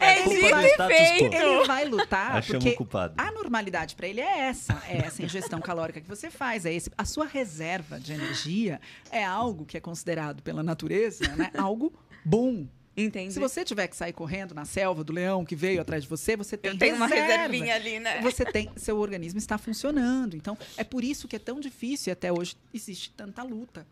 [0.00, 1.34] É culpa e status feito.
[1.34, 3.14] Ele vai lutar Achamos porque culpado.
[3.16, 6.90] a normalidade para ele é essa, é essa ingestão calórica que você faz, é esse,
[6.96, 8.80] a sua reserva de energia
[9.10, 11.92] é algo que é considerado pela natureza, né, algo
[12.24, 12.66] bom.
[12.96, 13.32] Entendi.
[13.32, 16.36] Se você tiver que sair correndo na selva do leão que veio atrás de você,
[16.36, 17.32] você tem Eu tenho uma reserva.
[17.32, 18.20] reservinha ali, né?
[18.22, 20.34] Você tem, seu organismo está funcionando.
[20.34, 23.86] Então, é por isso que é tão difícil e até hoje existe tanta luta.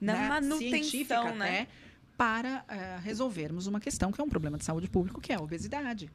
[0.00, 1.48] Na né, manutenção, científica né?
[1.48, 1.68] até,
[2.16, 5.40] para eh, resolvermos uma questão que é um problema de saúde público, que é a
[5.40, 6.10] obesidade.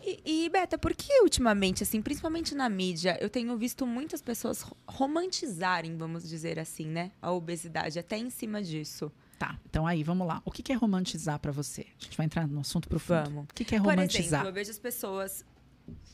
[0.00, 4.60] E, e, Beta, por que ultimamente, assim, principalmente na mídia, eu tenho visto muitas pessoas
[4.62, 7.10] ro- romantizarem, vamos dizer assim, né?
[7.20, 9.10] A obesidade, até em cima disso.
[9.38, 10.40] Tá, então aí, vamos lá.
[10.44, 11.86] O que que é romantizar para você?
[12.00, 13.24] A gente vai entrar no assunto profundo.
[13.30, 13.44] Vamos.
[13.50, 14.24] O que que é Por romantizar?
[14.24, 15.44] exemplo, eu vejo as pessoas.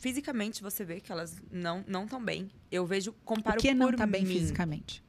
[0.00, 2.50] Fisicamente, você vê que elas não não estão bem.
[2.70, 4.34] Eu vejo, comparo o que não por está bem mim.
[4.38, 5.02] fisicamente?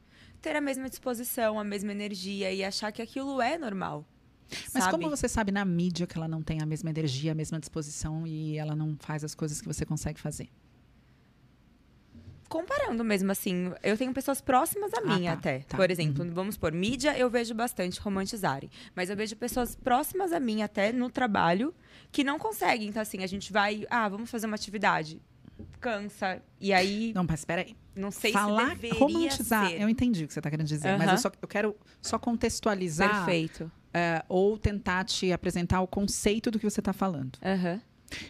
[0.45, 4.05] Ter a mesma disposição, a mesma energia e achar que aquilo é normal.
[4.71, 4.91] Mas sabe?
[4.91, 8.27] como você sabe na mídia que ela não tem a mesma energia, a mesma disposição
[8.27, 10.47] e ela não faz as coisas que você consegue fazer?
[12.47, 15.59] Comparando mesmo assim, eu tenho pessoas próximas a mim tá, até.
[15.61, 15.75] tá.
[15.75, 18.69] Por exemplo, vamos por mídia, eu vejo bastante romantizarem.
[18.93, 21.73] Mas eu vejo pessoas próximas a mim até no trabalho
[22.11, 22.89] que não conseguem.
[22.89, 25.19] Então, assim, a gente vai, ah, vamos fazer uma atividade.
[25.79, 26.39] Cansa.
[26.61, 27.75] E aí, Não, mas espera aí.
[27.95, 29.81] Não sei Falar, se romantizar, ser.
[29.81, 31.11] eu entendi o que você está querendo dizer, mas Aham.
[31.13, 33.71] eu, só, eu quero só contextualizar Perfeito.
[33.93, 37.37] eh, ou tentar te apresentar o conceito do que você está falando.
[37.43, 37.81] Aham.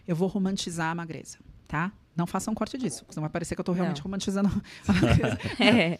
[0.07, 1.37] Eu vou romantizar a magreza,
[1.67, 1.91] tá?
[2.15, 4.03] Não faça um corte disso, senão vai parecer que eu estou realmente Não.
[4.05, 4.49] romantizando
[4.87, 5.37] a magreza.
[5.59, 5.99] É.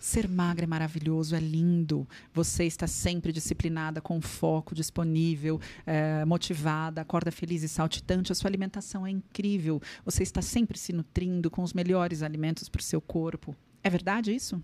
[0.00, 2.08] Ser magra é maravilhoso, é lindo.
[2.32, 8.32] Você está sempre disciplinada, com foco, disponível, eh, motivada, acorda feliz e saltitante.
[8.32, 9.80] A sua alimentação é incrível.
[10.04, 13.54] Você está sempre se nutrindo com os melhores alimentos para o seu corpo.
[13.84, 14.62] É verdade isso?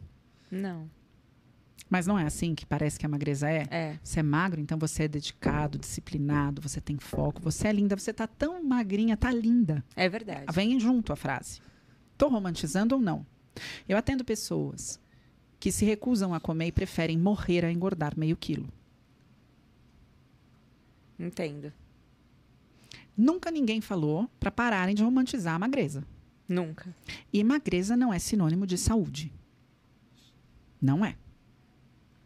[0.51, 0.89] Não.
[1.89, 3.67] Mas não é assim que parece que a magreza é?
[3.71, 3.99] É.
[4.03, 8.13] Você é magro, então você é dedicado, disciplinado, você tem foco, você é linda, você
[8.13, 9.85] tá tão magrinha, tá linda.
[9.95, 10.47] É verdade.
[10.53, 11.61] Vem junto a frase.
[12.17, 13.25] Tô romantizando ou não?
[13.89, 14.99] Eu atendo pessoas
[15.59, 18.69] que se recusam a comer e preferem morrer a engordar meio quilo.
[21.19, 21.73] Entendo.
[23.17, 26.05] Nunca ninguém falou para pararem de romantizar a magreza.
[26.49, 26.95] Nunca.
[27.33, 29.33] E magreza não é sinônimo de saúde.
[30.81, 31.17] Não é.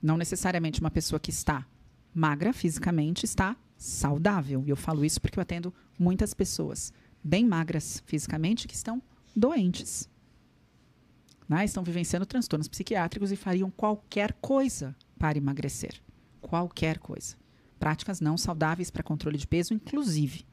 [0.03, 1.67] Não necessariamente uma pessoa que está
[2.13, 4.65] magra fisicamente está saudável.
[4.67, 6.93] E eu falo isso porque eu atendo muitas pessoas
[7.23, 9.01] bem magras fisicamente que estão
[9.35, 10.09] doentes.
[11.51, 11.65] Né?
[11.65, 16.01] Estão vivenciando transtornos psiquiátricos e fariam qualquer coisa para emagrecer.
[16.41, 17.35] Qualquer coisa.
[17.77, 20.47] Práticas não saudáveis para controle de peso, inclusive.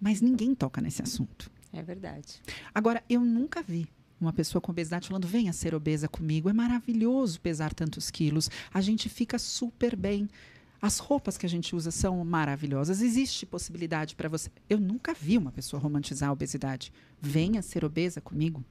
[0.00, 1.48] Mas ninguém toca nesse assunto.
[1.72, 2.42] É verdade.
[2.74, 3.86] Agora, eu nunca vi
[4.20, 6.50] uma pessoa com obesidade falando: venha ser obesa comigo.
[6.50, 8.50] É maravilhoso pesar tantos quilos.
[8.72, 10.28] A gente fica super bem.
[10.82, 13.00] As roupas que a gente usa são maravilhosas.
[13.00, 14.50] Existe possibilidade para você.
[14.68, 16.92] Eu nunca vi uma pessoa romantizar a obesidade.
[17.20, 18.64] Venha ser obesa comigo.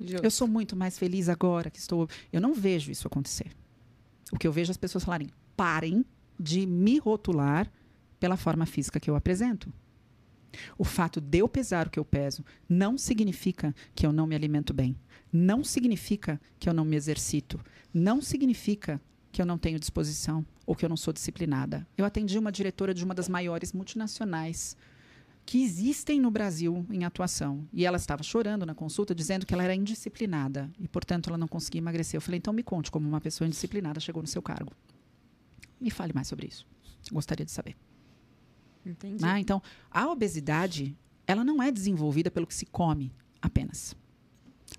[0.00, 0.24] Justo.
[0.24, 2.08] Eu sou muito mais feliz agora que estou.
[2.32, 3.52] Eu não vejo isso acontecer.
[4.32, 6.04] O que eu vejo é as pessoas falarem: parem
[6.38, 7.70] de me rotular
[8.18, 9.72] pela forma física que eu apresento.
[10.76, 14.34] O fato de eu pesar o que eu peso não significa que eu não me
[14.34, 14.96] alimento bem.
[15.32, 17.60] Não significa que eu não me exercito.
[17.94, 19.00] Não significa
[19.30, 21.86] que eu não tenho disposição ou que eu não sou disciplinada.
[21.96, 24.76] Eu atendi uma diretora de uma das maiores multinacionais
[25.44, 27.66] que existem no Brasil em atuação.
[27.72, 31.48] E ela estava chorando na consulta, dizendo que ela era indisciplinada e, portanto, ela não
[31.48, 32.16] conseguia emagrecer.
[32.16, 34.72] Eu falei, então me conte como uma pessoa indisciplinada chegou no seu cargo.
[35.80, 36.66] Me fale mais sobre isso.
[37.10, 37.76] Gostaria de saber.
[38.84, 39.24] Entendi.
[39.24, 40.96] Ah, então, a obesidade,
[41.26, 43.96] ela não é desenvolvida pelo que se come apenas.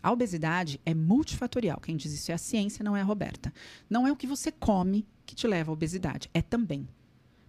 [0.01, 1.79] A obesidade é multifatorial.
[1.79, 3.53] Quem diz isso é a ciência, não é a Roberta.
[3.89, 6.29] Não é o que você come que te leva à obesidade.
[6.33, 6.87] É também.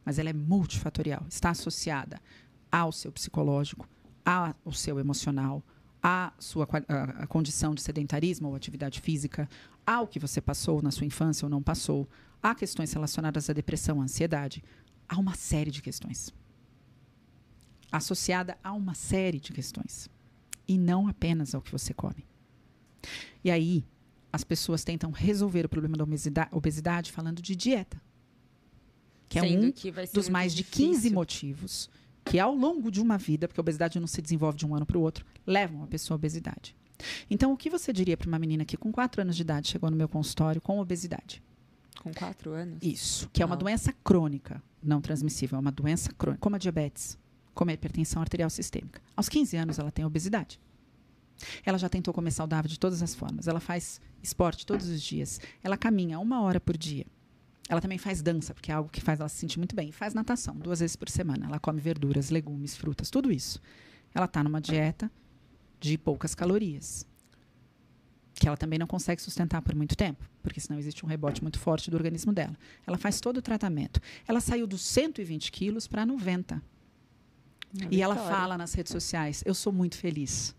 [0.04, 1.24] Mas ela é multifatorial.
[1.28, 2.20] Está associada
[2.72, 3.86] ao seu psicológico,
[4.24, 5.62] ao seu emocional,
[6.02, 9.48] à sua a, a condição de sedentarismo ou atividade física,
[9.86, 12.08] ao que você passou na sua infância ou não passou,
[12.42, 14.64] a questões relacionadas à depressão, à ansiedade.
[15.08, 16.32] Há uma série de questões.
[17.90, 20.08] Associada a uma série de questões.
[20.66, 22.24] E não apenas ao que você come.
[23.44, 23.84] E aí,
[24.32, 28.00] as pessoas tentam resolver o problema da obesidade, obesidade falando de dieta.
[29.28, 31.12] Que é Sendo um que dos mais de 15 difícil.
[31.12, 31.90] motivos
[32.24, 34.86] que, ao longo de uma vida, porque a obesidade não se desenvolve de um ano
[34.86, 36.76] para o outro, levam a pessoa à obesidade.
[37.28, 39.90] Então, o que você diria para uma menina que, com 4 anos de idade, chegou
[39.90, 41.42] no meu consultório com obesidade?
[42.00, 42.78] Com quatro anos?
[42.80, 47.18] Isso, que é uma doença crônica, não transmissível, é uma doença crônica, como a diabetes,
[47.54, 49.00] como a hipertensão arterial sistêmica.
[49.16, 50.60] Aos 15 anos, ela tem obesidade.
[51.64, 53.48] Ela já tentou comer saudável de todas as formas.
[53.48, 55.40] Ela faz esporte todos os dias.
[55.62, 57.06] Ela caminha uma hora por dia.
[57.68, 59.88] Ela também faz dança, porque é algo que faz ela se sentir muito bem.
[59.88, 61.46] E faz natação duas vezes por semana.
[61.46, 63.60] Ela come verduras, legumes, frutas, tudo isso.
[64.14, 65.10] Ela está numa dieta
[65.80, 67.06] de poucas calorias.
[68.34, 71.58] Que ela também não consegue sustentar por muito tempo, porque senão existe um rebote muito
[71.58, 72.56] forte do organismo dela.
[72.86, 74.00] Ela faz todo o tratamento.
[74.26, 76.56] Ela saiu dos 120 quilos para 90.
[77.74, 78.36] Uma E ela vitória.
[78.36, 80.54] fala nas redes sociais: Eu sou muito feliz.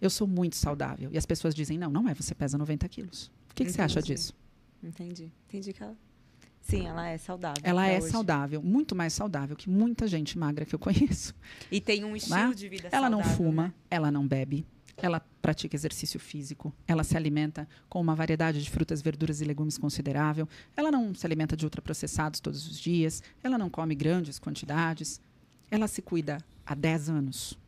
[0.00, 1.10] Eu sou muito saudável.
[1.12, 3.30] E as pessoas dizem: Não, não é, você pesa 90 quilos.
[3.50, 4.34] O que, que você acha disso?
[4.82, 5.32] Entendi.
[5.48, 5.96] Entendi que ela.
[6.68, 7.62] Sim, ela é saudável.
[7.62, 8.10] Ela é hoje.
[8.10, 11.34] saudável, muito mais saudável que muita gente magra que eu conheço.
[11.70, 12.54] E tem um estilo Né?
[12.54, 13.74] de vida Ela não saudável, fuma, né?
[13.90, 14.66] ela não bebe,
[14.96, 19.78] ela pratica exercício físico, ela se alimenta com uma variedade de frutas, verduras e legumes
[19.78, 25.20] considerável, ela não se alimenta de ultraprocessados todos os dias, ela não come grandes quantidades,
[25.70, 27.58] ela se cuida há 10 anos.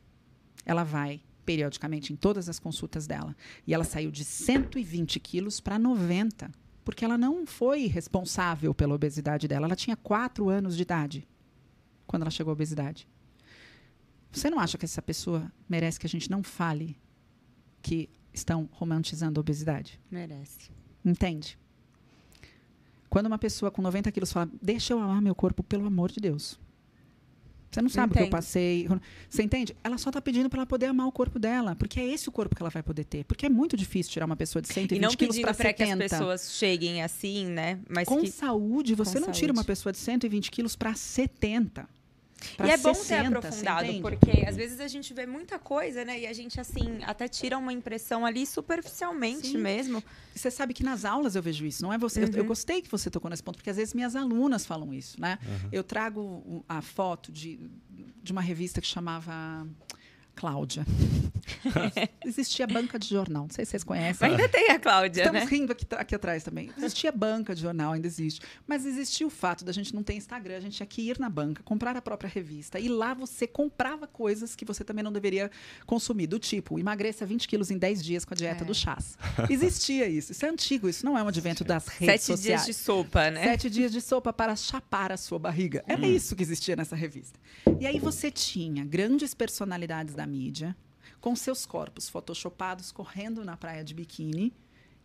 [0.67, 3.35] Ela vai periodicamente em todas as consultas dela.
[3.67, 6.51] E ela saiu de 120 quilos para 90,
[6.91, 9.67] porque ela não foi responsável pela obesidade dela.
[9.67, 11.29] Ela tinha 4 anos de idade
[12.05, 13.07] quando ela chegou à obesidade.
[14.33, 16.97] Você não acha que essa pessoa merece que a gente não fale
[17.81, 20.01] que estão romantizando a obesidade?
[20.11, 20.73] Merece.
[21.05, 21.57] Entende?
[23.09, 26.19] Quando uma pessoa com 90 quilos fala, deixa eu amar meu corpo, pelo amor de
[26.19, 26.59] Deus.
[27.71, 28.33] Você não sabe o que eu Entendo.
[28.33, 28.89] passei.
[29.29, 29.77] Você entende?
[29.85, 31.77] Ela só está pedindo para ela poder amar o corpo dela.
[31.77, 33.25] Porque é esse o corpo que ela vai poder ter.
[33.25, 35.87] Porque é muito difícil tirar uma pessoa de 120 E não quilos para para que
[35.87, 36.05] 70.
[36.05, 37.79] as pessoas cheguem assim, né?
[37.89, 38.31] Mas Com que...
[38.31, 39.67] saúde, você Com não tira uma saúde.
[39.69, 41.89] pessoa de 120 quilos para 70.
[42.57, 45.59] Pra E é bom 60, ter você aprofundado, porque às vezes a gente vê muita
[45.59, 46.21] coisa, né?
[46.21, 49.59] E a gente, assim, até tira uma impressão ali superficialmente Sim.
[49.59, 50.03] mesmo.
[50.35, 52.25] Você sabe que nas aulas eu vejo isso, não é você.
[52.25, 52.49] eu- Eu, Uhum.
[52.49, 55.39] gostei que você tocou nesse ponto, porque às vezes minhas alunas falam isso, né?
[55.73, 57.71] Eu trago a foto de,
[58.23, 59.67] de uma revista que chamava
[60.41, 60.87] Cláudia.
[62.25, 64.29] Existia banca de jornal, não sei se vocês conhecem.
[64.29, 65.47] Mas ainda tem a Cláudia, Estamos né?
[65.51, 66.71] rindo aqui, aqui atrás também.
[66.79, 68.41] Existia banca de jornal, ainda existe.
[68.67, 71.29] Mas existia o fato da gente não ter Instagram, a gente tinha que ir na
[71.29, 72.79] banca, comprar a própria revista.
[72.79, 75.51] E lá você comprava coisas que você também não deveria
[75.87, 76.27] consumir.
[76.27, 78.67] Do tipo, emagreça 20 quilos em 10 dias com a dieta É.
[78.67, 79.19] do chás.
[79.51, 80.33] Existia isso.
[80.33, 82.65] Isso é antigo, isso não é um advento das redes Sete sociais.
[82.65, 83.43] dias de sopa, né?
[83.45, 85.85] Sete dias de sopa para chapar a sua barriga.
[85.87, 86.05] Era Hum.
[86.17, 87.39] isso que existia nessa revista.
[87.81, 90.77] E aí você tinha grandes personalidades da mídia,
[91.21, 94.53] com seus corpos photoshopados, correndo na praia de biquíni.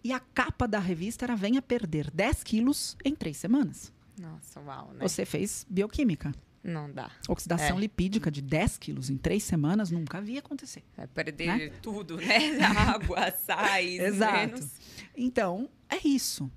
[0.03, 3.91] E a capa da revista era Venha perder 10 quilos em três semanas.
[4.19, 4.99] Nossa, uau, né?
[5.07, 6.31] Você fez bioquímica.
[6.63, 7.11] Não dá.
[7.29, 7.79] Oxidação É.
[7.79, 10.83] lipídica de 10 quilos em três semanas nunca vi acontecer.
[10.97, 11.69] Vai perder Né?
[11.81, 12.57] tudo, né?
[12.61, 14.35] Água, sais, Exato.
[14.53, 14.69] menos.
[15.15, 16.51] Então, é isso.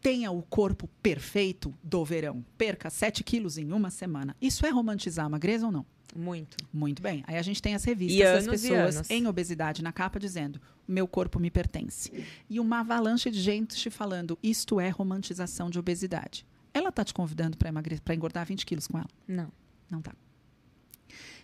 [0.00, 2.44] Tenha o corpo perfeito do verão.
[2.56, 4.34] Perca 7 quilos em uma semana.
[4.40, 5.84] Isso é romantizar a magreza ou não?
[6.16, 6.56] Muito.
[6.72, 7.22] Muito bem.
[7.26, 11.06] Aí a gente tem as revistas E das pessoas em obesidade na capa dizendo: meu
[11.06, 12.10] corpo me pertence.
[12.48, 16.44] E uma avalanche de gente te falando: isto é romantização de obesidade.
[16.72, 19.08] Ela está te convidando para emagrecer, para engordar 20 quilos com ela?
[19.26, 19.52] Não.
[19.90, 20.14] Não tá.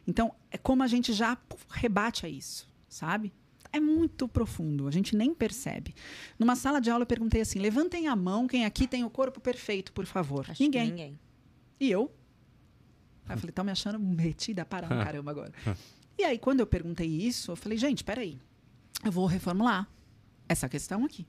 [0.06, 3.32] Então, é como a gente já puf, rebate a isso, sabe?
[3.76, 5.94] É muito profundo, a gente nem percebe.
[6.38, 9.40] Numa sala de aula eu perguntei assim: levantem a mão quem aqui tem o corpo
[9.40, 10.46] perfeito, por favor.
[10.50, 10.88] Acho ninguém.
[10.90, 11.18] ninguém.
[11.78, 12.10] E eu?
[13.28, 15.52] Aí eu falei, estão me achando metida para um caramba agora.
[16.18, 18.38] e aí, quando eu perguntei isso, eu falei, gente, peraí.
[19.04, 19.88] Eu vou reformular
[20.48, 21.26] essa questão aqui.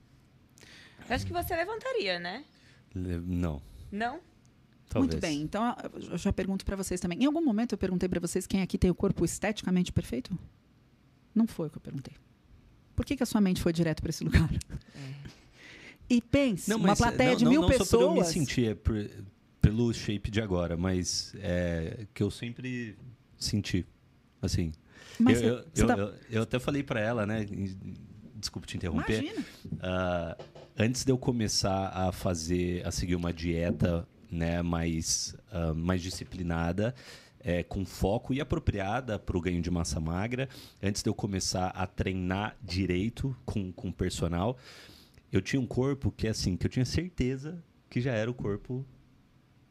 [1.08, 2.44] Eu acho que você levantaria, né?
[2.94, 3.60] Le- Não.
[3.92, 4.20] Não?
[4.88, 5.12] Talvez.
[5.12, 5.76] Muito bem, então
[6.10, 7.22] eu já pergunto para vocês também.
[7.22, 10.38] Em algum momento eu perguntei para vocês quem aqui tem o corpo esteticamente perfeito?
[11.34, 12.14] Não foi o que eu perguntei.
[12.98, 14.50] Por que, que a sua mente foi direto para esse lugar?
[16.10, 17.88] E pense, uma mas, plateia não, de não, mil não pessoas.
[17.90, 19.10] só por eu me sentir, é por-
[19.60, 22.96] pelo shape de agora, mas é que eu sempre
[23.38, 23.84] senti,
[24.40, 24.72] assim.
[25.20, 27.46] Mas eu, você- eu, você tá- eu- eu até falei pra ela, né?
[28.34, 29.22] Desculpa te interromper.
[29.22, 29.44] Imagina.
[29.82, 30.36] Ah,
[30.78, 36.94] antes de eu começar a fazer, a seguir uma dieta, né, mais, ah, mais disciplinada,
[37.40, 40.48] é, com foco e apropriada para o ganho de massa magra,
[40.82, 44.56] antes de eu começar a treinar direito com com personal,
[45.32, 48.84] eu tinha um corpo que assim, que eu tinha certeza que já era o corpo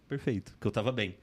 [0.07, 1.15] perfeito, que eu tava bem.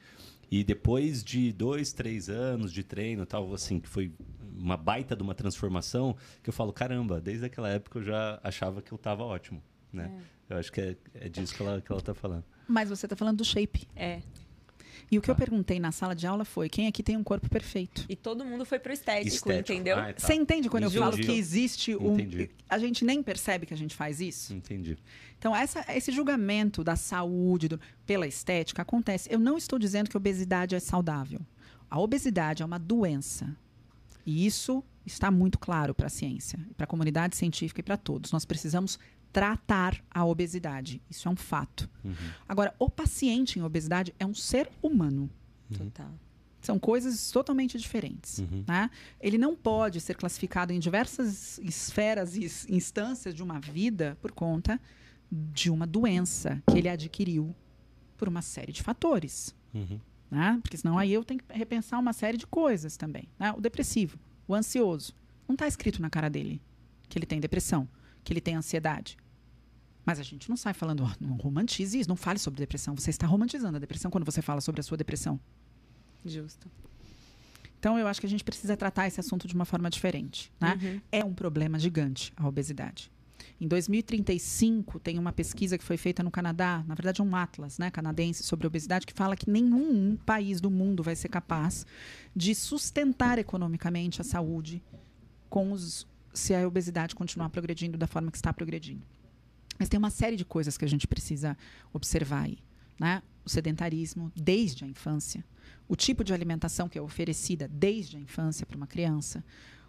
[0.51, 4.13] E depois de dois, três anos de treino, tal, assim, que foi
[4.57, 8.81] uma baita de uma transformação, que eu falo, caramba, desde aquela época eu já achava
[8.81, 9.63] que eu tava ótimo,
[9.93, 10.13] né?
[10.49, 12.45] Eu acho que é, é disso que ela, que ela tá falando.
[12.69, 13.89] Mas você está falando do shape.
[13.97, 14.21] É.
[15.11, 15.39] E o que eu Tá.
[15.41, 18.05] perguntei na sala de aula foi: quem aqui tem um corpo perfeito?
[18.09, 19.73] E todo mundo foi pro estético, Estético.
[19.73, 19.97] entendeu?
[19.99, 20.27] Ah, tá.
[20.27, 21.05] Você entende quando eu Entendi.
[21.05, 22.15] falo que existe um.
[22.15, 22.51] Entendi.
[22.69, 24.53] A gente nem percebe que a gente faz isso?
[24.55, 24.97] Entendi.
[25.39, 29.29] Então, essa- esse julgamento da saúde do- pela estética acontece.
[29.33, 31.41] Eu não estou dizendo que a obesidade é saudável.
[31.91, 33.55] A obesidade é uma doença.
[34.27, 38.33] E isso está muito claro para a ciência, para a comunidade científica e para todos.
[38.33, 38.99] Nós precisamos
[39.35, 41.03] tratar a obesidade.
[41.11, 41.91] Isso é um fato.
[42.05, 42.15] Uhum.
[42.49, 45.29] Agora, o paciente em obesidade é um ser humano.
[45.77, 46.09] Total.
[46.63, 48.39] São coisas totalmente diferentes.
[48.39, 48.65] Uhum.
[48.67, 48.89] né?
[49.21, 54.81] Ele não pode ser classificado em diversas esferas e instâncias de uma vida por conta
[55.31, 57.53] de uma doença que ele adquiriu
[58.17, 59.53] por uma série de fatores.
[59.75, 59.99] Uhum.
[60.31, 60.61] Né?
[60.63, 63.29] Porque senão aí eu tenho que repensar uma série de coisas também.
[63.37, 63.53] né?
[63.53, 64.17] O depressivo,
[64.47, 65.13] o ansioso.
[65.49, 66.63] Não está escrito na cara dele
[67.09, 67.89] que ele tem depressão,
[68.23, 69.17] que ele tem ansiedade.
[70.05, 72.95] Mas a gente não sai falando, "Oh, não romantize isso, não fale sobre depressão.
[72.97, 75.41] Você está romantizando a depressão quando você fala sobre a sua depressão.
[76.25, 76.71] Justo.
[77.79, 80.51] Então, eu acho que a gente precisa tratar esse assunto de uma forma diferente.
[80.59, 80.79] Né?
[80.83, 81.01] Uhum.
[81.13, 83.13] É um problema gigante a obesidade.
[83.61, 87.91] Em 2035, tem uma pesquisa que foi feita no Canadá, na verdade, um atlas né,
[87.91, 91.87] canadense sobre obesidade, que fala que nenhum país do mundo vai ser capaz
[92.35, 94.83] de sustentar economicamente a saúde
[95.49, 99.03] com os, se a obesidade continuar progredindo da forma que está progredindo.
[99.79, 101.57] Mas tem uma série de coisas que a gente precisa
[101.93, 102.59] observar aí.
[102.99, 103.23] Né?
[103.45, 105.45] O sedentarismo desde a infância,
[105.89, 109.45] o tipo de alimentação que é oferecida desde a infância para uma criança,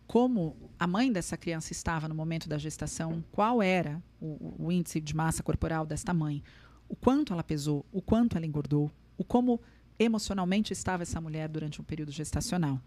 [0.07, 4.99] como a mãe dessa criança estava no momento da gestação, qual era o, o índice
[4.99, 6.44] de massa corporal desta mãe,
[6.88, 9.62] o quanto ela pesou, o quanto ela engordou, o como
[9.98, 12.80] emocionalmente estava essa mulher durante um período gestacional.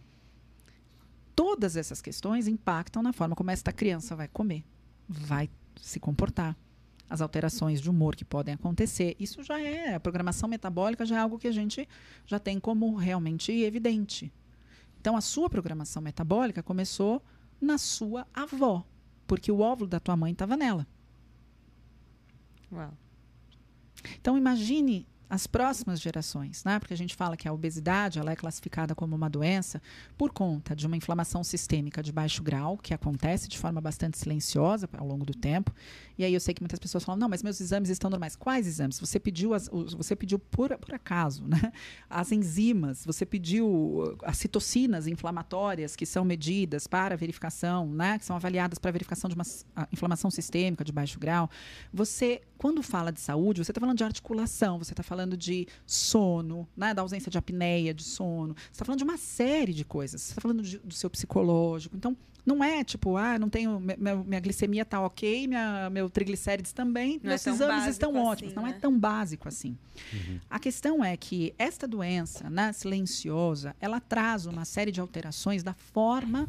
[1.35, 4.65] Todas essas questões impactam na forma como esta criança vai comer,
[5.09, 5.49] vai
[5.81, 6.57] se comportar,
[7.09, 9.17] as alterações de humor que podem acontecer.
[9.19, 11.89] Isso já é, a programação metabólica já é algo que a gente
[12.27, 14.33] já tem como realmente evidente.
[15.01, 17.23] Então, a sua programação metabólica começou
[17.61, 18.85] na sua avó,
[19.27, 20.87] porque o óvulo da tua mãe estava nela.
[22.71, 22.93] Uau.
[24.21, 26.79] Então, imagine as próximas gerações, né?
[26.79, 29.83] Porque a gente fala que a obesidade ela é classificada como uma doença
[30.17, 34.89] por conta de uma inflamação sistêmica de baixo grau, que acontece de forma bastante silenciosa
[34.97, 35.73] ao longo do tempo.
[36.19, 38.35] E aí eu sei que muitas pessoas falam: "Não, mas meus exames estão normais".
[38.37, 38.99] Quais exames?
[38.99, 41.73] Você pediu as, você pediu por, por acaso, né?
[42.11, 48.19] As enzimas, você pediu uh, as citocinas inflamatórias que são medidas para verificação, né?
[48.19, 51.49] Que são avaliadas para verificação de uma s- a inflamação sistêmica de baixo grau.
[51.93, 56.69] Você, quando fala de saúde, você está falando de articulação, você está falando de sono,
[56.77, 58.55] né, da ausência de apneia de sono.
[58.57, 60.21] Você está falando de uma série de coisas.
[60.23, 61.97] Você está falando de- do seu psicológico.
[61.97, 62.17] Então,
[62.49, 63.79] não é tipo, ah, não tenho.
[63.79, 67.21] me- Minha glicemia está ok, minha, meu triglicérides também.
[67.23, 68.55] Não é meus tão exames estão assim, ótimos.
[68.55, 68.79] Não é né?
[68.81, 69.77] tão básico assim.
[70.49, 75.75] A questão é que esta doença, né, silenciosa, ela traz uma série de alterações da
[75.75, 76.49] forma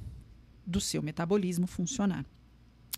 [0.66, 2.26] do seu metabolismo funcionar.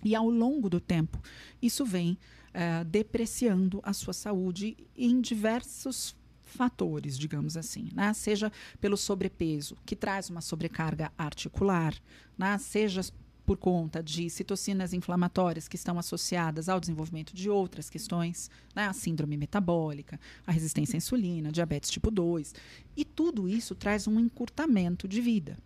[0.03, 1.19] E ao longo do tempo,
[1.61, 2.17] isso vem
[2.53, 6.15] eh, depreciando a sua saúde em diversos
[6.51, 8.13] fatores, digamos assim, né?
[8.13, 11.95] Seja pelo sobrepeso, que traz uma sobrecarga articular,
[12.37, 12.57] né?
[12.57, 13.01] Seja
[13.45, 18.85] por conta de citocinas inflamatórias que estão associadas ao desenvolvimento de outras questões, né?
[18.85, 22.53] a síndrome metabólica, a resistência à insulina, diabetes tipo 2.
[22.95, 25.57] E tudo isso traz um encurtamento de vida.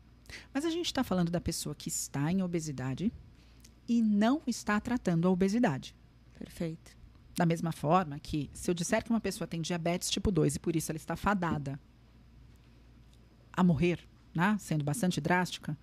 [0.53, 3.11] Mas a gente está falando da pessoa que está em obesidade
[3.87, 5.95] e não está tratando a obesidade.
[6.39, 6.95] Perfeito.
[7.35, 10.59] Da mesma forma que, se eu disser que uma pessoa tem diabetes tipo 2 e
[10.59, 11.79] por isso ela está fadada
[13.51, 13.99] a morrer,
[14.33, 14.55] né?
[14.59, 15.77] sendo bastante drástica?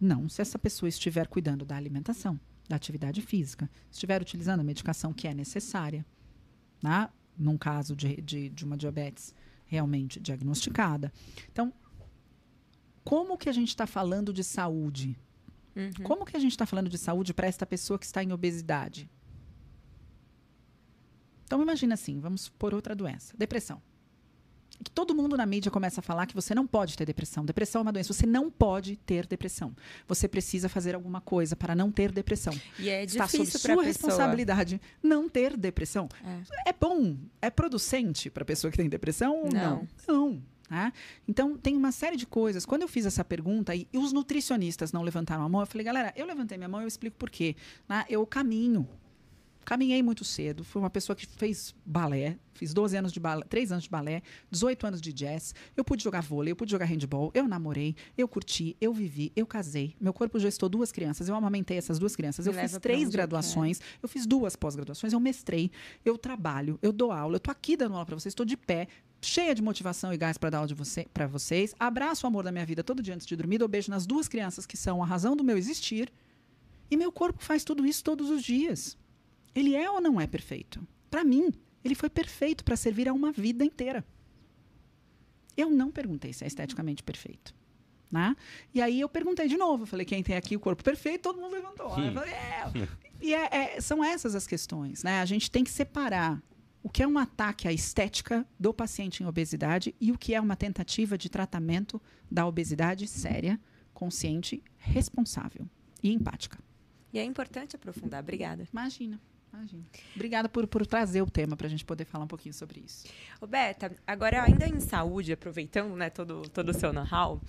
[0.00, 2.38] Não, se essa pessoa estiver cuidando da alimentação,
[2.68, 6.04] da atividade física, estiver utilizando a medicação que é necessária,
[6.82, 7.08] né?
[7.38, 9.32] num caso de, de, de uma diabetes
[9.66, 11.12] realmente diagnosticada.
[11.52, 11.72] Então,
[13.04, 15.16] como que a gente está falando de saúde?
[15.76, 15.92] Uhum.
[16.04, 19.08] Como que a gente está falando de saúde para esta pessoa que está em obesidade?
[21.54, 23.80] Então imagina assim, vamos por outra doença, depressão.
[24.82, 27.44] Que todo mundo na mídia começa a falar que você não pode ter depressão.
[27.44, 28.12] Depressão é uma doença.
[28.12, 29.72] Você não pode ter depressão.
[30.08, 32.52] Você precisa fazer alguma coisa para não ter depressão.
[32.76, 33.84] E é Está sob sua pessoa.
[33.84, 36.08] responsabilidade não ter depressão.
[36.24, 36.70] É.
[36.70, 37.16] É bom?
[37.40, 39.88] É producente para a pessoa que tem depressão ou não?
[40.08, 40.42] Não.
[40.68, 40.92] tá?
[41.28, 42.66] Então, tem uma série de coisas.
[42.66, 45.84] Quando eu fiz essa pergunta e, e os nutricionistas não levantaram a mão, eu falei,
[45.84, 47.54] galera, eu levantei minha mão e eu explico por quê.
[47.88, 48.04] né?
[48.08, 48.88] Eu caminho.
[49.64, 50.64] Caminhei muito cedo.
[50.64, 52.38] Fui uma pessoa que fez balé.
[52.54, 55.54] Fiz 12 anos de balé, 3 anos de balé, 18 anos de jazz.
[55.76, 59.44] Eu pude jogar vôlei, eu pude jogar handball, eu namorei, eu curti, eu vivi, eu
[59.44, 59.96] casei.
[60.00, 62.46] Meu corpo gestou duas crianças, eu amamentei essas duas crianças.
[62.46, 65.70] Me Eu fiz três graduações, eu fiz duas pós-graduações, eu mestrei,
[66.04, 68.86] eu trabalho, eu dou aula, eu tô aqui dando aula para vocês, estou de pé,
[69.20, 71.74] cheia de motivação e gás para dar aula de você, para vocês.
[71.78, 74.28] Abraço o amor da minha vida todo dia antes de dormir, dou beijo nas duas
[74.28, 76.12] crianças que são a razão do meu existir.
[76.90, 78.96] E meu corpo faz tudo isso todos os dias.
[79.54, 80.86] Ele é ou não é perfeito?
[81.10, 81.52] Para mim,
[81.84, 84.04] ele foi perfeito para servir a uma vida inteira.
[85.56, 87.54] Eu não perguntei se é esteticamente perfeito.
[88.10, 88.36] Né?
[88.72, 89.82] E aí eu perguntei de novo.
[89.84, 91.22] Eu falei, quem tem aqui o corpo perfeito?
[91.22, 91.98] Todo mundo levantou.
[91.98, 92.64] Eu falei, é.
[93.20, 95.02] E é- é- são essas as questões.
[95.02, 95.20] Né?
[95.20, 96.42] A gente tem que separar
[96.82, 100.40] o que é um ataque à estética do paciente em obesidade e o que é
[100.40, 102.00] uma tentativa de tratamento
[102.30, 103.58] da obesidade séria,
[103.94, 105.66] consciente, responsável
[106.02, 106.58] e empática.
[107.12, 108.20] E é importante aprofundar.
[108.22, 108.66] Obrigada.
[108.70, 109.18] Imagina,
[109.54, 109.84] imagina.
[110.14, 113.06] Obrigada por, por trazer o tema para a gente poder falar um pouquinho sobre isso.
[113.40, 117.40] Roberta, agora ainda em saúde, aproveitando né, todo, todo o seu know-how,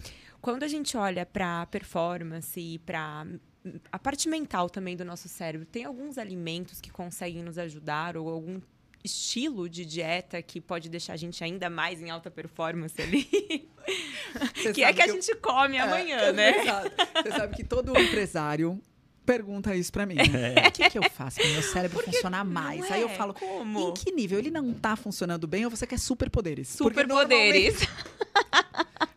[0.41, 3.25] quando a gente olha para performance e para
[3.91, 8.29] a parte mental também do nosso cérebro, tem alguns alimentos que conseguem nos ajudar ou
[8.29, 8.61] algum
[9.03, 13.23] estilo de dieta que pode deixar a gente ainda mais em alta performance ali?
[14.73, 16.53] que é que a gente come amanhã, né?
[17.23, 18.81] Você sabe que todo empresário
[19.25, 20.15] pergunta isso para mim.
[20.15, 22.81] O que, que eu faço para meu cérebro funcionar mais?
[22.81, 23.15] Não Aí eu é?
[23.15, 23.89] falo, Como?
[23.89, 24.39] em que nível?
[24.39, 26.75] Ele não tá funcionando bem ou você quer superpoderes?
[26.75, 27.87] Porque Superpoderes.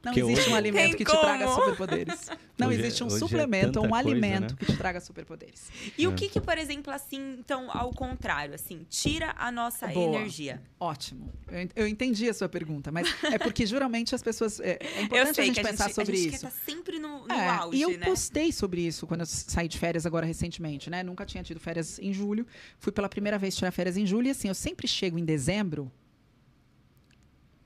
[0.02, 1.56] Não Porque existe hoje- um alimento Tem que te traga como?
[1.56, 2.30] superpoderes.
[2.58, 4.56] Não Hoje é- existe um é suplemento ou um coisa, alimento né?
[4.58, 5.70] que te traga superpoderes.
[5.96, 6.08] E É.
[6.08, 10.16] o que que, por exemplo, assim, então, ao contrário, assim, tira a nossa Boa.
[10.16, 10.62] energia?
[10.78, 11.32] Ótimo.
[11.50, 14.60] Eu, en- eu entendi a sua pergunta, mas é porque geralmente as pessoas.
[14.60, 16.40] É, é Eu importante sei a gente que a pensar gente, sobre a gente isso.
[16.40, 18.06] quer estar sempre no, no É, auge, e eu né?
[18.06, 21.02] postei sobre isso quando eu saí de férias agora recentemente, né?
[21.02, 22.46] Nunca tinha tido férias em julho.
[22.78, 25.90] Fui pela primeira vez tirar férias em julho e assim, eu sempre chego em dezembro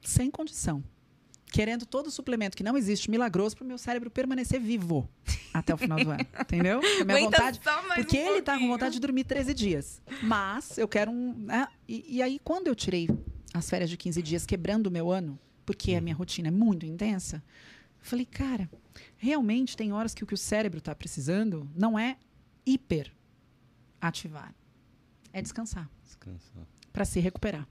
[0.05, 0.83] sem condição.
[1.53, 5.09] Querendo todo suplemento que não existe, milagroso, para o meu cérebro permanecer vivo
[5.53, 6.27] até o final do ano.
[6.41, 6.79] Entendeu?
[6.79, 9.53] A minha Aguenta vontade, só mais porque um ele tá com vontade de dormir 13
[9.53, 10.01] dias.
[10.23, 11.35] Mas eu quero um.
[11.35, 11.69] né?
[11.87, 13.09] E, e aí, quando eu tirei
[13.53, 16.87] as férias de 15 dias, quebrando o meu ano, porque a minha rotina é muito
[16.87, 17.43] intensa,
[18.01, 18.71] eu falei, cara,
[19.19, 22.17] realmente tem horas que o que o cérebro está precisando não é
[22.65, 23.13] hiper
[24.01, 24.55] ativar,
[25.33, 26.67] é descansar Descansar.
[26.93, 27.69] para se recuperar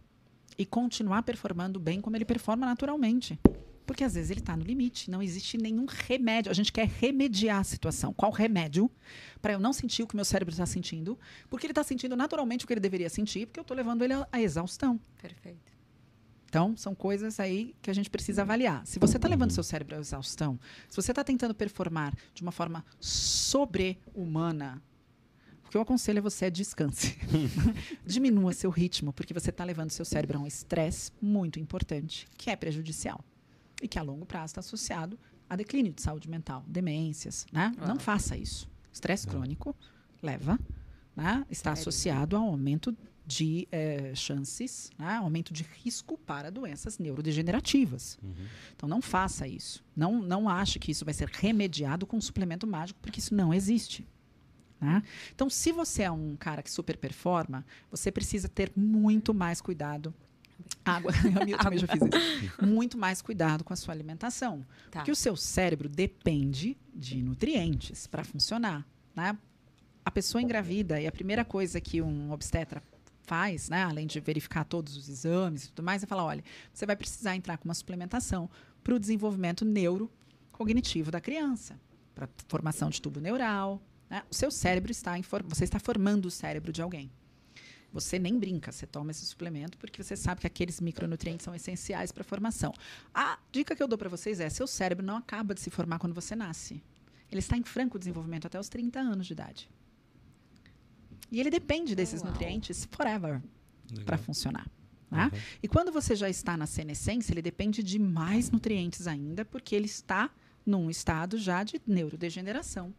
[0.58, 3.40] e continuar performando bem como ele performa naturalmente.
[3.86, 6.50] Porque às vezes ele está no limite, não existe nenhum remédio.
[6.52, 8.14] A gente quer remediar a situação.
[8.14, 8.90] Qual remédio
[9.42, 11.18] para eu não sentir o que meu cérebro está sentindo?
[11.50, 14.14] Porque ele está sentindo naturalmente o que ele deveria sentir, porque eu estou levando ele
[14.14, 15.00] à- exaustão.
[15.22, 15.72] Perfeito.
[16.46, 18.86] Então, são coisas aí que a gente precisa avaliar.
[18.86, 20.60] Se você está levando seu cérebro à exaustão,
[20.90, 24.82] se você está tentando performar de uma forma sobre-humana,
[25.66, 27.18] o que eu aconselho é você é descanse.
[28.06, 32.50] Diminua seu ritmo, porque você está levando seu cérebro a um estresse muito importante, que
[32.50, 33.24] é prejudicial.
[33.82, 35.18] E que a longo prazo está associado
[35.50, 37.46] a declínio de saúde mental, demências.
[37.52, 37.74] Né?
[37.86, 38.70] Não faça isso.
[38.94, 39.76] Estresse crônico
[40.22, 40.60] leva,
[41.16, 41.46] né?
[41.50, 41.82] está Sério.
[41.82, 42.96] associado ao aumento
[43.26, 45.16] de eh, chances, né?
[45.16, 48.20] aumento de risco para doenças neurodegenerativas.
[48.76, 49.84] Então não faça isso.
[49.96, 53.54] Não, não ache que isso vai ser remediado com um suplemento mágico, porque isso não
[53.54, 54.06] existe.
[54.80, 55.02] né?
[55.34, 60.14] Então, se você é um cara que super performa, você precisa ter muito mais cuidado.
[60.84, 62.52] Água, a minha também já fiz isso.
[62.66, 64.66] Muito mais cuidado com a sua alimentação.
[64.90, 65.00] Tá.
[65.00, 68.86] Porque o seu cérebro depende de nutrientes para funcionar.
[69.16, 69.38] Né?
[70.04, 72.82] A pessoa engravida, e a primeira coisa que um obstetra
[73.24, 76.44] faz, né, além de verificar todos os exames e tudo mais, é falar: olha,
[76.74, 78.50] você vai precisar entrar com uma suplementação
[78.84, 81.80] para o desenvolvimento neurocognitivo da criança,
[82.14, 83.82] para formação de tubo neural.
[84.10, 84.24] né?
[84.30, 87.12] O seu cérebro está em você está formando o cérebro de alguém.
[87.92, 92.12] Você nem brinca, você toma esse suplemento porque você sabe que aqueles micronutrientes são essenciais
[92.12, 92.74] para a formação.
[93.14, 96.00] A dica que eu dou para vocês é: seu cérebro não acaba de se formar
[96.00, 96.82] quando você nasce.
[97.30, 99.70] Ele está em franco desenvolvimento até os 30 anos de idade.
[101.32, 102.32] E ele depende desses Uau.
[102.32, 103.42] nutrientes forever
[104.06, 104.68] para funcionar.
[105.10, 105.26] Tá?
[105.26, 105.40] Uhum.
[105.64, 109.86] E quando você já está na senescência, ele depende de mais nutrientes ainda, porque ele
[109.86, 110.30] está
[110.66, 112.94] num estado já de neurodegeneração.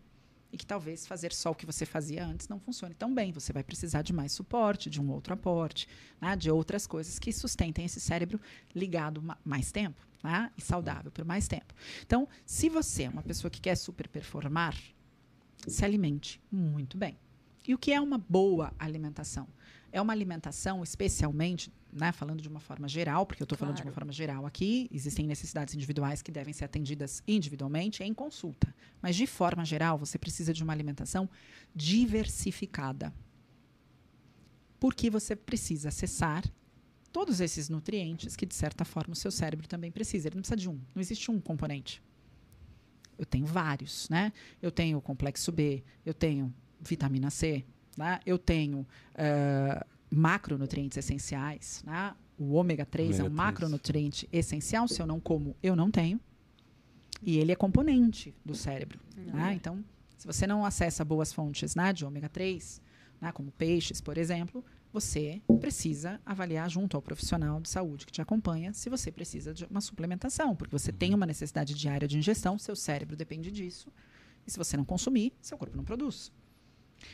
[0.53, 3.33] E que talvez fazer só o que você fazia antes não funcione tão bem.
[3.33, 5.89] Você vai precisar de mais suporte, de um outro aporte,
[6.21, 6.37] né?
[6.37, 8.39] de outras coisas que sustentem esse cérebro
[8.75, 10.51] ligado ma- mais tempo né?
[10.57, 11.75] e saudável por mais tempo.
[12.05, 14.77] Então, se você é uma pessoa que quer super performar,
[15.67, 17.17] se alimente muito bem.
[17.67, 19.49] E o que é uma boa alimentação?
[19.93, 23.83] É uma alimentação, especialmente, né, falando de uma forma geral, porque eu estou falando de
[23.83, 23.95] uma Claro.
[23.97, 28.75] forma geral aqui, existem necessidades individuais que devem ser atendidas individualmente em consulta.
[29.03, 31.29] Mas, de forma geral, você precisa de uma alimentação
[31.75, 33.13] diversificada.
[34.81, 36.43] Porque você precisa acessar
[37.13, 40.29] todos esses nutrientes que, de certa forma, o seu cérebro também precisa.
[40.29, 42.03] Ele não precisa de um, não existe um componente.
[43.19, 44.33] Eu tenho vários, né?
[44.61, 47.65] Eu tenho complexo B, eu tenho vitamina C,
[47.97, 48.21] né?
[48.25, 52.15] eu tenho ah, macronutrientes essenciais, né?
[52.39, 53.37] O ômega 3 é Ômega um 3.
[53.37, 56.21] macronutriente essencial, se eu não como, eu não tenho.
[57.23, 58.99] E ele é componente do cérebro.
[59.17, 59.55] né?
[59.55, 59.85] Então,
[60.19, 62.81] se você não acessa boas fontes né, de ômega 3,
[63.21, 68.21] né, como peixes, por exemplo, você precisa avaliar junto ao profissional de saúde que te
[68.21, 72.59] acompanha se você precisa de uma suplementação, porque você tem uma necessidade diária de ingestão,
[72.59, 73.91] seu cérebro depende disso.
[74.47, 76.33] E se você não consumir, seu corpo não produz.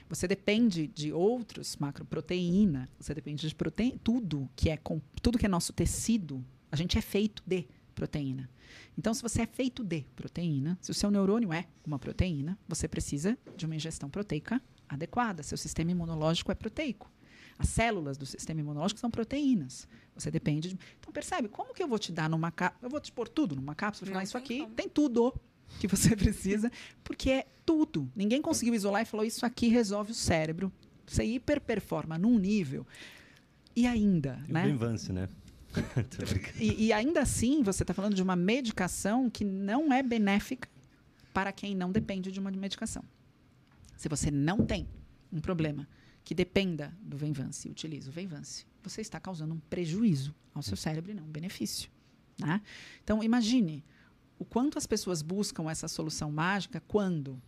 [0.08, 5.46] Você depende de outros macroproteína, você depende de proteína, tudo que é com, tudo que
[5.46, 8.48] é nosso tecido, a gente é feito de proteína.
[8.96, 12.86] Então, se você é feito de proteína, se o seu neurônio é uma proteína, você
[12.86, 15.42] precisa de uma ingestão proteica adequada.
[15.42, 17.10] Seu sistema imunológico é proteico.
[17.58, 19.88] As células do sistema imunológico são proteínas.
[20.14, 20.78] Você depende de.
[21.00, 21.48] Então, percebe?
[21.48, 22.86] Como que eu vou te dar numa cápsula?
[22.86, 24.74] Eu vou te pôr tudo numa cápsula falar: Isso aqui como.
[24.74, 25.34] tem tudo
[25.80, 26.70] que você precisa,
[27.04, 28.10] porque é tudo.
[28.14, 30.72] Ninguém conseguiu isolar e falou: Isso aqui resolve o cérebro.
[31.06, 32.86] Você hiperperforma num nível.
[33.74, 34.64] E ainda, E o né?
[34.64, 35.28] Benvance, né?
[36.10, 36.62] Tô brincando.
[36.62, 40.68] E, e ainda assim, você está falando de uma medicação que não é benéfica
[41.32, 43.04] para quem não depende de uma medicação.
[43.96, 44.88] Se você não tem
[45.32, 45.88] um problema
[46.24, 50.76] que dependa do Venvance e utiliza o Venvance, você está causando um prejuízo ao seu
[50.76, 51.90] cérebro e não um benefício.
[52.38, 52.60] Né?
[53.02, 53.84] Então, imagine
[54.38, 57.40] o quanto as pessoas buscam essa solução mágica quando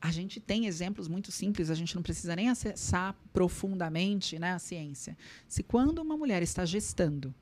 [0.00, 4.58] a gente tem exemplos muito simples, a gente não precisa nem acessar profundamente né, a
[4.58, 5.16] ciência.
[5.46, 7.34] Se quando uma mulher está gestando,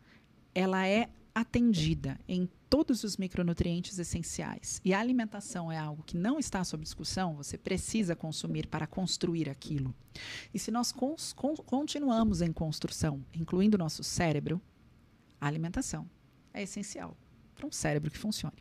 [0.52, 6.38] ela é atendida em todos os micronutrientes essenciais e a alimentação é algo que não
[6.38, 9.94] está sob discussão, você precisa consumir para construir aquilo.
[10.52, 10.92] E se nós
[11.64, 14.60] continuamos em construção, incluindo nosso cérebro,
[15.40, 16.10] a alimentação
[16.52, 17.16] é essencial
[17.58, 18.56] para um cérebro que funcione.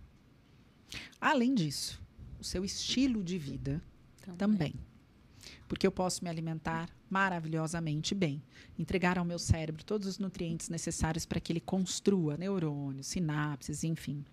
[1.21, 2.01] Além disso,
[2.39, 3.81] o seu estilo de vida
[4.37, 4.73] também.
[5.67, 8.41] Porque eu posso me alimentar maravilhosamente bem,
[8.77, 14.25] entregar ao meu cérebro todos os nutrientes necessários para que ele construa neurônios, sinapses, enfim.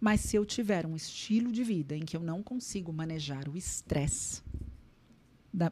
[0.00, 3.56] Mas se eu tiver um estilo de vida em que eu não consigo manejar o
[3.56, 4.42] estresse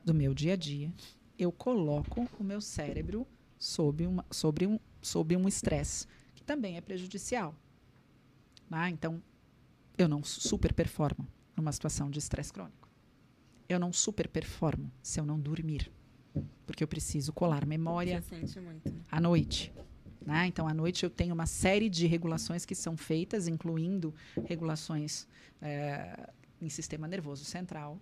[0.04, 0.92] do meu dia a dia,
[1.38, 3.26] eu coloco o meu cérebro
[3.58, 7.54] sob, uma, sobre um sob um estresse que também é prejudicial.
[8.72, 8.88] Né?
[8.88, 9.22] Então,
[9.98, 12.88] eu não super performo numa situação de estresse crônico.
[13.68, 15.92] Eu não super performo se eu não dormir.
[16.66, 18.22] Porque eu preciso colar memória
[18.62, 19.04] muito.
[19.10, 19.72] à noite.
[20.24, 20.46] né?
[20.46, 24.14] Então, à noite eu tenho uma série de regulações que são feitas, incluindo
[24.46, 25.28] regulações
[25.60, 26.30] eh,
[26.60, 28.00] em sistema nervoso central.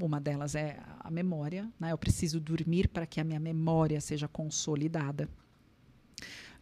[0.00, 1.70] Uma delas é a memória.
[1.78, 1.92] né?
[1.92, 5.28] Eu preciso dormir para que a minha memória seja consolidada.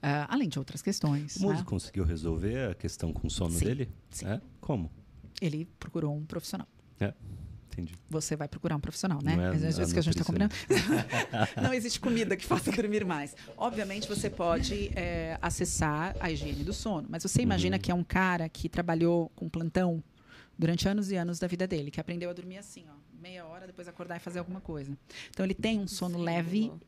[0.02, 1.36] Ah, além de outras questões.
[1.36, 1.62] O né?
[1.64, 3.88] conseguiu resolver a questão com o sono Sim, dele?
[4.10, 4.26] sim.
[4.26, 4.40] É?
[4.60, 4.90] Como?
[5.40, 6.66] Ele procurou um profissional.
[7.72, 7.94] Entendi.
[8.10, 9.34] Você vai procurar um profissional, né?
[9.34, 10.54] Não é Às vezes que a gente está combinando.
[11.62, 13.34] Não existe comida que faça dormir mais.
[13.56, 17.82] Obviamente, você pode é, acessar a higiene do sono, mas você imagina Uhum.
[17.82, 20.04] que é um cara que trabalhou com plantão
[20.58, 22.92] durante anos e anos da vida dele, que aprendeu a dormir assim, ó,
[23.22, 24.98] meia hora, depois acordar e fazer alguma coisa.
[25.30, 26.80] Então, ele tem um sono Sim, leve, Lu.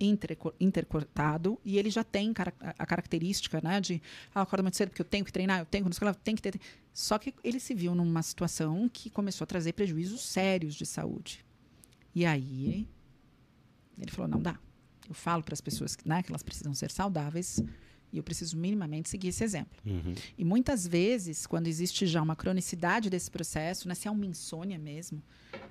[0.00, 4.00] interco- intercortado, e ele já tem cara- a característica, né, de,
[4.34, 6.08] ah, eu acordo muito cedo porque eu tenho que treinar, eu tenho que, não sei
[6.08, 6.58] o que ter...
[6.94, 11.44] Só que ele se viu numa situação que começou a trazer prejuízos sérios de saúde.
[12.14, 12.88] E aí,
[13.98, 14.58] ele falou, não dá.
[15.08, 17.60] Eu falo para as pessoas né, que elas precisam ser saudáveis,
[18.12, 19.78] E eu preciso minimamente seguir esse exemplo.
[19.86, 20.14] Uhum.
[20.36, 24.78] E muitas vezes, quando existe já uma cronicidade desse processo, né, se é uma insônia
[24.78, 25.22] mesmo,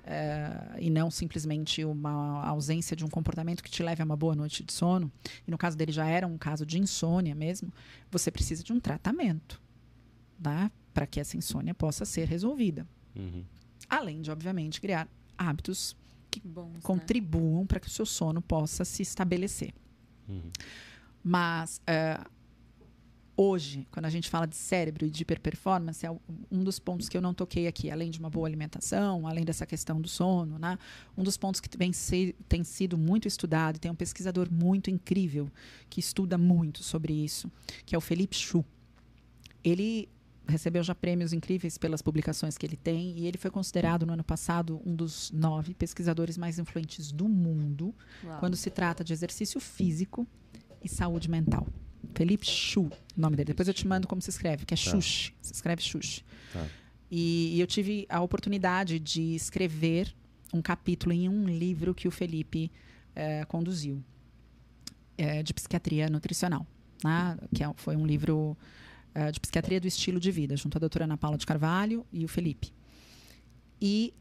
[0.04, 4.34] eh, e não simplesmente uma ausência de um comportamento que te leve a uma boa
[4.34, 5.10] noite de sono,
[5.46, 7.72] e no caso dele já era um caso de insônia mesmo,
[8.10, 9.62] você precisa de um tratamento
[10.42, 10.70] tá?
[10.92, 12.86] para que essa insônia possa ser resolvida.
[13.14, 13.44] Uhum.
[13.88, 15.08] Além de, obviamente, criar
[15.38, 15.96] hábitos
[16.44, 16.80] Bons, né?
[16.82, 19.72] contribuam para que o seu sono possa se estabelecer.
[20.28, 20.50] Uhum.
[21.22, 22.20] Mas é,
[23.36, 26.10] hoje, quando a gente fala de cérebro e de hiperperformance, é
[26.50, 29.64] um dos pontos que eu não toquei aqui, além de uma boa alimentação, além dessa
[29.66, 30.78] questão do sono, né?
[31.16, 35.48] Um dos pontos que vem se- tem sido muito estudado, tem um pesquisador muito incrível
[35.88, 37.50] que estuda muito sobre isso,
[37.86, 38.64] que é o Felipe Chu.
[39.64, 40.08] Ele
[40.46, 44.24] recebeu já prêmios incríveis pelas publicações que ele tem e ele foi considerado no ano
[44.24, 47.94] passado um dos nove pesquisadores mais influentes do mundo
[48.24, 48.40] Uau.
[48.40, 50.26] quando se trata de exercício físico
[50.84, 51.66] e saúde mental.
[52.14, 52.90] Felipe Chu, o
[53.20, 53.48] nome dele.
[53.48, 54.82] Depois eu te mando como se escreve, que é Tá.
[54.82, 55.32] Xuxi.
[55.40, 56.22] Se escreve Xuxi.
[56.52, 56.66] Tá.
[57.10, 60.14] E, e eu tive a oportunidade de escrever
[60.52, 62.70] um capítulo em um livro que o Felipe
[63.14, 64.02] eh, conduziu,
[65.18, 66.66] eh, de psiquiatria nutricional.
[67.04, 67.36] né?
[67.54, 68.56] Que é- foi um livro
[69.14, 72.24] eh, de psiquiatria do estilo de vida, junto à doutora Ana Paula de Carvalho e
[72.24, 72.72] o Felipe.
[73.80, 74.14] E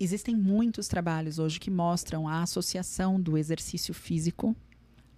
[0.00, 4.54] existem muitos trabalhos hoje que mostram a associação do exercício físico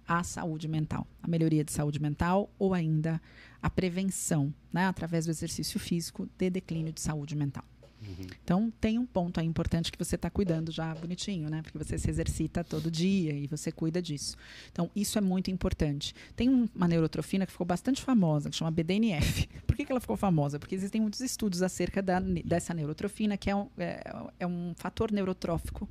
[0.07, 3.21] à saúde mental, a melhoria de saúde mental ou ainda
[3.61, 7.63] a prevenção, né, através do exercício físico, de declínio de saúde mental.
[7.99, 8.27] Uhum.
[8.43, 11.63] Então, tem um ponto aí importante que você está cuidando já bonitinho, né?
[11.63, 14.37] Porque você se exercita todo dia e você cuida disso.
[14.71, 16.13] Então, isso é muito importante.
[16.35, 19.47] Tem um- uma neurotrofina que ficou bastante famosa, que chama BDNF.
[19.65, 20.59] Por que, que ela ficou famosa?
[20.59, 24.03] Porque existem muitos estudos acerca da, dessa neurotrofina, que é um, é,
[24.39, 25.89] é um fator neurotrófico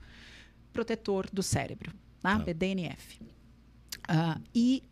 [0.73, 2.39] protetor do cérebro, tá?
[2.39, 2.45] Tá.
[2.45, 3.19] BDNF.
[4.09, 4.83] Ah, e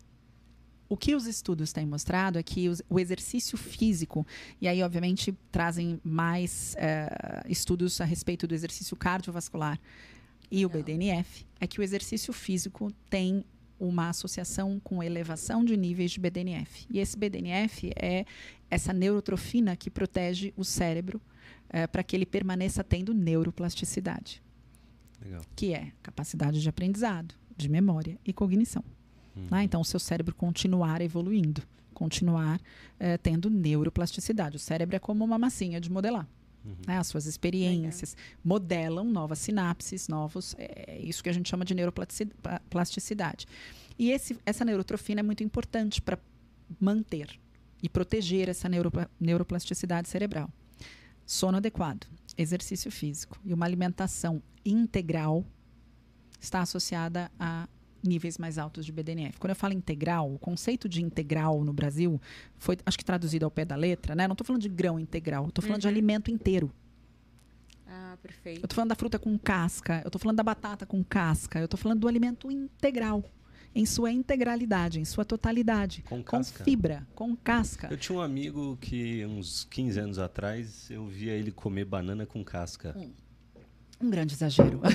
[0.87, 4.25] o que os estudos têm mostrado é que os- o exercício físico,
[4.61, 9.79] e aí, obviamente, trazem mais eh, estudos a respeito do exercício cardiovascular
[10.51, 10.69] e o.
[10.69, 13.43] BDNF, é que o exercício físico tem
[13.79, 16.85] uma associação com elevação de níveis de BDNF.
[16.89, 18.25] E esse BDNF é
[18.69, 21.19] essa neurotrofina que protege o cérebro
[21.91, 24.41] para que ele permaneça tendo neuroplasticidade,
[25.21, 25.41] Legal.
[25.55, 28.83] que é capacidade de aprendizado, de memória e cognição.
[29.35, 29.47] Uhum.
[29.51, 29.63] né?
[29.63, 31.61] Então, o seu cérebro continuar evoluindo,
[31.93, 32.59] continuar
[32.99, 34.55] eh, tendo neuroplasticidade.
[34.55, 36.27] O cérebro é como uma massinha de modelar.
[36.63, 36.75] Uhum.
[36.87, 36.97] né?
[36.97, 40.55] As suas experiências modelam novas sinapses, novos.
[40.57, 43.45] É isso que a gente chama de neuroplasticidade.
[43.97, 46.17] E esse, essa neurotrofina é muito importante para
[46.79, 47.29] manter
[47.81, 50.49] e proteger essa neuropla- neuroplasticidade cerebral.
[51.25, 52.07] Sono adequado,
[52.37, 55.45] exercício físico e uma alimentação integral
[56.39, 57.67] está associada a
[58.05, 59.37] níveis mais altos de BDNF.
[59.39, 62.21] Quando eu falo integral, o conceito de integral no Brasil
[62.57, 64.27] foi, acho que traduzido ao pé da letra, né?
[64.27, 65.91] Não estou falando de grão integral, estou falando de Uhum.
[65.93, 66.71] alimento inteiro.
[67.87, 68.63] Ah, Eu perfeito.
[68.63, 71.77] estou falando da fruta com casca, eu estou falando da batata com casca, eu estou
[71.77, 73.23] falando do alimento integral,
[73.75, 76.63] em sua integralidade, em sua totalidade, Com com casca?
[76.63, 77.87] fibra, com casca.
[77.91, 82.43] Eu tinha um amigo que, uns 15 anos atrás, eu via ele comer banana com
[82.43, 82.95] casca.
[84.01, 84.81] Um grande exagero.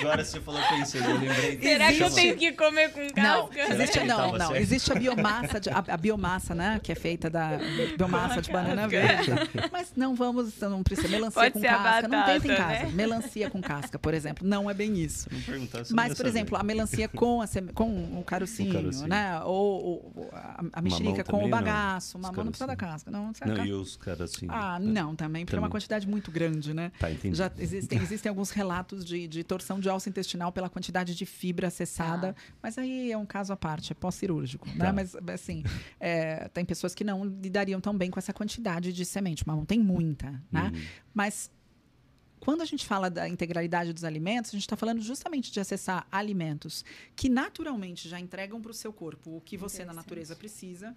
[0.00, 1.60] Agora você falou pensei, eu lembrei.
[1.60, 3.74] Será que eu tenho que comer com Não, casca?
[3.74, 4.46] existe, não, tava não.
[4.48, 4.60] certo.
[4.62, 6.80] Existe a biomassa, de- a, a biomassa, né?
[6.82, 7.58] Que é feita da
[7.96, 9.30] biomassa de banana verde.
[9.70, 11.08] Mas não vamos, não precisa.
[11.08, 12.08] Melancia Pode com casca.
[12.08, 12.84] não tenta em batata, casa.
[12.86, 12.90] né?
[12.92, 14.46] Melancia com casca, por exemplo.
[14.46, 15.28] Não é bem isso.
[15.32, 18.70] Não perguntar se eu Mas, por exemplo, a melancia com, a seme- com o carocinho,
[18.70, 19.08] O carocinho.
[19.08, 19.40] né?
[19.44, 21.58] Ou, ou a, a mexerica com também, o não?
[21.58, 22.18] bagaço.
[22.18, 23.10] Os Mamão não precisa da casca.
[23.10, 24.46] Não, Não, e os caras assim.
[24.48, 25.72] Ah, não, também, porque é uma Também.
[25.72, 26.90] quantidade muito grande, né?
[26.98, 27.36] Tá, entendi.
[27.36, 31.68] Já existem, existem alguns relatos de, de torção de alça intestinal pela quantidade de fibra
[31.68, 34.86] acessada, mas aí é um caso à parte, é pós-cirúrgico, né?
[34.86, 34.92] Tá.
[34.92, 35.62] Mas, assim,
[36.00, 39.46] é, tem pessoas que não lidariam tão bem com essa quantidade de semente.
[39.46, 40.70] Mamão tem muita, né?
[40.74, 40.82] Uhum.
[41.14, 41.50] Mas
[42.42, 46.08] quando a gente fala da integralidade dos alimentos, a gente está falando justamente de acessar
[46.10, 46.84] alimentos
[47.14, 50.96] que naturalmente já entregam para o seu corpo o que você na natureza precisa.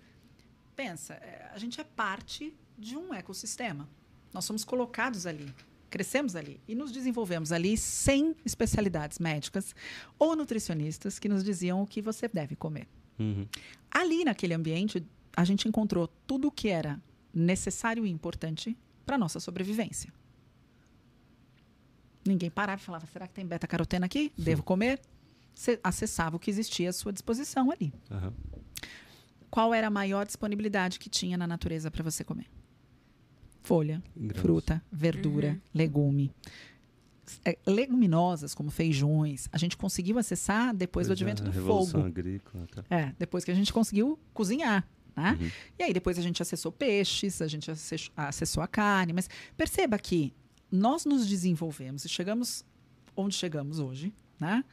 [0.76, 3.88] Pensa, é, a gente é parte de um ecossistema.
[4.34, 5.54] Nós somos colocados ali,
[5.90, 9.76] crescemos ali e nos desenvolvemos ali sem especialidades médicas
[10.18, 12.88] ou nutricionistas que nos diziam o que você deve comer.
[13.20, 13.48] Uhum.
[13.90, 15.06] Ali naquele ambiente,
[15.36, 17.02] a gente encontrou tudo o que era
[17.34, 20.12] necessário e importante para nossa sobrevivência.
[22.26, 24.32] Ninguém parava e falava: será que tem beta-caroteno aqui?
[24.38, 25.00] Devo comer?
[25.54, 27.94] Você acessava o que existia à sua disposição ali.
[28.12, 28.34] Aham.
[29.50, 32.48] Qual era a maior disponibilidade que tinha na natureza para você comer?
[33.66, 34.42] Folha, Grãos.
[34.42, 35.60] fruta, verdura, Uhum.
[35.74, 36.32] legume.
[37.44, 42.02] é, leguminosas, como feijões, a gente conseguiu acessar depois do Pois é, advento do Revolução
[42.02, 42.06] fogo.
[42.08, 42.68] Agrícola.
[42.68, 42.84] Tá.
[42.90, 44.88] É, depois que a gente conseguiu cozinhar.
[45.16, 45.36] Né?
[45.42, 45.50] Uhum.
[45.80, 49.28] E aí depois a gente acessou peixes, a gente acessou, acessou a carne, mas
[49.58, 50.34] perceba que
[50.72, 52.64] nós nos desenvolvemos e chegamos
[53.16, 54.64] onde chegamos hoje, né?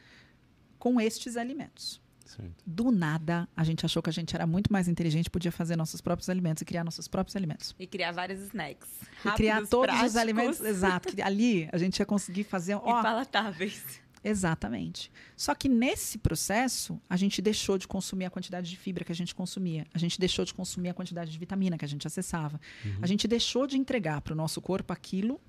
[0.78, 2.02] Com estes alimentos.
[2.28, 2.52] Certo.
[2.66, 6.00] Do nada, a gente achou que a gente era muito mais inteligente, podia fazer nossos
[6.00, 7.74] próprios alimentos e criar nossos próprios alimentos.
[7.78, 8.88] E criar vários snacks.
[9.24, 12.76] e criar rápidos, todos práticos os alimentos, exato, ali a gente ia conseguir fazer, E
[12.76, 14.00] ó, palatáveis.
[14.24, 15.10] Exatamente.
[15.36, 19.14] Só que nesse processo, a gente deixou de consumir a quantidade de fibra que a
[19.14, 19.84] gente consumia.
[19.92, 22.60] A gente deixou de consumir a quantidade de vitamina que a gente acessava.
[23.00, 25.40] A gente deixou de entregar para o nosso corpo aquilo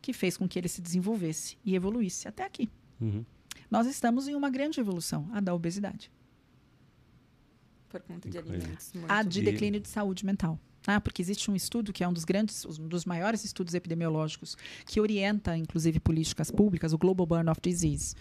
[0.00, 2.70] que fez com que ele se desenvolvesse e evoluísse até aqui.
[3.00, 3.24] Uhum.
[3.70, 6.10] Nós estamos em uma grande evolução, a da obesidade,
[7.88, 8.92] Por conta de alimentos.
[8.94, 10.58] Muito a de declínio de saúde mental.
[10.86, 14.56] Ah, porque existe um estudo que é um dos grandes, um dos maiores estudos epidemiológicos
[14.86, 18.14] que orienta, inclusive, políticas públicas, o Global Burn-off Disease.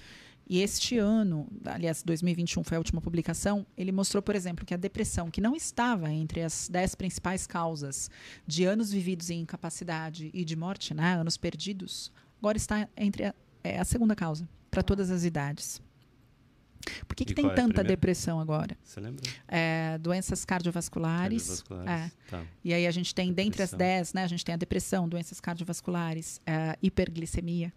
[0.49, 4.77] E este ano, aliás, 2021 foi a última publicação, ele mostrou, por exemplo, que a
[4.77, 8.09] depressão, que não estava entre as dez principais causas
[8.45, 13.35] de anos vividos em incapacidade e de morte, né, anos perdidos, agora está entre a,
[13.61, 15.81] é a segunda causa, para todas as idades.
[17.05, 18.77] Por que, que tem é tanta depressão agora?
[18.81, 19.21] Você lembra?
[19.47, 21.61] É, doenças cardiovasculares.
[21.61, 22.17] Cardiovasculares.
[22.29, 22.45] Tá.
[22.63, 23.97] E aí a gente tem, dentre as Depressão.
[23.97, 27.73] 10, né, a gente tem a depressão, doenças cardiovasculares, a hiperglicemia,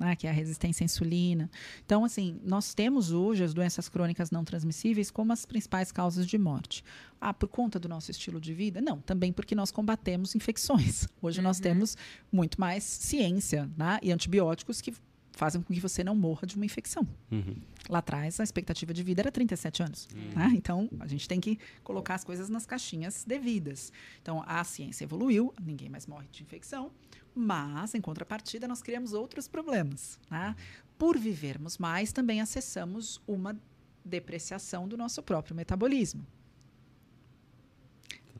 [0.00, 1.50] né, que é a resistência à insulina.
[1.84, 6.38] Então, assim, nós temos hoje as doenças crônicas não transmissíveis como as principais causas de
[6.38, 6.82] morte.
[7.20, 8.80] Ah, por conta do nosso estilo de vida?
[8.80, 11.06] Não, também porque nós combatemos infecções.
[11.20, 11.62] Hoje nós Uhum.
[11.62, 11.96] temos
[12.32, 14.94] muito mais ciência né, e antibióticos que
[15.34, 17.06] fazem com que você não morra de uma infecção.
[17.30, 17.56] Uhum.
[17.88, 20.08] Lá atrás, a expectativa de vida era 37 anos.
[20.34, 20.52] né?
[20.54, 23.92] Então, a gente tem que colocar as coisas nas caixinhas devidas.
[24.22, 26.90] Então, a ciência evoluiu, ninguém mais morre de infecção,
[27.34, 30.18] mas, em contrapartida, nós criamos outros problemas.
[30.30, 30.54] né?
[30.96, 33.58] Por vivermos mais, também acessamos uma
[34.04, 36.24] depreciação do nosso próprio metabolismo.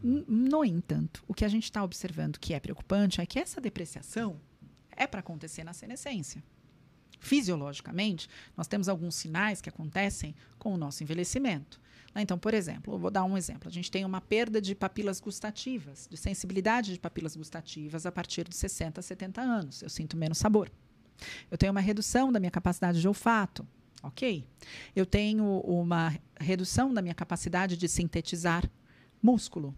[0.03, 4.39] No entanto, o que a gente está observando que é preocupante é que essa depreciação
[4.91, 6.45] é para acontecer na senescência.
[7.25, 11.81] Fisiologicamente, nós temos alguns sinais que acontecem com o nosso envelhecimento.
[12.15, 12.23] né?
[12.23, 13.69] Então, por exemplo, eu vou dar um exemplo.
[13.69, 18.49] A gente tem uma perda de papilas gustativas, de sensibilidade de papilas gustativas a partir
[18.49, 19.83] de 60, 70 anos.
[19.83, 20.71] Eu sinto menos sabor.
[21.51, 23.67] Eu tenho uma redução da minha capacidade de olfato.
[24.03, 24.47] Ok.
[24.95, 28.71] Eu tenho uma redução da minha capacidade de sintetizar
[29.23, 29.75] músculo.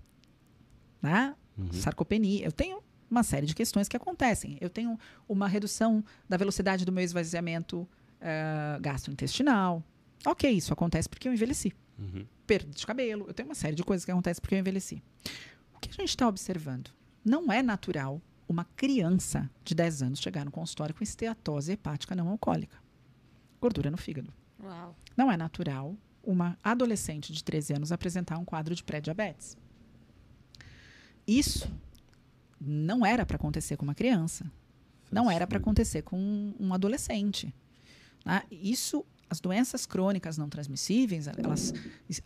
[1.01, 1.37] Né?
[1.57, 1.73] Uhum.
[1.73, 2.45] sarcopenia.
[2.45, 4.59] Eu tenho uma série de questões que acontecem.
[4.61, 7.89] Eu tenho uma redução da velocidade do meu esvaziamento
[8.21, 9.83] eh, gastrointestinal.
[10.25, 11.73] Ok, isso acontece porque eu envelheci.
[11.99, 12.27] Uhum.
[12.47, 13.27] Perda de cabelo.
[13.29, 15.03] Eu tenho uma série de coisas que acontecem porque eu envelheci.
[15.75, 16.91] O que a gente está observando?
[17.25, 22.29] Não é natural uma criança de 10 anos chegar no consultório com esteatose hepática não
[22.29, 22.79] alcoólica.
[23.61, 24.33] Gordura no fígado.
[24.63, 24.97] Uau.
[25.17, 29.57] Não é natural uma adolescente de 13 anos apresentar um quadro de pré-diabetes.
[31.27, 31.71] Isso
[32.61, 34.51] não era para acontecer com uma criança.
[35.11, 37.55] Não era para acontecer com um, adolescente.
[38.25, 38.43] né?
[38.51, 41.73] Isso, as doenças crônicas não transmissíveis, elas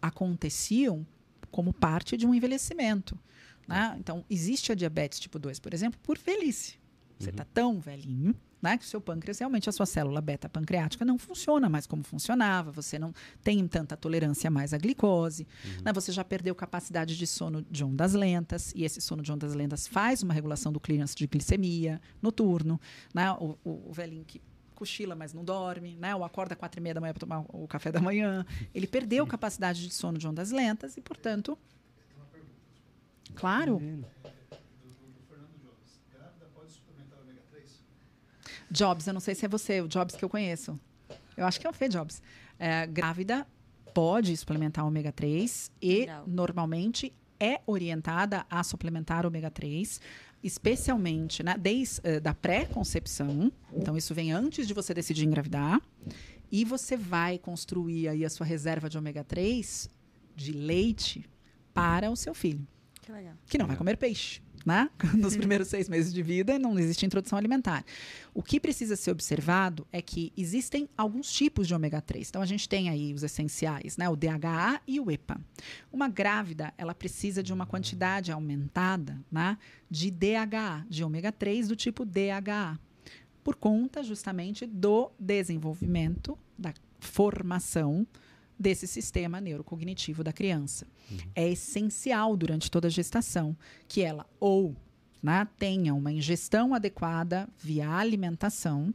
[0.00, 1.06] aconteciam
[1.50, 3.18] como parte de um envelhecimento.
[3.66, 3.96] né?
[3.98, 6.78] Então, existe a diabetes tipo 2, por exemplo, por velhice.
[7.18, 11.18] Você está tão velhinho né, que o seu pâncreas, realmente a sua célula beta-pancreática não
[11.18, 13.12] funciona mais como funcionava, você não
[13.42, 15.46] tem tanta tolerância mais à glicose,
[15.84, 19.54] né, você já perdeu capacidade de sono de ondas lentas, e esse sono de ondas
[19.54, 22.80] lentas faz uma regulação do clearance de glicemia noturno,
[23.14, 24.40] né, o, o, o velhinho que
[24.80, 26.14] cochila, mas não dorme, né?
[26.16, 28.46] Ou acorda quatro e meia da manhã para tomar o café da manhã.
[28.74, 31.58] Ele perdeu capacidade de sono de ondas lentas e, portanto...
[33.34, 33.80] Claro.
[38.70, 40.78] Jobs, eu não sei se é você, o Jobs que eu conheço.
[41.36, 42.22] Eu acho que é o Fê Jobs.
[42.58, 43.46] É, grávida
[43.94, 46.24] pode suplementar ômega 3 e Legal.
[46.26, 50.00] normalmente é orientada a suplementar ômega 3,
[50.42, 53.50] especialmente né, desde eh, da pré-concepção.
[53.72, 55.80] Então isso vem antes de você decidir engravidar
[56.52, 59.88] e você vai construir aí a sua reserva de ômega 3
[60.36, 61.28] de leite
[61.72, 62.66] para o seu filho
[63.00, 63.34] Que legal.
[63.46, 64.90] que não vai comer peixe, né?
[65.14, 67.84] Nos primeiros seis meses de vida não existe introdução alimentar.
[68.34, 72.28] O que precisa ser observado é que existem alguns tipos de ômega 3.
[72.28, 74.08] Então a gente tem aí os essenciais, né?
[74.08, 75.40] O DHA e o EPA.
[75.92, 79.58] Uma grávida, ela precisa de uma quantidade aumentada, né?
[79.90, 82.78] De DHA, de ômega 3 do tipo DHA,
[83.42, 88.06] por conta justamente do desenvolvimento, da formação
[88.60, 90.86] desse sistema neurocognitivo da criança.
[91.34, 93.56] É essencial durante toda a gestação
[93.88, 94.76] que ela ou
[95.22, 98.94] né, tenha uma ingestão adequada via alimentação,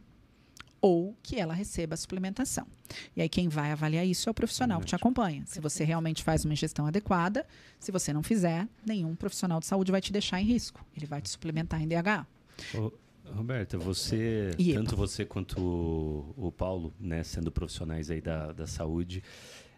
[0.82, 2.68] ou que ela receba a suplementação.
[3.16, 5.44] E aí quem vai avaliar isso é o profissional que te acompanha.
[5.48, 7.46] Se você realmente faz uma ingestão adequada,
[7.80, 10.86] se você não fizer, nenhum profissional de saúde vai te deixar em risco.
[10.96, 12.28] Ele vai te suplementar em DH.
[12.76, 12.92] Ô,
[13.34, 19.24] Roberta, você, tanto você quanto o, o Paulo, né, sendo profissionais aí da, da saúde,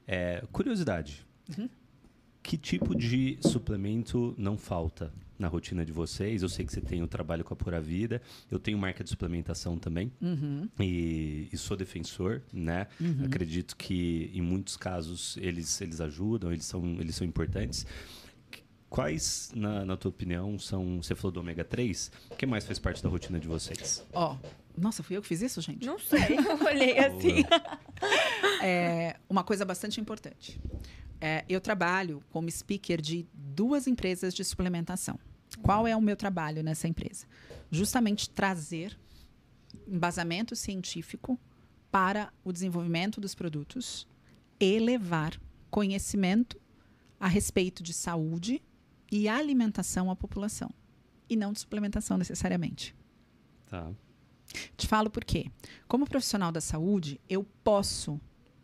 [0.07, 1.25] é, curiosidade,
[1.57, 1.69] Uhum.
[2.43, 6.41] que tipo de suplemento não falta na rotina de vocês?
[6.43, 8.21] Eu sei que você tem o trabalho com a Pura Vida,
[8.51, 10.67] eu tenho marca de suplementação também Uhum.
[10.79, 12.87] e, e sou defensor, né?
[13.25, 17.85] Acredito que em muitos casos eles, eles ajudam, eles são, eles são importantes.
[18.89, 21.01] Quais, na, na tua opinião, são.
[21.01, 24.05] Você falou do ômega 3, o que mais faz parte da rotina de vocês?
[24.13, 24.37] Ó,
[24.77, 25.85] nossa, fui eu que fiz isso, gente?
[25.85, 27.43] Não sei, eu olhei assim.
[28.63, 30.59] É uma coisa bastante importante.
[31.19, 35.19] É, eu trabalho como speaker de duas empresas de suplementação.
[35.61, 37.25] Qual é o meu trabalho nessa empresa?
[37.71, 38.97] Justamente trazer
[39.87, 41.39] embasamento científico
[41.91, 44.07] para o desenvolvimento dos produtos
[44.59, 45.39] e levar
[45.69, 46.59] conhecimento
[47.19, 48.61] a respeito de saúde
[49.11, 50.69] e alimentação à população.
[51.29, 52.95] E não de suplementação necessariamente.
[53.69, 53.91] Tá.
[54.77, 55.51] Te falo por quê.
[55.87, 58.19] Como profissional da saúde, eu posso,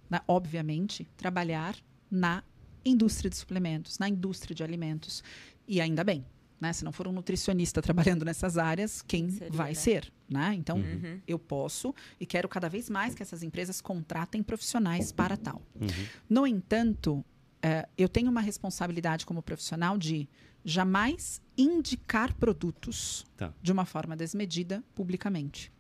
[0.10, 1.76] né, obviamente, trabalhar
[2.10, 2.44] na
[2.86, 5.24] indústria de suplementos, na indústria de alimentos.
[5.68, 6.26] E ainda bem.
[6.60, 6.72] Né?
[6.72, 9.76] Se não for um nutricionista trabalhando nessas áreas, quem Seria, vai né?
[9.76, 10.14] ser?
[10.30, 10.54] Né?
[10.56, 11.20] Então, Uhum.
[11.28, 15.62] eu posso e quero cada vez mais que essas empresas contratem profissionais para tal.
[15.80, 15.88] Uhum.
[16.30, 17.24] No entanto,
[17.64, 20.28] eh, eu tenho uma responsabilidade como profissional de
[20.66, 23.54] jamais indicar produtos Tá.
[23.62, 25.72] de uma forma desmedida publicamente.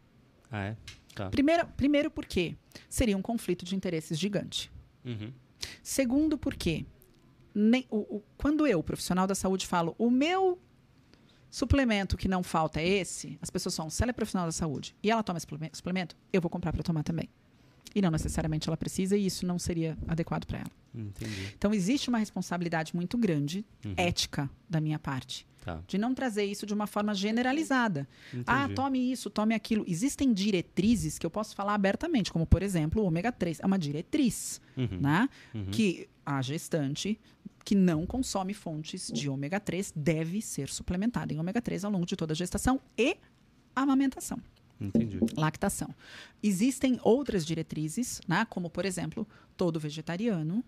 [0.49, 0.77] Ah, é?
[1.13, 1.29] Tá.
[1.29, 2.55] Primeiro, primeiro porque
[2.89, 4.71] seria um conflito de interesses gigante.
[5.05, 5.31] Uhum.
[5.81, 6.85] Segundo, porque
[7.53, 10.59] nem- o- o- quando eu, profissional da saúde, falo o meu
[11.49, 14.95] suplemento que não falta é esse, as pessoas falam, se ela é profissional da saúde
[15.03, 17.29] e ela toma esse suplemento, eu vou comprar para tomar também.
[17.95, 20.71] E não necessariamente ela precisa e isso não seria adequado para ela.
[20.95, 21.53] Entendi.
[21.57, 23.93] Então, existe uma responsabilidade muito grande, Uhum.
[23.97, 25.81] ética, da minha parte, Tá.
[25.87, 28.07] de não trazer isso de uma forma generalizada.
[28.29, 28.43] Entendi.
[28.47, 29.83] Ah, tome isso, tome aquilo.
[29.87, 33.59] Existem diretrizes que eu posso falar abertamente, como, por exemplo, o ômega 3.
[33.59, 34.99] É uma diretriz, Uhum.
[34.99, 35.29] né?
[35.53, 35.65] Uhum.
[35.71, 37.19] Que a gestante
[37.65, 42.05] que não consome fontes de ômega 3 deve ser suplementada em ômega 3 ao longo
[42.05, 43.15] de toda a gestação e
[43.75, 44.37] amamentação,
[44.83, 45.19] Entendi.
[45.37, 45.89] lactação.
[46.41, 48.45] Existem outras diretrizes, né?
[48.49, 50.63] como, por exemplo, todo vegetariano,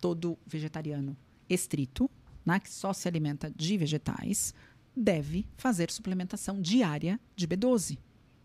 [0.00, 1.16] todo vegetariano
[1.48, 2.10] estrito,
[2.44, 2.58] né?
[2.58, 4.54] que só se alimenta de vegetais,
[4.96, 7.98] deve fazer suplementação diária de B12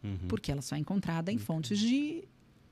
[0.04, 0.18] Uhum.
[0.28, 2.26] porque ela só é encontrada em fontes de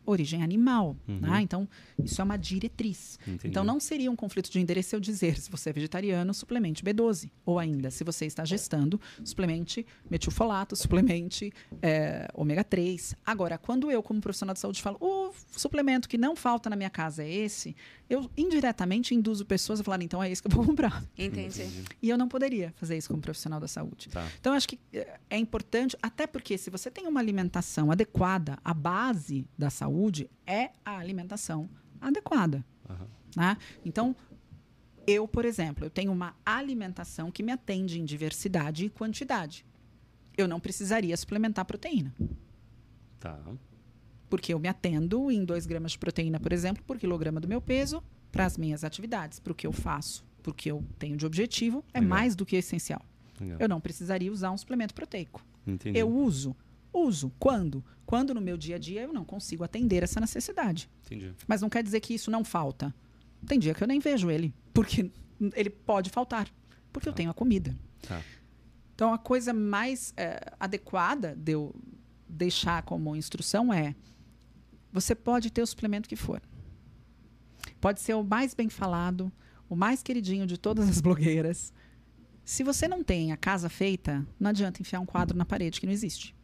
[0.05, 0.95] origem animal.
[1.07, 1.19] Uhum.
[1.19, 1.41] né?
[1.41, 1.67] Então,
[2.03, 3.19] isso é uma diretriz.
[3.21, 3.47] Entendi.
[3.47, 7.31] Então, não seria um conflito de interesse eu dizer, se você é vegetariano, suplemente B12.
[7.45, 11.51] Ou ainda, se você está gestando, suplemente metilfolato, suplemente
[11.81, 13.15] é, ômega 3.
[13.25, 16.89] Agora, quando eu, como profissional de saúde, falo, o suplemento que não falta na minha
[16.89, 17.75] casa é esse,
[18.09, 21.03] eu indiretamente induzo pessoas a falar, então é esse que eu vou comprar.
[21.17, 21.65] Entendi.
[22.01, 24.09] E eu não poderia fazer isso como profissional da saúde.
[24.09, 24.27] Tá.
[24.39, 28.73] Então, acho que eh, é importante, até porque se você tem uma alimentação adequada, a
[28.73, 29.90] base da saúde
[30.45, 31.69] é a alimentação
[31.99, 32.63] adequada.
[32.89, 33.07] Aham.
[33.35, 33.57] né?
[33.85, 34.15] Então,
[35.07, 39.65] eu, por exemplo, eu tenho uma alimentação que me atende em diversidade e quantidade.
[40.37, 42.13] Eu não precisaria suplementar proteína,
[43.19, 43.39] Tá.
[44.29, 47.61] porque eu me atendo em 2 gramas de proteína, por exemplo, por quilograma do meu
[47.61, 51.17] peso, para as minhas atividades, para o que eu faço, para o que eu tenho
[51.17, 52.09] de objetivo, é Legal.
[52.17, 53.01] mais do que essencial.
[53.39, 53.57] Legal.
[53.59, 55.45] Eu não precisaria usar um suplemento proteico.
[55.67, 55.97] Entendi.
[55.97, 56.55] Eu uso.
[56.93, 57.31] Uso.
[57.39, 57.83] Quando?
[58.05, 60.89] Quando no meu dia a dia eu não consigo atender essa necessidade.
[61.05, 61.33] Entendi.
[61.47, 62.93] Mas não quer dizer que isso não falta.
[63.47, 65.09] Tem dia que eu nem vejo ele, porque
[65.55, 66.47] ele pode faltar,
[66.91, 67.17] porque eu Tá.
[67.17, 67.75] tenho a comida.
[68.07, 68.21] Tá.
[68.93, 71.73] Então a coisa mais eh, adequada de eu
[72.27, 73.95] deixar como instrução é:
[74.91, 76.41] você pode ter o suplemento que for.
[77.79, 79.31] Pode ser o mais bem falado,
[79.69, 81.73] o mais queridinho de todas as blogueiras.
[82.43, 85.85] Se você não tem a casa feita, não adianta enfiar um quadro na parede que
[85.87, 86.35] não existe.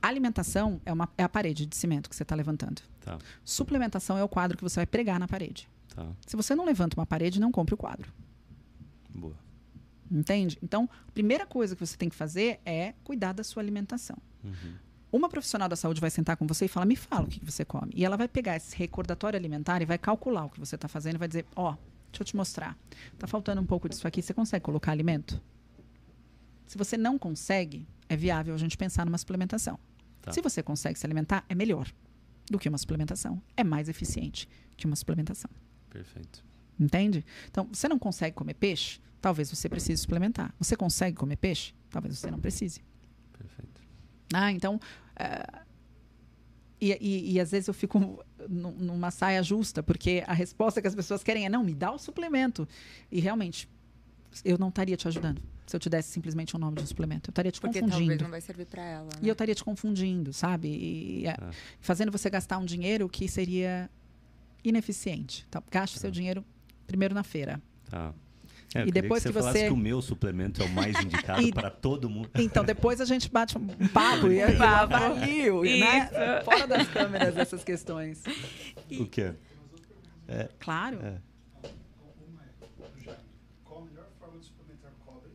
[0.00, 2.82] Alimentação é, uma, é a parede de cimento que você está levantando.
[3.00, 3.18] Tá.
[3.44, 5.68] Suplementação é o quadro que você vai pregar na parede.
[5.94, 6.06] Tá.
[6.26, 8.12] Se você não levanta uma parede, não compre o quadro.
[9.10, 9.34] Boa.
[10.10, 10.58] Entende?
[10.62, 14.16] Então, a primeira coisa que você tem que fazer é cuidar da sua alimentação.
[14.42, 14.74] Uhum.
[15.10, 17.64] Uma profissional da saúde vai sentar com você e falar: me fala o que você
[17.64, 17.92] come.
[17.94, 21.16] E ela vai pegar esse recordatório alimentar e vai calcular o que você está fazendo
[21.16, 21.74] e vai dizer: ó,
[22.10, 22.76] deixa eu te mostrar.
[23.18, 24.22] Tá faltando um pouco disso aqui.
[24.22, 25.40] Você consegue colocar alimento?
[26.66, 29.78] Se você não consegue, é viável a gente pensar numa suplementação.
[30.28, 30.34] Tá.
[30.34, 31.90] Se você consegue se alimentar, é melhor
[32.50, 33.42] do que uma suplementação.
[33.56, 35.50] É mais eficiente que uma suplementação.
[35.90, 36.44] Perfeito.
[36.78, 37.24] Entende?
[37.50, 39.00] Então, você não consegue comer peixe?
[39.20, 40.54] Talvez você precise suplementar.
[40.58, 41.74] Você consegue comer peixe?
[41.90, 42.80] Talvez você não precise.
[43.36, 43.82] Perfeito.
[44.32, 44.80] Ah, então,
[45.16, 45.62] eh,
[46.80, 50.94] E, e, e, às vezes eu fico numa saia justa, porque a resposta que as
[50.94, 52.68] pessoas querem é: não, me dá o suplemento.
[53.10, 53.68] E realmente,
[54.44, 57.28] eu não estaria te ajudando se eu te desse simplesmente o nome de um suplemento.
[57.28, 58.00] Eu estaria te porque confundindo.
[58.00, 59.04] talvez não vai servir para ela.
[59.04, 59.20] Né?
[59.22, 60.68] E eu estaria te confundindo, sabe?
[60.68, 61.36] E, é.
[61.80, 63.90] fazendo você gastar um dinheiro que seria
[64.64, 65.46] ineficiente.
[65.50, 65.62] Tá?
[65.70, 66.00] Gaste tá.
[66.00, 66.44] seu dinheiro
[66.86, 67.60] primeiro na feira.
[67.90, 68.14] Tá.
[68.74, 69.66] É, e depois que, você, que, você...
[69.66, 71.52] que o meu suplemento é o mais indicado e...
[71.52, 72.30] para todo mundo.
[72.34, 76.42] Então, depois a gente bate um papo e eu avalio, né?
[76.44, 78.22] Fora das câmeras essas questões.
[78.98, 79.32] O quê?
[80.26, 80.98] É, claro.
[81.02, 81.14] É.
[83.64, 85.30] Qual a melhor forma de suplementar cobre?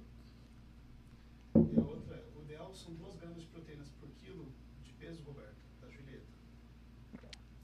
[1.71, 4.47] E a outra, o ideal são 2 gramas de proteínas por quilo
[4.83, 6.25] de peso, Roberto, da Julieta.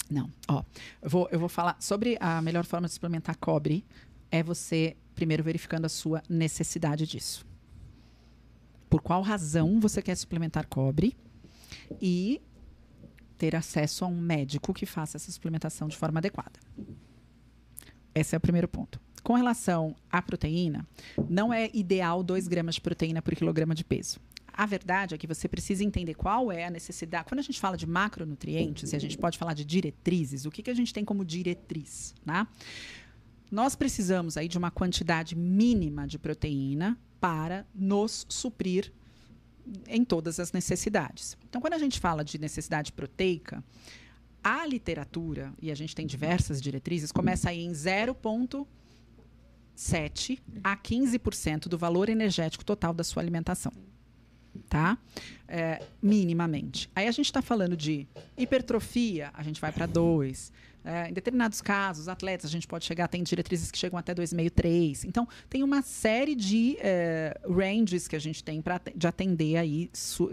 [0.09, 0.63] Não, ó,
[1.01, 3.85] eu vou, eu vou falar sobre a melhor forma de suplementar cobre
[4.31, 7.45] é você primeiro verificando a sua necessidade disso.
[8.89, 11.15] Por qual razão você quer suplementar cobre
[12.01, 12.41] e
[13.37, 16.59] ter acesso a um médico que faça essa suplementação de forma adequada.
[18.13, 18.99] Esse é o primeiro ponto.
[19.19, 20.87] Com relação à proteína,
[21.29, 24.19] não é ideal 2 gramas de proteína por quilograma de peso.
[24.53, 27.25] A verdade é que você precisa entender qual é a necessidade.
[27.29, 30.61] Quando a gente fala de macronutrientes, e a gente pode falar de diretrizes, o que,
[30.61, 32.13] que a gente tem como diretriz?
[32.25, 32.45] Né?
[33.49, 38.91] Nós precisamos aí de uma quantidade mínima de proteína para nos suprir
[39.87, 41.37] em todas as necessidades.
[41.47, 43.63] Então, quando a gente fala de necessidade proteica,
[44.43, 47.73] a literatura, e a gente tem diversas diretrizes, começa aí em
[49.79, 53.71] 0,7 a 15% do valor energético total da sua alimentação.
[54.67, 54.97] Tá?
[55.47, 56.89] É, minimamente.
[56.95, 58.07] Aí a gente está falando de
[58.37, 60.51] hipertrofia, a gente vai para 2
[60.83, 64.49] é, em determinados casos, atletas, a gente pode chegar, tem diretrizes que chegam até 2,5,
[64.49, 65.05] 3.
[65.05, 69.89] Então, tem uma série de é, ranges que a gente tem para de atender aí
[69.93, 70.31] su,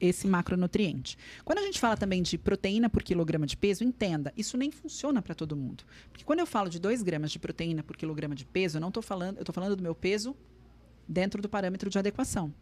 [0.00, 1.18] esse macronutriente.
[1.44, 5.20] Quando a gente fala também de proteína por quilograma de peso, entenda, isso nem funciona
[5.20, 5.84] para todo mundo.
[6.10, 8.88] Porque quando eu falo de 2 gramas de proteína por quilograma de peso, eu não
[8.88, 10.34] estou falando, eu estou falando do meu peso
[11.06, 12.52] dentro do parâmetro de adequação.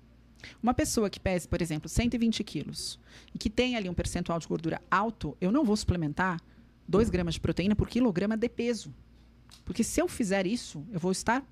[0.62, 2.98] Uma pessoa que pese, por exemplo, 120 quilos
[3.35, 6.40] e que tem ali um percentual de gordura alto, eu não vou suplementar
[6.86, 8.94] 2 gramas de proteína por quilograma de peso.
[9.65, 11.45] Porque se eu fizer isso, eu vou estar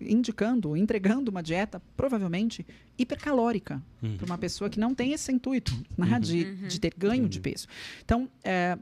[0.00, 2.64] indicando, entregando uma dieta provavelmente
[2.96, 4.16] hipercalórica uhum.
[4.16, 6.20] para uma pessoa que não tem esse intuito né, uhum.
[6.20, 6.68] de, uhum.
[6.68, 7.28] de, ter ganho uhum.
[7.28, 7.66] de peso.
[8.04, 8.78] Então, é,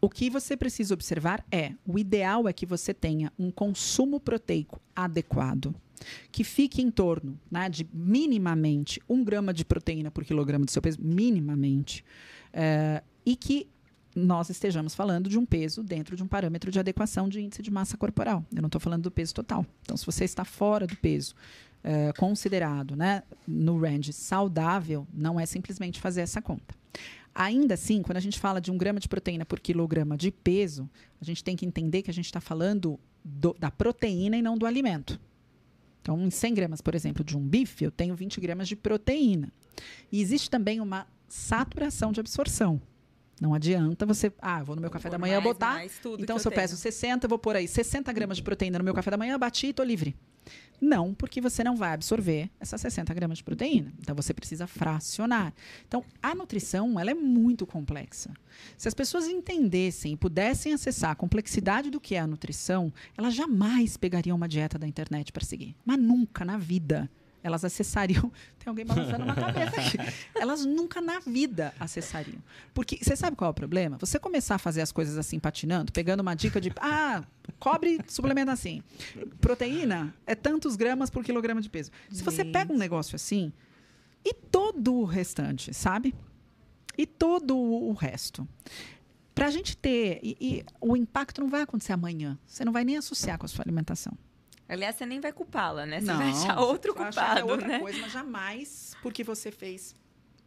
[0.00, 4.80] o que você precisa observar é: o ideal é que você tenha um consumo proteico
[4.96, 5.74] adequado,
[6.32, 10.80] que fique em torno né, de minimamente um grama de proteína por quilograma do seu
[10.80, 12.02] peso, minimamente,
[12.52, 13.68] é, e que
[14.14, 17.70] nós estejamos falando de um peso dentro de um parâmetro de adequação de índice de
[17.70, 18.44] massa corporal.
[18.54, 19.64] Eu não estou falando do peso total.
[19.82, 21.34] Então, se você está fora do peso
[21.82, 26.74] é, considerado né, no range saudável, não é simplesmente fazer essa conta.
[27.34, 30.90] Ainda assim, quando a gente fala de um grama de proteína por quilograma de peso,
[31.20, 34.58] a gente tem que entender que a gente está falando do, da proteína e não
[34.58, 35.20] do alimento.
[36.02, 39.52] Então, em 100 gramas, por exemplo, de um bife, eu tenho 20 gramas de proteína.
[40.10, 42.80] E existe também uma saturação de absorção.
[43.40, 45.72] Não adianta você, ah, vou no meu café da manhã mais, botar.
[45.74, 48.78] Mais, então, se eu, eu peso 60, eu vou pôr aí 60 gramas de proteína
[48.78, 50.14] no meu café da manhã, bati e estou livre.
[50.80, 53.92] Não, porque você não vai absorver essas 60 gramas de proteína.
[53.98, 55.54] Então, você precisa fracionar.
[55.86, 58.30] Então, a nutrição, ela é muito complexa.
[58.76, 63.34] Se as pessoas entendessem e pudessem acessar a complexidade do que é a nutrição, elas
[63.34, 65.76] jamais pegariam uma dieta da internet para seguir.
[65.84, 67.10] Mas nunca na vida
[67.42, 68.30] elas acessariam.
[68.58, 69.98] Tem alguém balançando uma cabeça aqui.
[70.34, 72.42] Elas nunca na vida acessariam.
[72.74, 73.96] Porque você sabe qual é o problema?
[73.98, 76.72] Você começar a fazer as coisas assim, patinando, pegando uma dica de.
[76.80, 77.24] Ah,
[77.58, 78.82] cobre suplementa assim.
[79.40, 81.90] Proteína é tantos gramas por quilograma de peso.
[82.10, 83.52] Se você pega um negócio assim,
[84.24, 86.14] e todo o restante, sabe?
[86.96, 88.46] E todo o resto.
[89.34, 90.20] Para a gente ter.
[90.22, 92.38] E, e o impacto não vai acontecer amanhã.
[92.46, 94.12] Você não vai nem associar com a sua alimentação.
[94.70, 96.00] Aliás, você nem vai culpá-la, né?
[96.00, 97.78] Você não, vai achar outro culpado, achar que é outra né?
[97.80, 99.96] coisa, mas jamais porque você fez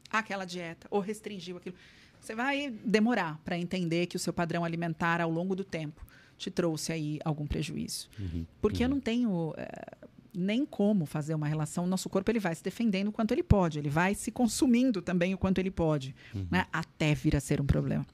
[0.09, 1.75] aquela dieta ou restringiu aquilo.
[2.21, 6.05] Você vai demorar para entender que o seu padrão alimentar ao longo do tempo
[6.37, 8.09] te trouxe aí algum prejuízo.
[8.17, 8.89] Uhum, porque uhum.
[8.89, 11.83] eu não tenho é, nem como fazer uma relação.
[11.83, 15.01] O nosso corpo ele vai se defendendo o quanto ele pode, ele vai se consumindo
[15.01, 16.47] também o quanto ele pode, uhum.
[16.49, 16.65] né?
[16.71, 18.05] até vir a ser um problema.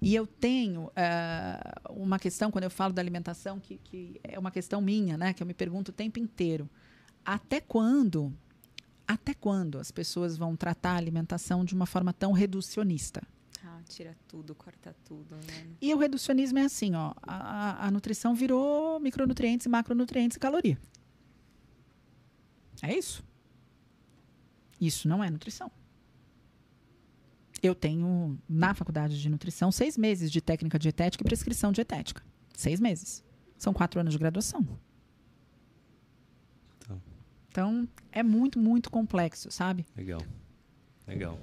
[0.00, 4.50] E eu tenho uh, uma questão, quando eu falo da alimentação, que, que é uma
[4.50, 5.32] questão minha, né?
[5.32, 6.70] Que eu me pergunto o tempo inteiro.
[7.24, 8.32] Até quando,
[9.06, 13.22] até quando as pessoas vão tratar a alimentação de uma forma tão reducionista?
[13.64, 15.66] Ah, tira tudo, corta tudo, né?
[15.80, 17.12] E o reducionismo é assim, ó.
[17.20, 20.78] A, a nutrição virou micronutrientes, macronutrientes e caloria.
[22.80, 23.24] É isso.
[24.80, 25.70] Isso não é nutrição.
[27.62, 32.22] Eu tenho, na faculdade de nutrição, seis meses de técnica dietética e prescrição dietética.
[32.54, 33.24] Seis meses.
[33.56, 34.66] São quatro anos de graduação.
[36.78, 37.02] Então.
[37.50, 39.86] Então, é muito, muito complexo, sabe?
[39.96, 40.20] Legal.
[41.06, 41.38] Legal.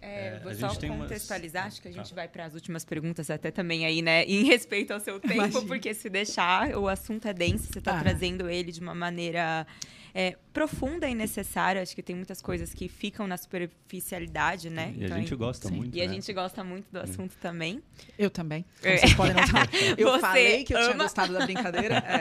[0.00, 2.14] É, É, vou a só gente tem umas- contextualizar, acho que a gente Tá.
[2.14, 4.24] vai para as últimas perguntas até também aí, né?
[4.24, 5.62] Em respeito ao seu tempo, Imagina.
[5.66, 8.02] porque se deixar, o assunto é denso, você está Ah.
[8.02, 9.66] trazendo ele de uma maneira
[10.14, 11.82] é, profunda e necessária.
[11.82, 14.94] Acho que tem muitas coisas que ficam na superficialidade, né?
[14.96, 15.74] E a Então, gente gosta sim.
[15.74, 15.96] muito.
[15.96, 16.14] E a né?
[16.14, 17.82] gente gosta muito do assunto também.
[18.18, 18.64] Eu também.
[18.82, 18.90] É.
[18.90, 19.68] Como vocês podem notar.
[19.98, 21.04] Eu Você falei que eu tinha ama.
[21.04, 22.02] gostado da brincadeira.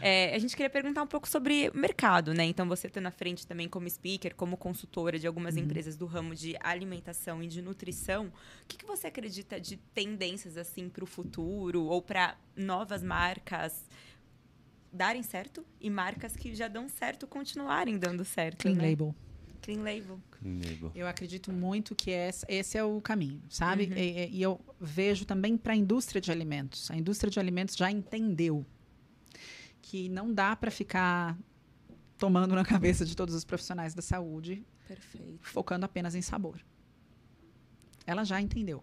[0.00, 0.30] É.
[0.32, 2.44] É, a gente queria perguntar um pouco sobre mercado, né?
[2.44, 6.34] Então, você está na frente também como speaker, como consultora de algumas empresas do ramo
[6.34, 8.26] de alimentação e de nutrição.
[8.26, 13.84] O que, que você acredita de tendências, assim, para o futuro ou para novas marcas
[14.96, 18.90] darem certo e marcas que já dão certo continuarem dando certo, Clean né?
[18.90, 19.14] label.
[19.62, 20.20] Clean label.
[20.30, 20.92] Clean label.
[20.94, 23.84] Eu acredito muito que esse, esse é o caminho, sabe?
[23.84, 23.96] Uhum.
[23.96, 26.90] E, e eu vejo também para a indústria de alimentos.
[26.90, 28.64] A indústria de alimentos já entendeu
[29.82, 31.38] que não dá para ficar
[32.18, 35.38] tomando na cabeça de todos os profissionais da saúde, Perfeito.
[35.42, 36.60] focando apenas em sabor.
[38.06, 38.82] Ela já entendeu.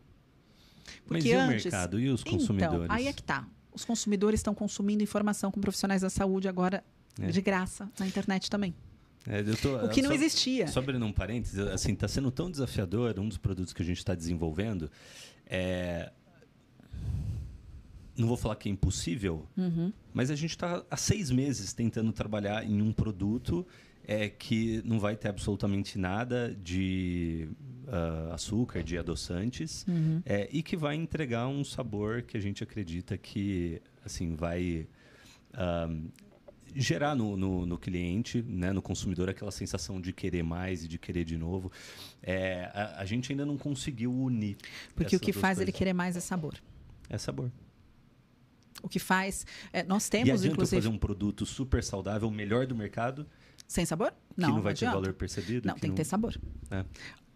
[1.07, 1.99] Mas Porque e o antes, mercado?
[1.99, 2.85] E os consumidores?
[2.85, 3.47] Então, aí é que tá.
[3.73, 6.83] Os consumidores estão consumindo informação com profissionais da saúde agora
[7.19, 7.27] É.
[7.31, 8.73] de graça na internet também.
[9.27, 10.67] É, tô- O que não só- existia.
[10.67, 13.97] Só abrindo um parênteses, assim, está sendo tão desafiador, um dos produtos que a gente
[13.99, 14.91] está desenvolvendo,
[15.47, 16.11] é...
[18.17, 19.91] não vou falar que é impossível, Uhum.
[20.13, 23.65] mas a gente está há seis meses tentando trabalhar em um produto
[24.05, 27.47] é, que não vai ter absolutamente nada de
[27.87, 30.21] ah, açúcar, de adoçantes, Uhum.
[30.25, 34.87] é, e que vai entregar um sabor que a gente acredita que assim vai
[35.53, 35.89] ah,
[36.75, 40.97] gerar no, no, no cliente, né, no consumidor, aquela sensação de querer mais e de
[40.97, 41.71] querer de novo.
[42.21, 44.57] É, a, a gente ainda não conseguiu unir.
[44.95, 45.77] Porque o que faz ele coisas.
[45.77, 46.55] querer mais é sabor.
[47.09, 47.51] É sabor.
[48.81, 49.45] O que faz.
[49.71, 50.81] é, nós e temos, eu inclusive.
[50.81, 53.25] fazer um produto super saudável, o melhor do mercado,
[53.67, 54.11] Sem sabor?
[54.11, 54.95] que não, vai ter adianta.
[54.95, 55.67] valor percebido?
[55.67, 56.39] Não, tem que não- ter sabor.
[56.71, 56.85] É.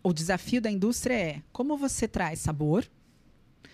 [0.03, 2.87] O desafio da indústria é como você traz sabor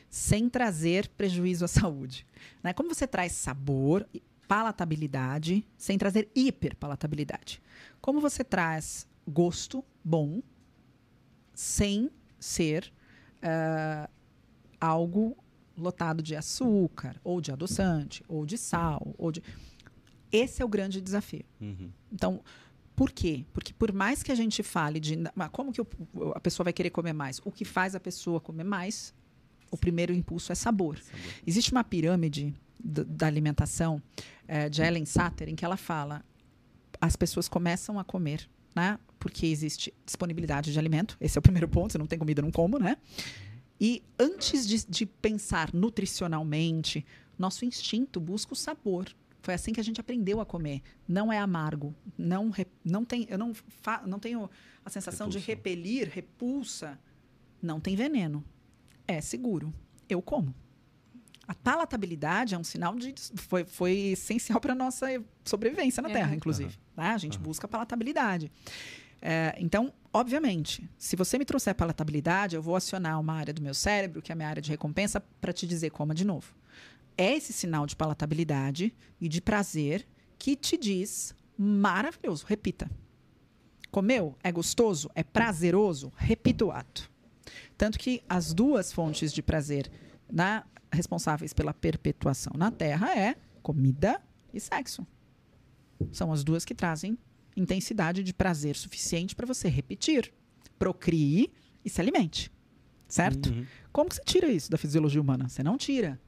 [0.09, 2.25] sem trazer prejuízo à saúde.
[2.61, 2.73] Né?
[2.73, 4.07] Como você traz sabor,
[4.47, 7.61] palatabilidade, sem trazer hiperpalatabilidade.
[8.01, 10.41] Como você traz gosto bom
[11.53, 12.09] sem
[12.39, 12.91] ser
[13.41, 14.09] ah,
[14.79, 15.37] algo
[15.77, 19.41] lotado de açúcar, ou de adoçante, ou de sal, ou de.
[20.33, 21.45] Esse é o grande desafio.
[21.61, 21.89] Uhum.
[22.11, 22.41] Então,
[22.95, 23.45] por quê?
[23.53, 25.15] Porque por mais que a gente fale de
[25.51, 25.79] como que
[26.35, 29.13] a pessoa vai querer comer mais, o que faz a pessoa comer mais,
[29.71, 30.97] o primeiro impulso é sabor.
[30.97, 31.21] Sabor.
[31.47, 32.53] Existe uma pirâmide
[32.83, 34.01] d- da alimentação
[34.47, 36.23] eh, de Ellen Satter em que ela fala
[37.01, 38.97] as pessoas começam a comer, né?
[39.19, 41.17] Porque existe disponibilidade de alimento.
[41.19, 41.91] Esse é o primeiro ponto.
[41.91, 42.97] Se não tem comida, não como, né?
[43.79, 47.05] E antes de, de pensar nutricionalmente,
[47.37, 49.07] nosso instinto busca o sabor.
[49.43, 50.81] Foi assim que a gente aprendeu a comer.
[51.07, 51.93] Não é amargo.
[52.17, 54.49] Não, re- não tem, eu não, fa- não tenho
[54.83, 55.55] a sensação de Repulsão.
[55.55, 56.97] repelir, repulsa.
[57.61, 58.43] Não tem veneno.
[59.05, 59.73] É seguro.
[60.09, 60.55] Eu como.
[61.45, 63.13] A palatabilidade é um sinal de.
[63.35, 65.07] Foi, foi essencial para a nossa
[65.43, 66.13] sobrevivência na É.
[66.13, 66.79] Terra, inclusive.
[66.95, 67.07] né?
[67.09, 68.49] A gente busca palatabilidade.
[69.21, 73.73] É, então, obviamente, se você me trouxer palatabilidade, eu vou acionar uma área do meu
[73.73, 76.55] cérebro, que é a minha área de recompensa, para te dizer coma de novo.
[77.17, 80.07] É esse sinal de palatabilidade e de prazer
[80.37, 82.89] que te diz maravilhoso, repita.
[83.91, 84.35] Comeu?
[84.43, 85.09] É gostoso?
[85.13, 86.11] É prazeroso?
[86.17, 87.09] Repita o ato.
[87.77, 89.91] Tanto que as duas fontes de prazer
[90.31, 94.21] na- responsáveis pela perpetuação na Terra é comida
[94.53, 95.05] e sexo.
[96.11, 97.17] São as duas que trazem
[97.55, 100.33] intensidade de prazer suficiente para você repetir,
[100.79, 101.51] procrie
[101.85, 102.51] e se alimente.
[103.13, 103.51] Certo?
[103.51, 103.65] Uhum.
[103.91, 105.47] Como que você tira isso da fisiologia humana?
[105.47, 106.19] Você não tira.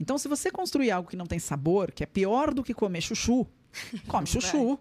[0.00, 3.00] Então, se você construir algo que não tem sabor, que é pior do que comer
[3.00, 3.46] chuchu,
[4.08, 4.76] come chuchu.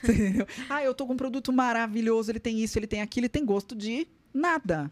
[0.70, 3.44] Ah, eu tô com um produto maravilhoso, ele tem isso, ele tem aquilo, ele tem
[3.44, 4.90] gosto de nada.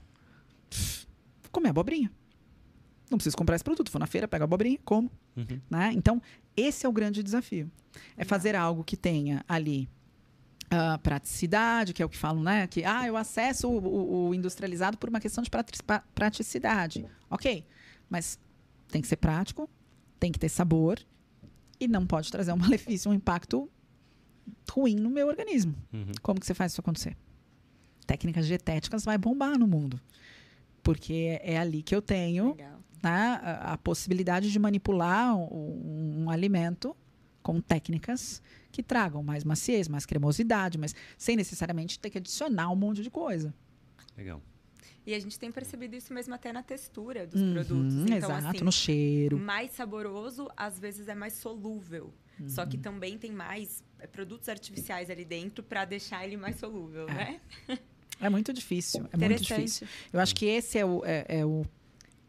[1.40, 2.12] Vou comer abobrinha.
[3.10, 3.90] Não preciso comprar esse produto.
[3.90, 5.10] Vou na feira, pego a abobrinha, como.
[5.34, 5.62] Uhum.
[5.70, 5.92] Né?
[5.94, 6.20] Então,
[6.54, 7.70] esse é o grande desafio.
[8.18, 9.88] É fazer algo que tenha ali
[10.74, 12.66] ah, praticidade, que é o que falam, né?
[12.66, 15.50] Que ah, eu acesso o, o- o industrializado por uma questão de
[16.14, 17.06] praticidade.
[17.30, 17.64] Ok,
[18.08, 18.38] mas
[18.88, 19.68] tem que ser prático,
[20.18, 20.98] tem que ter sabor
[21.80, 23.68] e não pode trazer um malefício, um impacto
[24.70, 25.74] ruim no meu organismo.
[25.92, 26.12] Uhum.
[26.22, 27.16] Como que você faz isso acontecer?
[28.06, 30.00] Técnicas dietéticas vai bombar no mundo.
[30.82, 32.56] Porque é ali que eu tenho
[33.02, 36.96] né, a, a possibilidade de manipular um, um alimento
[37.42, 38.42] com técnicas
[38.72, 43.10] que tragam mais maciez, mais cremosidade, mas sem necessariamente ter que adicionar um monte de
[43.10, 43.54] coisa.
[44.16, 44.42] Legal.
[45.06, 47.94] E a gente tem percebido isso mesmo até na textura dos Uhum, produtos.
[47.94, 49.38] Então, exato, assim, no cheiro.
[49.38, 52.12] mais saboroso, às vezes é mais solúvel.
[52.48, 52.68] Só Uhum.
[52.68, 57.14] que também tem mais é, produtos artificiais ali dentro para deixar ele mais solúvel, É.
[57.14, 57.40] né?
[58.20, 59.06] É muito difícil.
[59.12, 59.86] É muito difícil.
[60.12, 61.04] Eu acho que esse é o.
[61.04, 61.64] é- é o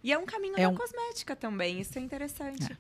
[0.04, 2.78] E é um caminho É da um- cosmética também, isso é interessante.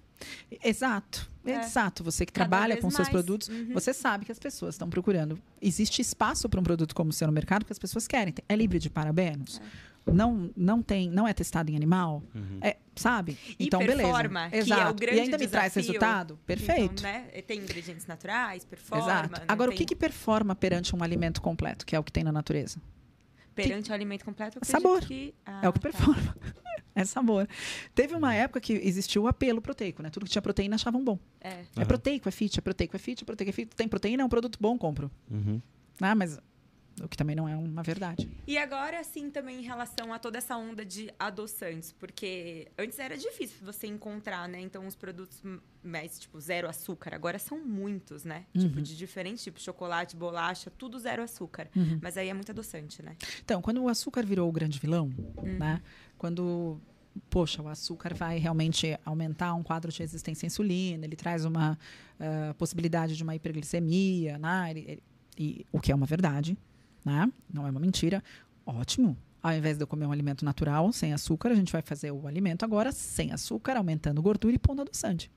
[0.64, 1.60] Exato, É.
[1.62, 2.04] exato.
[2.04, 3.10] Você que Cada trabalha com seus mais.
[3.10, 3.74] produtos, Uhum.
[3.74, 5.40] você sabe que as pessoas estão procurando.
[5.62, 8.34] Existe espaço para um produto como o seu no mercado que as pessoas querem.
[8.48, 9.62] É livre de parabenos.
[10.06, 12.22] Não, não tem, não é testado em animal.
[12.36, 12.60] Uhum.
[12.62, 13.38] É, sabe?
[13.58, 14.66] E então performa, beleza.
[14.66, 15.00] que é o Exato.
[15.00, 15.91] grande e ainda me traz desafio.
[15.94, 16.40] resultado.
[16.45, 17.00] Perfeito.
[17.00, 19.02] Então, né, tem ingredientes naturais, performa.
[19.06, 19.41] Exato.
[19.48, 22.22] Agora, o tem- que, que performa perante um alimento completo, que é o que tem
[22.24, 22.82] na natureza?
[23.56, 25.00] Perante o alimento completo, eu Sabor.
[25.06, 25.34] Que...
[25.62, 25.80] é o que Ah, tá.
[25.80, 26.36] performa.
[27.02, 27.48] é sabor.
[27.95, 30.10] Teve uma época que existiu o apelo proteico, né?
[30.10, 31.18] Tudo que tinha proteína achavam bom.
[31.41, 31.49] É.
[31.49, 31.86] É Aham.
[31.86, 33.76] proteico, é fit, é proteico, é fit, é proteico, é fit.
[33.76, 35.11] Tem proteína, é um produto bom, compro.
[35.30, 35.61] Uhum.
[36.02, 36.40] Ah, mas
[37.02, 38.30] o que também não é uma verdade.
[38.45, 43.18] E agora, sim, também em relação a toda essa onda de adoçantes, porque antes era
[43.18, 44.61] difícil você encontrar, né?
[44.61, 45.41] Então, os produtos
[45.84, 48.45] mais, tipo, zero açúcar, agora são muitos, né?
[48.56, 48.84] Tipo, Uhum.
[48.84, 51.68] de diferentes tipos, chocolate, bolacha, tudo zero açúcar.
[51.76, 51.98] Uhum.
[51.99, 53.15] Mas aí é muito adoçante, né?
[53.44, 55.07] Então, quando o açúcar virou o grande vilão,
[55.44, 55.57] Hum.
[55.57, 55.82] né?
[56.24, 56.80] Quando,
[57.30, 61.78] poxa, o açúcar vai realmente aumentar um quadro de resistência à insulina, ele traz uma
[62.18, 64.72] ah, possibilidade de uma hiperglicemia, né?
[64.72, 65.04] Ele- ele-
[65.38, 66.58] e, o que é uma verdade,
[67.04, 67.30] né?
[67.54, 68.24] Não é uma mentira.
[68.66, 69.18] Ótimo.
[69.41, 72.26] Ao invés de eu comer um alimento natural, sem açúcar, a gente vai fazer o
[72.26, 75.30] alimento agora sem açúcar, aumentando gordura e pondo adoçante.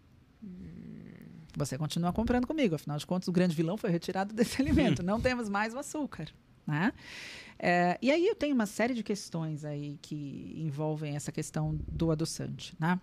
[1.56, 5.02] Você continua comprando comigo, afinal de contas, o grande vilão foi retirado desse alimento.
[5.02, 6.28] Não temos mais o açúcar.
[6.64, 6.92] Né?
[7.58, 12.10] É, e aí eu tenho uma série de questões aí que envolvem essa questão do
[12.10, 13.00] adoçante, né?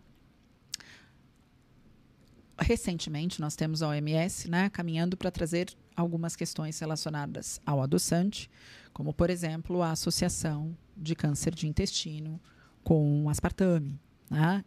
[2.60, 8.50] Recentemente nós temos a OMS, né, caminhando para trazer algumas questões relacionadas ao adoçante,
[8.94, 12.40] como por exemplo a associação de câncer de intestino
[12.84, 14.00] com aspartame,
[14.30, 14.64] né?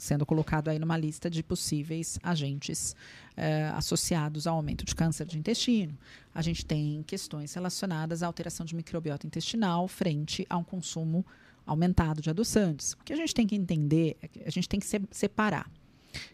[0.00, 2.96] Sendo colocado aí numa lista de possíveis agentes
[3.36, 5.96] eh, associados ao aumento de câncer de intestino
[6.34, 11.26] a gente tem questões relacionadas à alteração de microbiota intestinal frente a um consumo
[11.66, 12.94] aumentado de adoçantes.
[12.94, 15.70] O que a gente tem que entender é que a gente tem que se- separar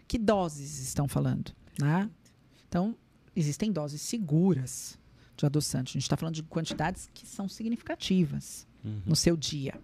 [0.07, 2.09] que doses estão falando, né?
[2.69, 2.95] Então,
[3.35, 4.99] existem doses seguras
[5.37, 5.91] de adoçante.
[5.91, 9.03] A gente está falando de quantidades que são significativas Uhum.
[9.07, 9.75] no seu dia.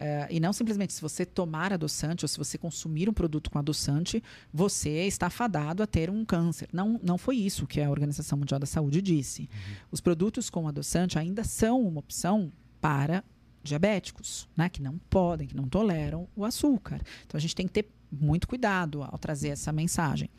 [0.00, 3.58] Eh, e não simplesmente se você tomar adoçante ou se você consumir um produto com
[3.58, 4.22] adoçante,
[4.52, 6.68] você está fadado a ter um câncer.
[6.72, 9.50] Não, não foi isso que a Organização Mundial da Saúde disse.
[9.90, 13.24] Os produtos com adoçante ainda são uma opção para
[13.60, 17.00] diabéticos, né, que não podem, que não toleram o açúcar.
[17.26, 20.30] Então a gente tem que ter muito cuidado ao trazer essa mensagem.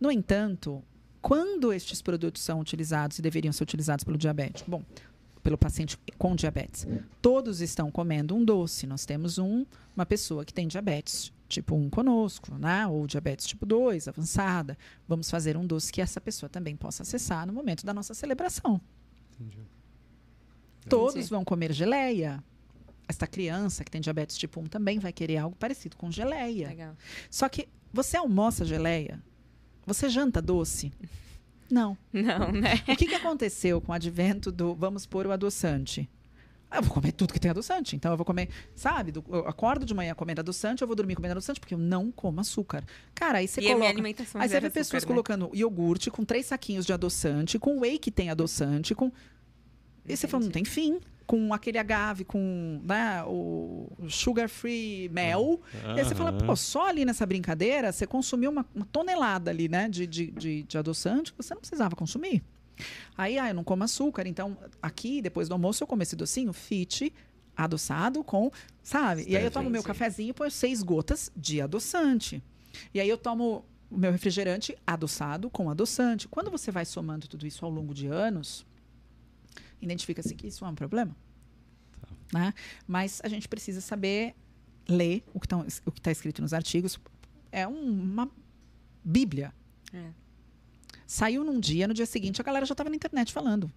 [0.00, 0.82] No entanto,
[1.20, 4.70] quando estes produtos são utilizados e deveriam ser utilizados pelo diabético?
[4.70, 4.82] Bom,
[5.44, 6.86] pelo paciente com diabetes.
[7.20, 8.86] Todos estão comendo um doce.
[8.86, 12.86] Nós temos um, uma pessoa que tem diabetes tipo 1 conosco, né?
[12.86, 14.76] ou diabetes tipo 2, avançada.
[15.06, 18.80] Vamos fazer um doce que essa pessoa também possa acessar no momento da nossa celebração.
[19.38, 19.58] Entendi.
[20.88, 22.42] Todos vão comer geleia.
[23.06, 26.68] Esta criança que tem diabetes tipo 1 também vai querer algo parecido com geleia.
[26.68, 26.96] Legal.
[27.30, 29.22] Só que você almoça geleia?
[29.86, 30.90] Você janta doce?
[31.74, 31.98] Não.
[32.12, 32.74] Não, né?
[32.88, 36.08] O que, que aconteceu com o advento do vamos pôr o adoçante?
[36.70, 37.94] Ah, Eu vou comer tudo que tem adoçante.
[37.94, 39.12] Então eu vou comer, sabe?
[39.12, 42.10] do- eu acordo de manhã comendo adoçante, eu vou dormir comendo adoçante, porque eu não
[42.10, 42.84] como açúcar.
[43.14, 43.92] Cara, aí você e a minha coloca.
[44.42, 45.38] Aí você vê pessoas açúcar, né?
[45.40, 49.12] colocando iogurte com três saquinhos de adoçante, com whey que tem adoçante, com.
[50.06, 50.98] E você fala, não tem fim.
[51.26, 55.60] Com aquele agave, com né, o sugar free mel.
[55.96, 59.68] E aí você fala, pô, só ali nessa brincadeira você consumiu uma, uma tonelada ali,
[59.68, 62.42] né, de, de, de, de adoçante que você não precisava consumir.
[63.16, 66.52] Aí, ah, eu não como açúcar, então aqui, depois do almoço, eu como esse docinho
[66.52, 67.12] fit,
[67.56, 68.50] adoçado com,
[68.82, 69.24] sabe?
[69.28, 72.42] E aí eu tomo meu cafezinho e ponho seis gotas de adoçante.
[72.92, 76.26] E aí eu tomo o meu refrigerante adoçado com adoçante.
[76.26, 78.66] Quando você vai somando tudo isso ao longo de anos,
[79.84, 81.14] identifica-se que isso é um problema.
[82.32, 82.52] Né?
[82.86, 84.34] Mas a gente precisa saber
[84.88, 85.46] ler o que
[85.98, 86.98] está escrito nos artigos.
[87.52, 88.30] É um- uma
[89.04, 89.52] bíblia.
[89.92, 90.10] É.
[91.06, 93.70] Saiu num dia, no dia seguinte a galera já estava na internet falando.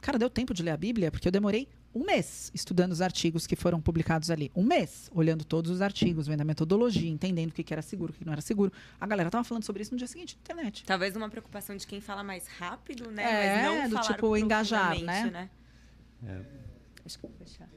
[0.00, 3.46] Cara, deu tempo de ler a Bíblia, porque eu demorei um mês estudando os artigos
[3.46, 4.50] que foram publicados ali.
[4.54, 8.12] Um mês, olhando todos os artigos, vendo a metodologia, entendendo o que que era seguro,
[8.12, 8.72] o que não era seguro.
[9.00, 10.84] A galera tava falando sobre isso no dia seguinte na internet.
[10.84, 13.22] Talvez uma preocupação de quem fala mais rápido, né?
[13.22, 15.30] É, Mas não do falar tipo, engajar, né?
[15.30, 15.50] né?
[17.04, 17.68] Acho que vou fechar.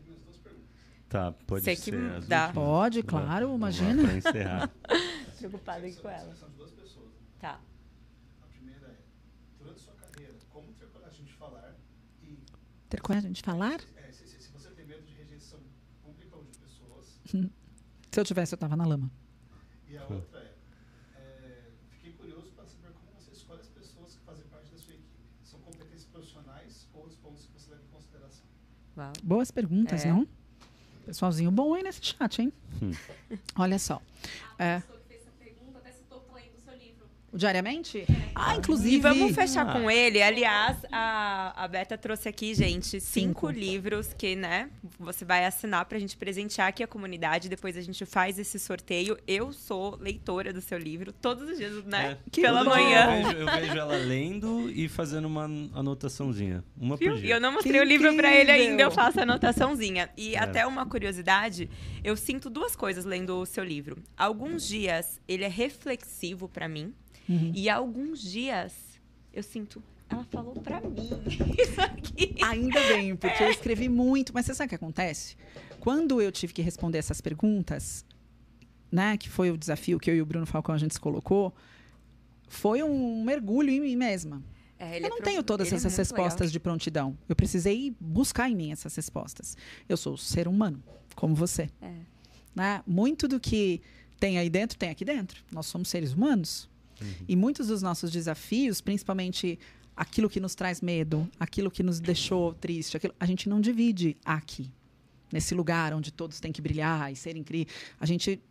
[1.07, 1.91] Tá, pode Sei ser.
[1.91, 2.51] que as dá.
[2.53, 4.03] Pode, claro, vamos lá imagina.
[4.03, 4.69] Pra encerrar.
[5.39, 6.35] Preocupada aqui com ela.
[6.35, 7.09] São de duas pessoas.
[7.39, 7.59] Tá.
[8.43, 8.95] A primeira é,
[9.57, 11.75] durante sua carreira, como ter coragem de falar
[12.21, 12.37] e
[12.89, 13.79] Ter coragem de falar?
[13.97, 15.59] é, se, se- se você tem medo de rejeição
[16.03, 17.18] complicam de pessoas.
[18.11, 19.10] Se eu tivesse, eu tava na lama.
[19.88, 24.22] E a outra é, é, fiquei curioso para saber como você escolhe as pessoas que
[24.26, 25.07] fazem parte da sua equipe.
[25.43, 28.45] São competências profissionais ou os pontos que você leva em consideração?
[28.97, 29.14] Uau.
[29.23, 30.10] Boas perguntas, É.
[30.11, 30.27] não?
[31.06, 32.53] Pessoalzinho bom aí nesse chat, hein?
[32.81, 32.91] Hum.
[33.56, 34.01] Olha só.
[34.60, 37.06] É, A pessoa que fez essa pergunta até citou que tá lendo o seu livro.
[37.06, 38.06] o diariamente?
[38.35, 38.95] Ah, inclusive.
[38.95, 39.73] E vamos fechar Ah.
[39.73, 40.22] com ele.
[40.22, 43.49] Aliás, a, a Beta trouxe aqui, gente, cinco, Cinco.
[43.49, 44.69] livros que, né,
[44.99, 47.49] você vai assinar pra gente presentear aqui a comunidade.
[47.49, 49.18] Depois a gente faz esse sorteio.
[49.27, 52.18] Eu sou leitora do seu livro todos os dias, né?
[52.26, 52.30] É.
[52.31, 53.19] Que Pela manhã.
[53.19, 56.64] Eu vejo, eu vejo ela lendo e fazendo uma anotaçãozinha.
[56.77, 57.11] Uma Viu?
[57.14, 57.35] por E dia.
[57.35, 60.10] eu não mostrei Que o livro pra ele ainda, eu faço a anotaçãozinha.
[60.18, 60.39] E É.
[60.39, 61.69] até uma curiosidade,
[62.03, 63.97] eu sinto duas coisas lendo o seu livro.
[64.18, 66.93] Alguns dias ele é reflexivo pra mim,
[67.30, 67.51] Uhum.
[67.56, 68.73] e alguns dias
[69.31, 71.07] eu sinto, ela falou pra mim
[71.57, 72.35] isso aqui.
[72.43, 74.34] Ainda bem, porque eu escrevi muito.
[74.34, 75.35] Mas você sabe o que acontece?
[75.80, 78.03] Quando eu tive que responder essas perguntas,
[78.91, 81.53] né, que foi o desafio que eu e o Bruno Falcão a gente se colocou,
[82.47, 84.41] foi um mergulho em mim mesma.
[84.80, 86.51] É, ele eu é não pro- tenho todas é essas muito respostas legal.
[86.51, 87.18] de prontidão.
[87.27, 89.56] Eu precisei buscar em mim essas respostas.
[89.88, 90.81] Eu sou ser humano,
[91.15, 91.69] como você.
[91.81, 91.93] É.
[92.56, 92.81] Né?
[92.88, 93.81] Muito do que
[94.19, 95.43] tem aí dentro, tem aqui dentro.
[95.51, 96.68] Nós somos seres humanos.
[97.27, 99.59] E muitos dos nossos desafios, principalmente
[99.95, 104.15] aquilo que nos traz medo, aquilo que nos deixou triste, aquilo, a gente não divide
[104.23, 104.71] aqui,
[105.31, 107.73] nesse lugar onde todos têm que brilhar e ser incrível.
[107.99, 108.41] A gente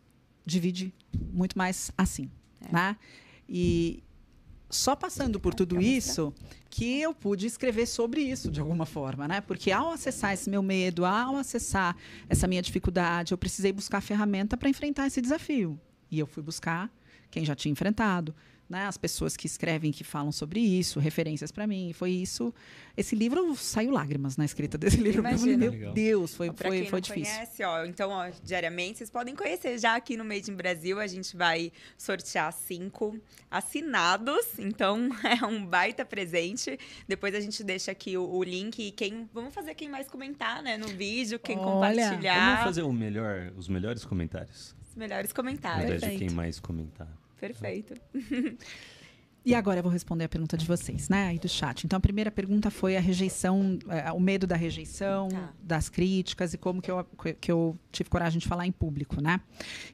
[0.45, 0.93] divide
[1.33, 2.29] muito mais assim,
[2.71, 2.95] né?
[3.47, 4.03] E
[4.69, 6.31] só passando por tudo isso
[6.69, 9.41] que eu pude escrever sobre isso de alguma forma, né?
[9.41, 11.97] Porque ao acessar esse meu medo, ao acessar
[12.27, 15.79] essa minha dificuldade, eu precisei buscar ferramenta para enfrentar esse desafio.
[16.11, 16.91] E eu fui buscar
[17.29, 18.35] quem já tinha enfrentado,
[18.69, 18.85] né?
[18.85, 21.91] As pessoas que escrevem, que falam sobre isso, referências para mim.
[21.91, 22.53] Foi isso.
[22.95, 25.21] Esse livro saiu lágrimas na escrita desse livro.
[25.21, 25.57] Imagino.
[25.57, 25.93] meu Legal.
[25.93, 27.33] Deus, foi, pra foi, quem foi não difícil.
[27.33, 30.99] conhece, ó, então, ó, diariamente, vocês podem conhecer já aqui no Made in Brasil.
[30.99, 33.19] A gente vai sortear cinco
[33.49, 34.45] assinados.
[34.59, 35.09] Então,
[35.41, 36.77] é um baita presente.
[37.07, 39.27] Depois a gente deixa aqui o, o link e quem.
[39.33, 40.77] Vamos fazer quem mais comentar, né?
[40.77, 42.49] No vídeo, quem Olha, compartilhar.
[42.51, 44.75] Vamos fazer o melhor, os melhores comentários.
[44.99, 45.85] Melhores comentários.
[45.85, 46.27] invés de Perfeito.
[46.27, 47.07] quem mais comentar.
[47.39, 47.93] Perfeito.
[49.45, 51.27] E agora eu vou responder a pergunta de vocês, né?
[51.27, 51.85] Aí do chat.
[51.85, 55.53] Então a primeira pergunta foi a rejeição, eh, o medo da rejeição, Tá.
[55.63, 57.05] das críticas e como que eu,
[57.39, 59.39] que eu tive coragem de falar em público, né?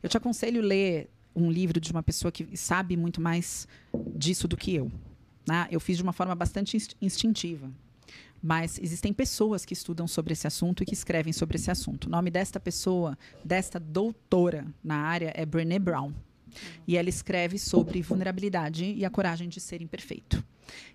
[0.02, 3.68] Eu te aconselho ler um livro de uma pessoa que sabe muito mais
[4.16, 4.92] disso do que eu.
[5.48, 5.68] Né?
[5.70, 7.70] Eu fiz de uma forma bastante inst- instintiva.
[8.46, 12.06] Mas existem pessoas que estudam sobre esse assunto e que escrevem sobre esse assunto.
[12.06, 16.14] O nome desta pessoa, desta doutora na área, é Brené Brown.
[16.88, 20.46] E ela escreve sobre vulnerabilidade e a coragem de ser imperfeito.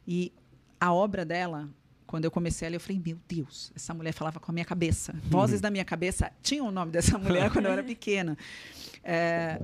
[0.07, 0.33] E
[0.79, 1.69] a obra dela,
[2.07, 4.65] quando eu comecei a ler, eu falei: Meu Deus, essa mulher falava com a minha
[4.65, 5.13] cabeça.
[5.25, 8.39] Vozes da minha cabeça tinham o nome dessa mulher quando eu era pequena.
[9.03, 9.61] É,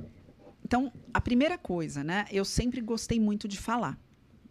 [0.64, 2.26] então, a primeira coisa, né?
[2.32, 3.96] Eu sempre gostei muito de falar.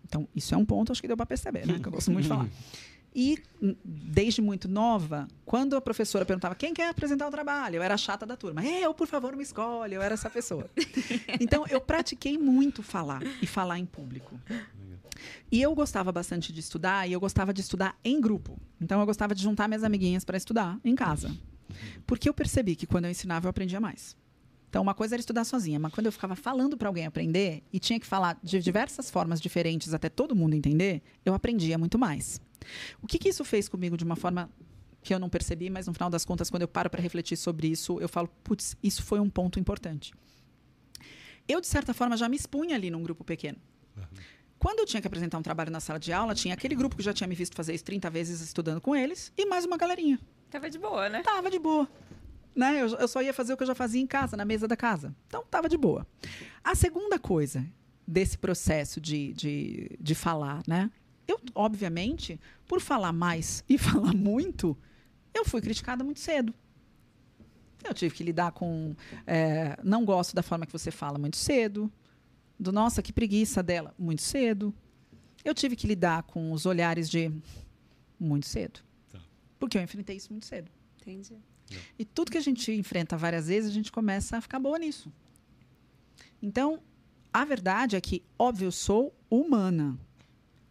[0.06, 1.80] Então, isso é um ponto, acho que deu para perceber, né?
[1.80, 2.48] Que eu gosto muito de falar.
[3.17, 7.81] E, n- desde muito nova, quando a professora perguntava quem quer apresentar o trabalho, eu
[7.83, 8.63] era chata da turma.
[8.65, 9.93] Eu, por favor, me escolhe.
[9.95, 10.69] Eu era essa pessoa.
[11.39, 14.39] Então, eu pratiquei muito falar e falar em público.
[15.51, 18.59] E eu gostava bastante de estudar, e eu gostava de estudar em grupo.
[18.81, 21.33] Então, eu gostava de juntar minhas amiguinhas para estudar em casa.
[22.05, 24.15] Porque eu percebi que quando eu ensinava, eu aprendia mais.
[24.69, 27.79] Então, uma coisa era estudar sozinha, mas quando eu ficava falando para alguém aprender e
[27.79, 32.41] tinha que falar de diversas formas diferentes até todo mundo entender, eu aprendia muito mais.
[33.01, 34.49] O que, que isso fez comigo de uma forma
[35.01, 37.67] que eu não percebi, mas no final das contas, quando eu paro para refletir sobre
[37.67, 40.13] isso, eu falo, putz, isso foi um ponto importante.
[41.47, 43.59] Eu, de certa forma, já me expunha ali num grupo pequeno.
[44.57, 47.03] Quando eu tinha que apresentar um trabalho na sala de aula, tinha aquele grupo que
[47.03, 50.19] já tinha me visto fazer isso 30 vezes estudando com eles, e mais uma galerinha.
[50.49, 51.21] Tava de boa, né?
[51.21, 51.87] Tava de boa.
[52.55, 52.81] Né?
[52.81, 54.75] Eu, eu só ia fazer o que eu já fazia em casa, na mesa da
[54.75, 55.15] casa.
[55.27, 56.07] Então, tava de boa.
[56.63, 57.63] A segunda coisa
[58.07, 60.89] desse processo de, de, de falar, né?
[61.27, 64.77] Eu, obviamente, por falar mais e falar muito,
[65.34, 66.53] eu fui criticada muito cedo.
[67.84, 68.95] Eu tive que lidar com.
[69.27, 71.91] é, não gosto da forma que você fala muito cedo.
[72.60, 74.73] Do nossa, que preguiça dela, muito cedo.
[75.43, 77.31] Eu tive que lidar com os olhares de.
[78.19, 78.80] muito cedo.
[79.11, 79.19] Tá.
[79.60, 80.72] Porque eu enfrentei isso muito cedo.
[80.99, 81.35] Entendi.
[81.97, 85.11] E tudo que a gente enfrenta várias vezes, a gente começa a ficar boa nisso.
[86.41, 86.81] Então,
[87.34, 89.97] a verdade é que, óbvio, eu sou humana.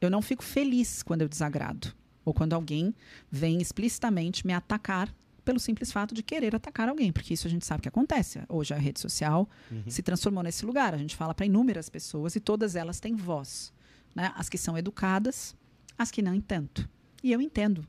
[0.05, 1.94] Eu não fico feliz quando eu desagrado.
[2.24, 2.94] Ou quando alguém
[3.31, 5.14] vem explicitamente me atacar
[5.44, 7.12] pelo simples fato de querer atacar alguém.
[7.12, 8.40] Porque isso a gente sabe que acontece.
[8.48, 9.48] Hoje a rede social
[9.86, 10.94] se transformou nesse lugar.
[10.94, 13.72] A gente fala para inúmeras pessoas e todas elas têm voz.
[14.14, 14.32] Né?
[14.36, 15.55] As que são educadas,
[15.98, 16.89] as que não tanto.
[17.22, 17.86] E eu entendo.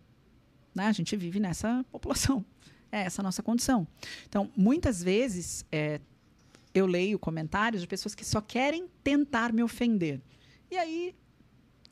[0.74, 0.86] Né?
[0.88, 2.44] A gente vive nessa população.
[2.92, 3.88] é essa a nossa condição.
[4.28, 6.02] Então, muitas vezes, é,
[6.74, 10.22] eu leio comentários de pessoas que só querem tentar me ofender.
[10.70, 11.16] E aí,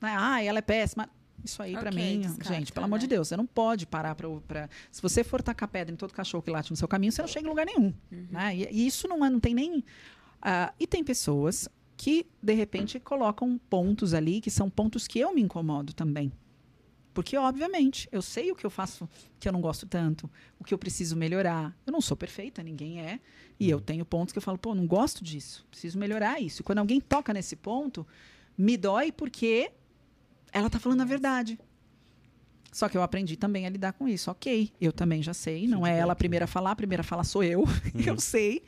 [0.04, 1.10] né, ah, ela é péssima.
[1.44, 3.16] Isso aí, para Ok, mim, descarta, gente, pelo amor de né?
[3.16, 4.70] Deus, você não pode parar para.
[4.92, 7.28] Se você for tacar pedra em todo cachorro que late no seu caminho, você não
[7.28, 7.94] chega em lugar nenhum.
[8.10, 8.56] Né?
[8.56, 9.84] E, e isso não, é, não tem nem.
[10.42, 11.68] ah, e tem pessoas
[11.98, 16.32] que, de repente, colocam pontos ali que são pontos que eu me incomodo também.
[17.14, 19.08] Porque, obviamente, eu sei o que eu faço
[19.40, 21.78] que eu não gosto tanto, o que eu preciso melhorar.
[21.86, 23.20] Eu não sou perfeita, ninguém é.
[23.60, 26.62] E eu tenho pontos que eu falo, pô, não gosto disso, preciso melhorar isso.
[26.62, 28.08] E quando alguém toca nesse ponto,
[28.58, 29.72] me dói porque
[30.54, 31.60] ela tá falando a verdade.
[32.72, 34.32] Só que eu aprendi também a lidar com isso.
[34.32, 35.68] Ok, eu também já sei.
[35.68, 37.66] Não é ela a primeira a falar, a primeira a falar sou eu.
[38.06, 38.64] eu sei.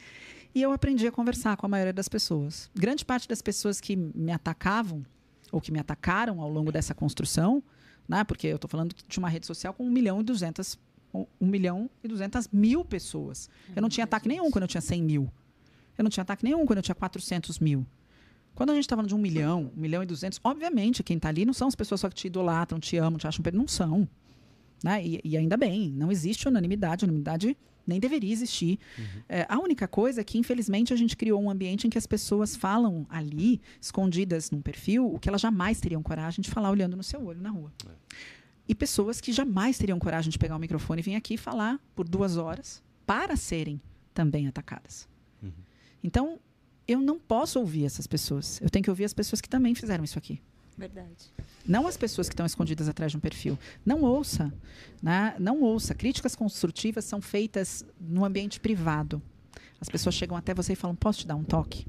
[0.53, 2.69] E eu aprendi a conversar com a maioria das pessoas.
[2.75, 5.05] Grande parte das pessoas que me atacavam,
[5.51, 7.63] ou que me atacaram ao longo dessa construção,
[8.07, 8.23] né?
[8.23, 10.79] porque eu estou falando de uma rede social com 1 milhão e 200,
[11.13, 13.49] 1 milhão e 200 mil pessoas.
[13.75, 15.31] Eu não tinha ataque nenhum quando eu tinha 100 mil.
[15.97, 17.85] Eu não tinha ataque nenhum quando eu tinha 400 mil.
[18.55, 21.29] Quando a gente está falando de um milhão, um milhão e duzentos, obviamente quem está
[21.29, 23.67] ali não são as pessoas só que te idolatram, te amam, te acham per- não
[23.67, 24.07] são.
[24.83, 25.05] Né?
[25.05, 27.57] E, e ainda bem, não existe unanimidade, unanimidade
[27.87, 28.79] nem deveria existir.
[29.29, 32.07] É, a única coisa é que, infelizmente, a gente criou um ambiente em que as
[32.07, 36.97] pessoas falam ali, escondidas num perfil, o que elas jamais teriam coragem de falar olhando
[36.97, 37.71] no seu olho na rua.
[38.67, 42.07] E pessoas que jamais teriam coragem de pegar o microfone e vir aqui falar por
[42.07, 43.79] duas horas para serem
[44.15, 45.07] também atacadas.
[46.03, 46.39] Então,
[46.87, 48.59] eu não posso ouvir essas pessoas.
[48.61, 50.41] Eu tenho que ouvir as pessoas que também fizeram isso aqui.
[50.77, 51.33] Verdade.
[51.65, 53.57] Não as pessoas que estão escondidas atrás de um perfil.
[53.85, 54.53] Não ouça.
[55.01, 55.35] Né?
[55.39, 55.95] Não ouça.
[55.95, 59.21] Críticas construtivas são feitas no ambiente privado.
[59.79, 61.87] As pessoas chegam até você e falam: posso te dar um toque?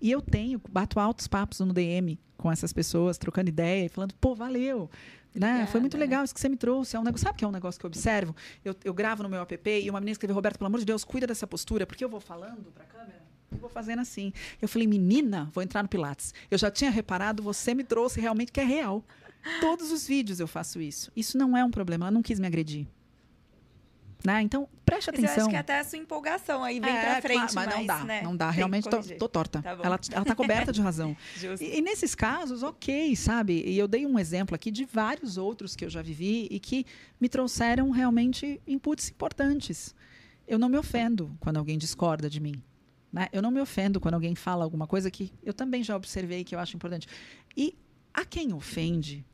[0.00, 4.14] E eu tenho, bato altos papos no DM com essas pessoas, trocando ideia e falando:
[4.14, 4.90] pô, valeu.
[5.34, 5.66] Né?
[5.66, 6.96] Foi muito legal isso que você me trouxe.
[6.96, 8.34] É um negócio, sabe que é um negócio que eu observo?
[8.64, 11.04] Eu, eu gravo no meu app e uma menina escreveu: Roberto, pelo amor de Deus,
[11.04, 13.25] cuida dessa postura, porque eu vou falando para a câmera.
[13.50, 14.32] Vou fazendo assim.
[14.60, 16.34] Eu falei, menina, vou entrar no Pilates.
[16.50, 19.04] Eu já tinha reparado, você me trouxe realmente que é real.
[19.60, 21.10] Todos os vídeos eu faço isso.
[21.14, 22.06] Isso não é um problema.
[22.06, 22.86] Ela não quis me agredir.
[24.24, 24.42] Né?
[24.42, 25.44] Então, preste Mas eu atenção.
[25.44, 28.04] acho que até a sua empolgação aí vem É, pra frente, claro, mas não dá,
[28.04, 28.22] né?
[28.22, 28.50] não dá.
[28.50, 29.62] Realmente tô, tô torta.
[29.62, 31.16] Tá ela, ela tá coberta de razão.
[31.60, 33.62] E, e nesses casos, ok, sabe?
[33.64, 36.84] E eu dei um exemplo aqui de vários outros que eu já vivi e que
[37.20, 39.94] me trouxeram realmente inputs importantes.
[40.48, 42.60] Eu não me ofendo quando alguém discorda de mim.
[43.12, 43.28] Né?
[43.32, 46.54] Eu não me ofendo quando alguém fala alguma coisa que eu também já observei que
[46.54, 47.06] eu acho importante.
[47.56, 47.76] E
[48.12, 49.24] a quem ofende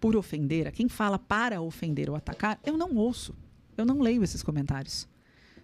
[0.00, 3.34] por ofender, a quem fala para ofender ou atacar, eu não ouço.
[3.76, 5.08] Eu não leio esses comentários.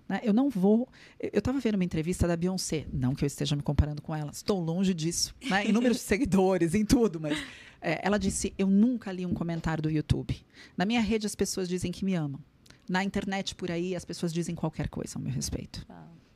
[0.08, 0.20] né?
[0.22, 0.88] Eu não vou.
[1.20, 2.86] Eu estava vendo uma entrevista da Beyoncé.
[2.92, 4.30] Não que eu esteja me comparando com ela.
[4.30, 5.34] Estou longe disso.
[5.48, 5.66] Né?
[5.66, 7.20] Em números de seguidores, em tudo.
[7.20, 7.36] Mas
[7.80, 10.36] é, ela disse: Eu nunca li um comentário do YouTube.
[10.76, 12.40] Na minha rede, as pessoas dizem que me amam.
[12.88, 15.84] Na internet, por aí, as pessoas dizem qualquer coisa ao meu respeito.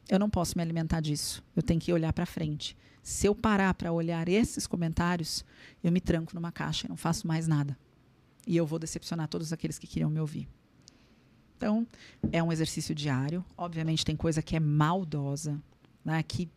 [0.08, 1.42] Eu não posso me alimentar disso.
[1.54, 2.76] Eu tenho que olhar para frente.
[3.02, 5.44] Se eu parar para olhar esses comentários,
[5.82, 7.76] eu me tranco numa caixa e não faço mais nada.
[8.46, 10.48] E eu vou decepcionar todos aqueles que queriam me ouvir.
[11.56, 11.86] Então,
[12.30, 13.44] é um exercício diário.
[13.56, 15.60] Obviamente, tem coisa que é maldosa,
[16.04, 16.22] né?
[16.22, 16.48] Que,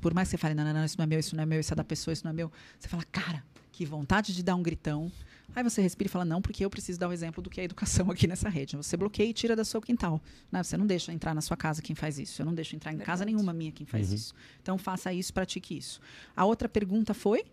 [0.00, 1.46] por mais que você fale, não, não, não, isso não é meu, isso não é
[1.46, 4.42] meu, isso é da pessoa, isso não é meu, você fala, cara, que vontade de
[4.42, 5.10] dar um gritão.
[5.56, 7.64] Aí você respira e fala, não, porque eu preciso dar o exemplo do que é
[7.64, 8.76] educação aqui nessa rede.
[8.76, 10.20] Você bloqueia e tira do seu quintal.
[10.52, 10.62] Né?
[10.62, 12.42] Você não deixa entrar na sua casa quem faz isso.
[12.42, 13.32] Eu não deixo entrar em casa Verdade.
[13.32, 14.34] nenhuma minha quem faz isso.
[14.60, 15.98] Então, faça isso, pratique isso.
[16.36, 17.46] A outra pergunta foi?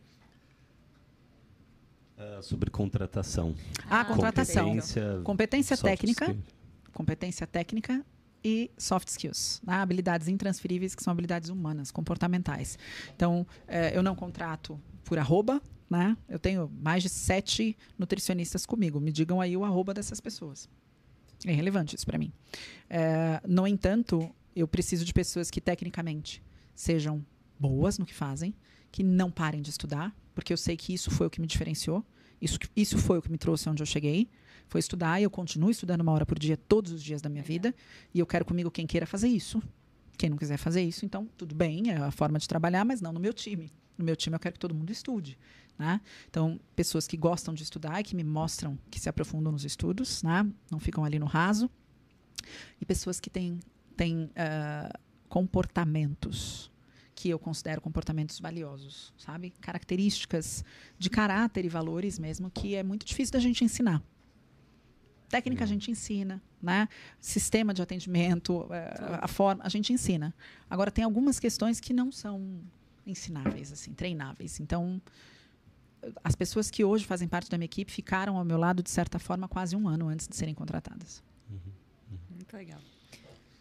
[2.18, 3.56] Ah, sobre contratação.
[3.90, 4.66] Ah, a contratação.
[4.66, 6.26] Competência, Competência técnica.
[6.26, 6.44] skill.
[6.92, 8.06] competência técnica
[8.44, 9.76] e soft skills, né?
[9.76, 12.78] habilidades intransferíveis que são habilidades humanas, comportamentais.
[13.16, 16.18] Então, eh, eu não contrato por arroba, né?
[16.28, 19.00] Eu tenho mais de sete nutricionistas comigo.
[19.00, 20.70] Me digam aí o arroba dessas pessoas.
[21.46, 22.32] É relevante isso para mim.
[22.90, 26.42] Eh, no entanto, eu preciso de pessoas que tecnicamente
[26.74, 27.26] sejam
[27.60, 28.56] boas no que fazem,
[28.92, 32.06] que não parem de estudar, porque eu sei que isso foi o que me diferenciou.
[32.42, 34.30] Isso, isso foi o que me trouxe onde eu cheguei.
[34.68, 37.44] Foi estudar e eu continuo estudando uma hora por dia todos os dias da minha
[37.44, 37.74] vida.
[38.14, 39.62] E eu quero comigo quem queira fazer isso.
[40.18, 43.12] Quem não quiser fazer isso, então tudo bem, é a forma de trabalhar, mas não
[43.12, 43.72] no meu time.
[43.98, 45.38] No meu time eu quero que todo mundo estude.
[45.78, 46.00] Né?
[46.30, 50.22] Então, pessoas que gostam de estudar e que me mostram que se aprofundam nos estudos,
[50.24, 50.46] né?
[50.72, 51.70] não ficam ali no raso.
[52.80, 53.60] E pessoas que têm,
[53.96, 55.00] têm ah,
[55.30, 56.72] comportamentos
[57.16, 59.54] que eu considero comportamentos valiosos, sabe?
[59.62, 60.64] Características
[60.98, 64.02] de caráter e valores mesmo que é muito difícil da gente ensinar.
[65.30, 66.88] Técnica a gente ensina, né?
[67.20, 70.34] Sistema de atendimento, eh, a forma a gente ensina.
[70.70, 72.62] Agora tem algumas questões que não são
[73.06, 74.60] ensináveis, assim, treináveis.
[74.60, 75.02] Então
[76.24, 79.18] as pessoas que hoje fazem parte da minha equipe ficaram ao meu lado de certa
[79.20, 81.24] forma quase um ano antes de serem contratadas.
[82.30, 82.80] Muito legal.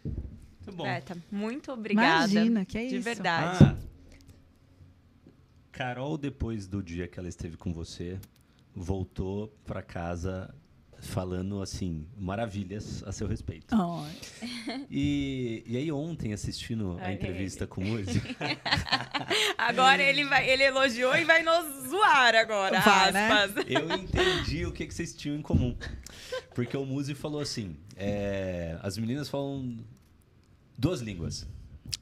[0.05, 0.85] Muito bom.
[0.85, 2.33] Beta, muito obrigada.
[2.33, 3.05] Imagina, que é De isso.
[3.05, 3.65] verdade.
[3.65, 3.77] Ah,
[5.71, 8.19] Carol, depois do dia que ela esteve com você,
[8.75, 10.55] voltou pra casa
[11.03, 13.75] falando assim maravilhas a seu respeito.
[13.75, 14.87] Ai.
[14.91, 18.23] E, e aí ontem assistindo a entrevista com o Muzi,
[19.59, 23.31] Agora ele vai, ele elogiou e vai nos zoar agora, Vai, né?
[23.67, 25.77] eu entendi o que, que vocês tinham em comum.
[26.55, 29.79] Porque o Muzi falou assim: é, as meninas falam
[30.79, 31.47] duas línguas.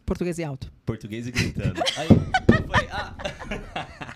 [0.04, 0.72] Português e alto.
[0.84, 1.82] Português e gritando.
[1.96, 4.09] Aí eu falei, ah.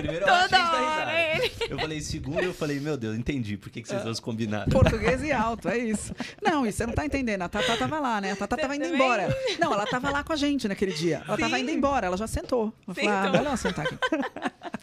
[0.00, 1.52] Primeiro eu achei Toda da hora ele.
[1.68, 4.70] Eu falei, segundo, eu falei, meu Deus, entendi por que, que vocês dois combinaram.
[4.70, 6.14] Português e alto, é isso.
[6.42, 7.42] Não, isso você não tá entendendo.
[7.42, 8.32] A Tatá tava lá, né?
[8.32, 9.00] A Tatá tava indo também?
[9.00, 9.28] embora.
[9.58, 11.22] Não, ela tava lá com a gente naquele dia.
[11.26, 11.62] Ela tava Sim.
[11.62, 12.72] indo embora, ela já sentou.
[12.86, 13.98] Eu falei, ah, melhor sentar aqui.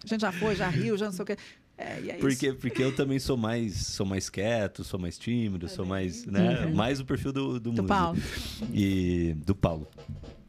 [0.03, 1.37] A gente já foi, já riu, já não sei o quê.
[1.77, 2.19] É, e é isso.
[2.19, 6.67] Porque, porque eu também sou mais, sou mais quieto, sou mais tímido, sou mais, né?
[6.67, 7.83] Mais o perfil do, do, Do.
[7.83, 8.17] Paulo.
[8.73, 9.87] E do Paulo.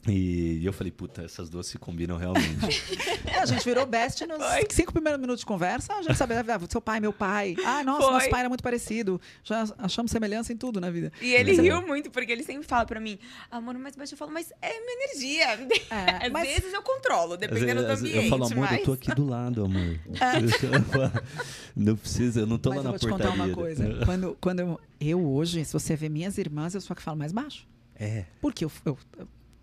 [0.09, 2.83] E eu falei, puta, essas duas se combinam realmente.
[3.41, 4.67] A gente virou best nos Foi.
[4.71, 5.93] cinco primeiros minutos de conversa.
[5.95, 7.55] A gente sabia, ah, seu pai, meu pai.
[7.65, 8.13] Ah, nossa, Foi.
[8.13, 9.21] nosso pai era muito parecido.
[9.45, 11.13] Já achamos semelhança em tudo na vida.
[11.21, 11.79] E ele Legal.
[11.81, 13.19] riu muito, porque ele sempre fala pra mim,
[13.51, 15.45] amor, mas baixo eu falo, mas é minha energia.
[15.91, 18.79] É, Às mas- vezes eu controlo, dependendo do vezes ambiente, eu falo, amor, mas...
[18.79, 20.01] eu tô aqui do lado, amor.
[21.77, 23.33] não precisa, eu não tô Mas lá eu na vou te portaria.
[23.33, 24.01] contar uma coisa.
[24.05, 27.17] Quando, quando eu, eu hoje, se você ver minhas irmãs, eu sou a que falo
[27.19, 27.67] mais baixo.
[27.99, 28.25] É.
[28.41, 28.99] Porque eu, eu-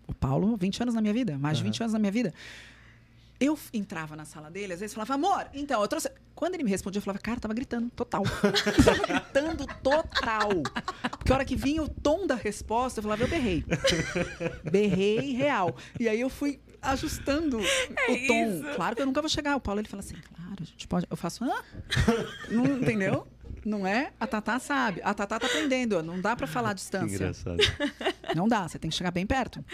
[0.06, 2.32] o Paulo, 20 anos na minha vida, mais de 20 anos na minha vida.
[3.40, 6.10] Eu entrava na sala dele, às vezes falava, amor, então, eu trouxe.
[6.34, 8.22] Quando ele me respondia, eu falava, cara, tava gritando, total.
[8.84, 10.48] tava gritando total.
[11.18, 13.64] Porque a hora que vinha o tom da resposta, eu falava, eu berrei.
[14.70, 15.76] Berrei real.
[15.98, 18.46] E aí eu fui ajustando o tom.
[18.46, 18.76] isso.
[18.76, 19.56] Claro que eu nunca vou chegar.
[19.56, 21.06] O Paulo ele fala assim, claro, a gente pode.
[21.10, 21.52] Eu faço, hã?
[22.50, 23.26] Não, entendeu?
[23.64, 24.10] Não é?
[24.20, 25.00] A Tatá sabe.
[25.02, 26.02] A Tatá tá aprendendo.
[26.02, 27.14] Não dá pra falar Que distância.
[27.16, 27.56] engraçado.
[28.34, 29.64] Não dá, você tem que chegar bem perto.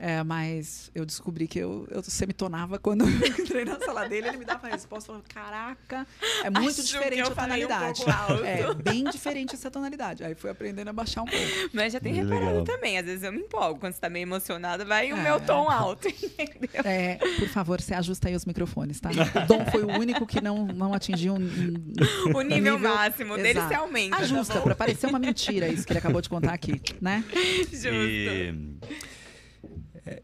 [0.00, 4.36] É, mas eu descobri que eu, eu semitonava quando eu entrei na sala dele, ele
[4.38, 6.06] me dava a resposta, falando, caraca,
[6.44, 8.04] é muito Acho diferente a um tonalidade.
[8.08, 8.44] alto.
[8.44, 10.22] é, bem diferente essa tonalidade.
[10.22, 11.44] Aí fui aprendendo a baixar um pouco.
[11.72, 12.38] Mas já tem Legal.
[12.38, 15.22] reparado também, às vezes eu me empolgo, quando você tá meio emocionada, vai o É.
[15.22, 16.80] meu tom alto, entendeu?
[16.84, 19.10] É, por favor, você ajusta aí os microfones, tá?
[19.10, 23.50] O Dom foi o único que não, não atingiu um, um- O nível, máximo dele
[23.58, 23.68] Exato.
[23.68, 24.62] se aumenta, tá Ajusta, bom?
[24.62, 27.24] pra parecer uma mentira isso que ele acabou de contar aqui, né?
[27.70, 27.88] Justo.
[27.88, 28.54] E,
[30.06, 30.22] é,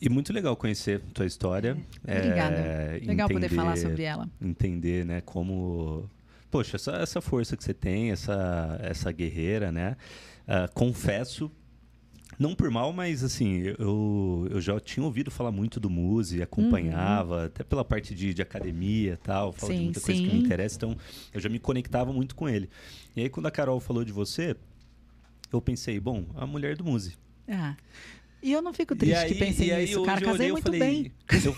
[0.00, 1.76] e muito legal conhecer tua história.
[2.02, 2.56] Obrigada.
[2.56, 4.28] É, Legal poder entender- falar sobre ela.
[4.40, 6.08] Entender, né, como...
[6.50, 9.96] Poxa, essa, essa força que você tem, essa, essa guerreira, né?
[10.46, 11.50] Ah, confesso,
[12.38, 17.46] não por mal, mas assim, eu, eu já tinha ouvido falar muito do Muse, acompanhava,
[17.46, 20.32] até pela parte de, de academia e tal, fala de Sim, muita coisa que me
[20.34, 20.38] sim.
[20.44, 20.96] interessa, então
[21.32, 22.68] eu já me conectava muito com ele.
[23.14, 24.56] E aí, quando a Carol falou de você,
[25.52, 27.16] eu pensei, bom, a mulher do Muse.
[27.48, 27.76] Ah.
[28.42, 30.20] E eu não fico triste que pensem e aí nisso, hoje cara.
[30.20, 31.12] Casei olhei, eu muito falei- bem.
[31.44, 31.54] Eu,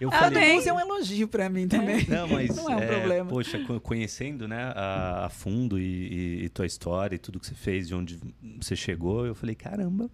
[0.00, 0.68] eu Ah, falei, bem.
[0.68, 2.06] É um elogio pra mim também.
[2.08, 3.30] não, mas não é um é, problema.
[3.30, 7.46] Poxa, co- conhecendo, né, a, a fundo e, e- e tua história e tudo que
[7.46, 8.18] você fez, de onde
[8.60, 10.10] você chegou, eu falei, caramba.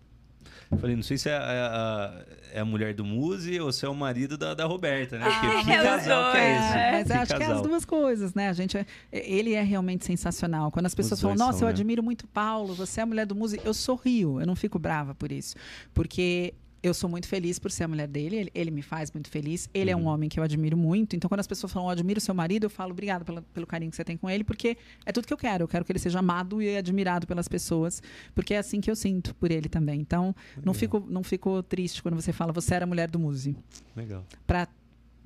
[0.70, 2.24] Eu falei, não sei se é a, a-
[2.54, 5.24] é a mulher do Muse ou se é o marido da, da Roberta, né?
[5.26, 6.64] Porque Ah, que é casal que é dois.
[6.66, 6.78] esse?
[6.78, 7.56] É, mas acho que é casal.
[7.56, 8.48] as duas coisas, né?
[8.48, 10.70] A gente é- ele é realmente sensacional.
[10.72, 11.74] Quando as pessoas falam, nossa, são, eu né?
[11.74, 15.14] admiro muito Paulo, você é a mulher do músico, eu sorrio, eu não fico brava
[15.14, 15.54] por isso.
[15.92, 16.54] Porque
[16.84, 19.68] eu sou muito feliz por ser a mulher dele, ele, ele me faz muito feliz.
[19.72, 20.06] Ele é um Uhum.
[20.08, 21.16] homem que eu admiro muito.
[21.16, 23.90] Então, quando as pessoas falam, eu admiro seu marido, eu falo, obrigada pela- pelo carinho
[23.90, 25.64] que você tem com ele, porque é tudo que eu quero.
[25.64, 28.02] Eu quero que ele seja amado e admirado pelas pessoas,
[28.34, 29.98] porque é assim que eu sinto por ele também.
[30.00, 33.62] Então, não fico, não fico triste quando você fala, você era a mulher do músico
[33.96, 34.22] Legal.
[34.46, 34.68] para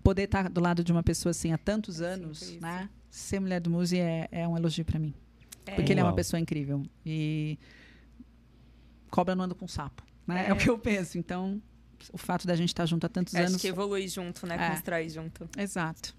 [0.03, 2.61] poder estar do lado de uma pessoa assim há tantos anos, isso.
[2.61, 2.89] né?
[3.11, 5.13] Ser mulher do Muzi é, é um elogio para mim,
[5.75, 7.59] porque ele é uma pessoa incrível e
[9.11, 10.03] cobra não anda com sapo,
[10.35, 10.47] né?
[10.47, 10.51] É.
[10.51, 10.53] É.
[10.53, 11.19] o que eu penso.
[11.19, 11.61] Então,
[12.13, 14.57] o fato da gente estar junto há tantos Acho anos, que evolui junto, né?
[14.61, 14.71] É.
[14.71, 15.49] Constrói junto.
[15.59, 16.17] exato.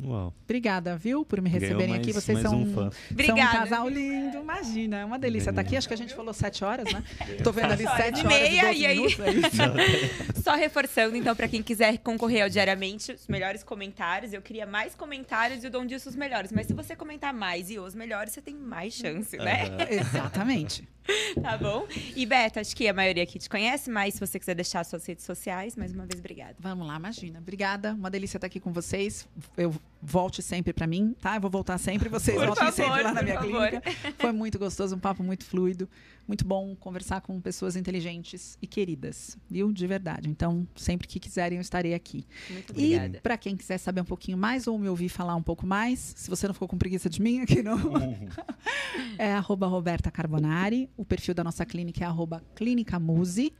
[0.00, 0.32] Uau.
[0.44, 2.12] Obrigada, viu, por me receberem Ganhou aqui.
[2.12, 2.82] mais- Vocês mais são um fã.
[2.82, 3.58] São um Obrigada.
[3.58, 5.76] casal lindo, imagina, é uma delícia estar aqui.
[5.76, 7.02] Acho que a gente falou sete horas, né?
[7.42, 8.96] Tô vendo ali Sete horas sete e horas e meia, doze e aí?
[8.96, 9.58] minutos.
[9.58, 10.40] é.
[10.40, 14.32] Só reforçando, então, pra quem quiser concorrer ao diariamente, os melhores comentários.
[14.32, 16.52] Eu queria mais comentários e o Dom disse os melhores.
[16.52, 19.64] Mas se você comentar mais e os melhores, você tem mais chance, né?
[19.64, 19.86] Aham.
[19.90, 20.86] Exatamente.
[21.42, 21.86] Tá bom?
[22.14, 25.06] E Beto, acho que a maioria aqui te conhece, mas se você quiser deixar suas
[25.06, 26.56] redes sociais, mais uma vez, obrigada.
[26.58, 27.38] Vamos lá, imagina.
[27.38, 29.26] Obrigada, uma delícia estar aqui com vocês.
[29.56, 31.36] Eu volte sempre para mim, tá?
[31.36, 33.68] Eu vou voltar sempre, vocês Por voltem favor, sempre lá na minha favor.
[33.68, 33.90] clínica.
[34.18, 35.88] Foi muito gostoso, um papo muito fluido,
[36.26, 39.72] muito bom conversar com pessoas inteligentes e queridas, viu?
[39.72, 40.28] De verdade.
[40.30, 42.24] Então, sempre que quiserem, eu estarei aqui.
[42.50, 43.20] Muito E obrigada.
[43.22, 46.30] para quem quiser saber um pouquinho mais ou me ouvir falar um pouco mais, se
[46.30, 47.76] você não ficou com preguiça de mim aqui, não.
[49.18, 50.88] é arroba Roberta Carbonari.
[50.96, 53.52] O perfil da nossa clínica é arroba Clinicamuse.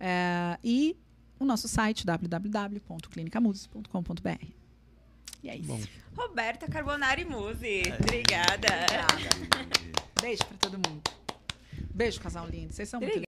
[0.00, 0.96] É, e
[1.38, 4.63] o nosso site www.clinicamuse.com.br.
[5.44, 5.88] E é isso.
[6.16, 7.82] Roberta Carbonari Muse.
[8.00, 8.70] Obrigada.
[10.18, 11.02] Beijo para todo mundo.
[11.94, 12.72] Beijo, casal lindo.
[12.72, 13.22] Vocês são muito Obrigada.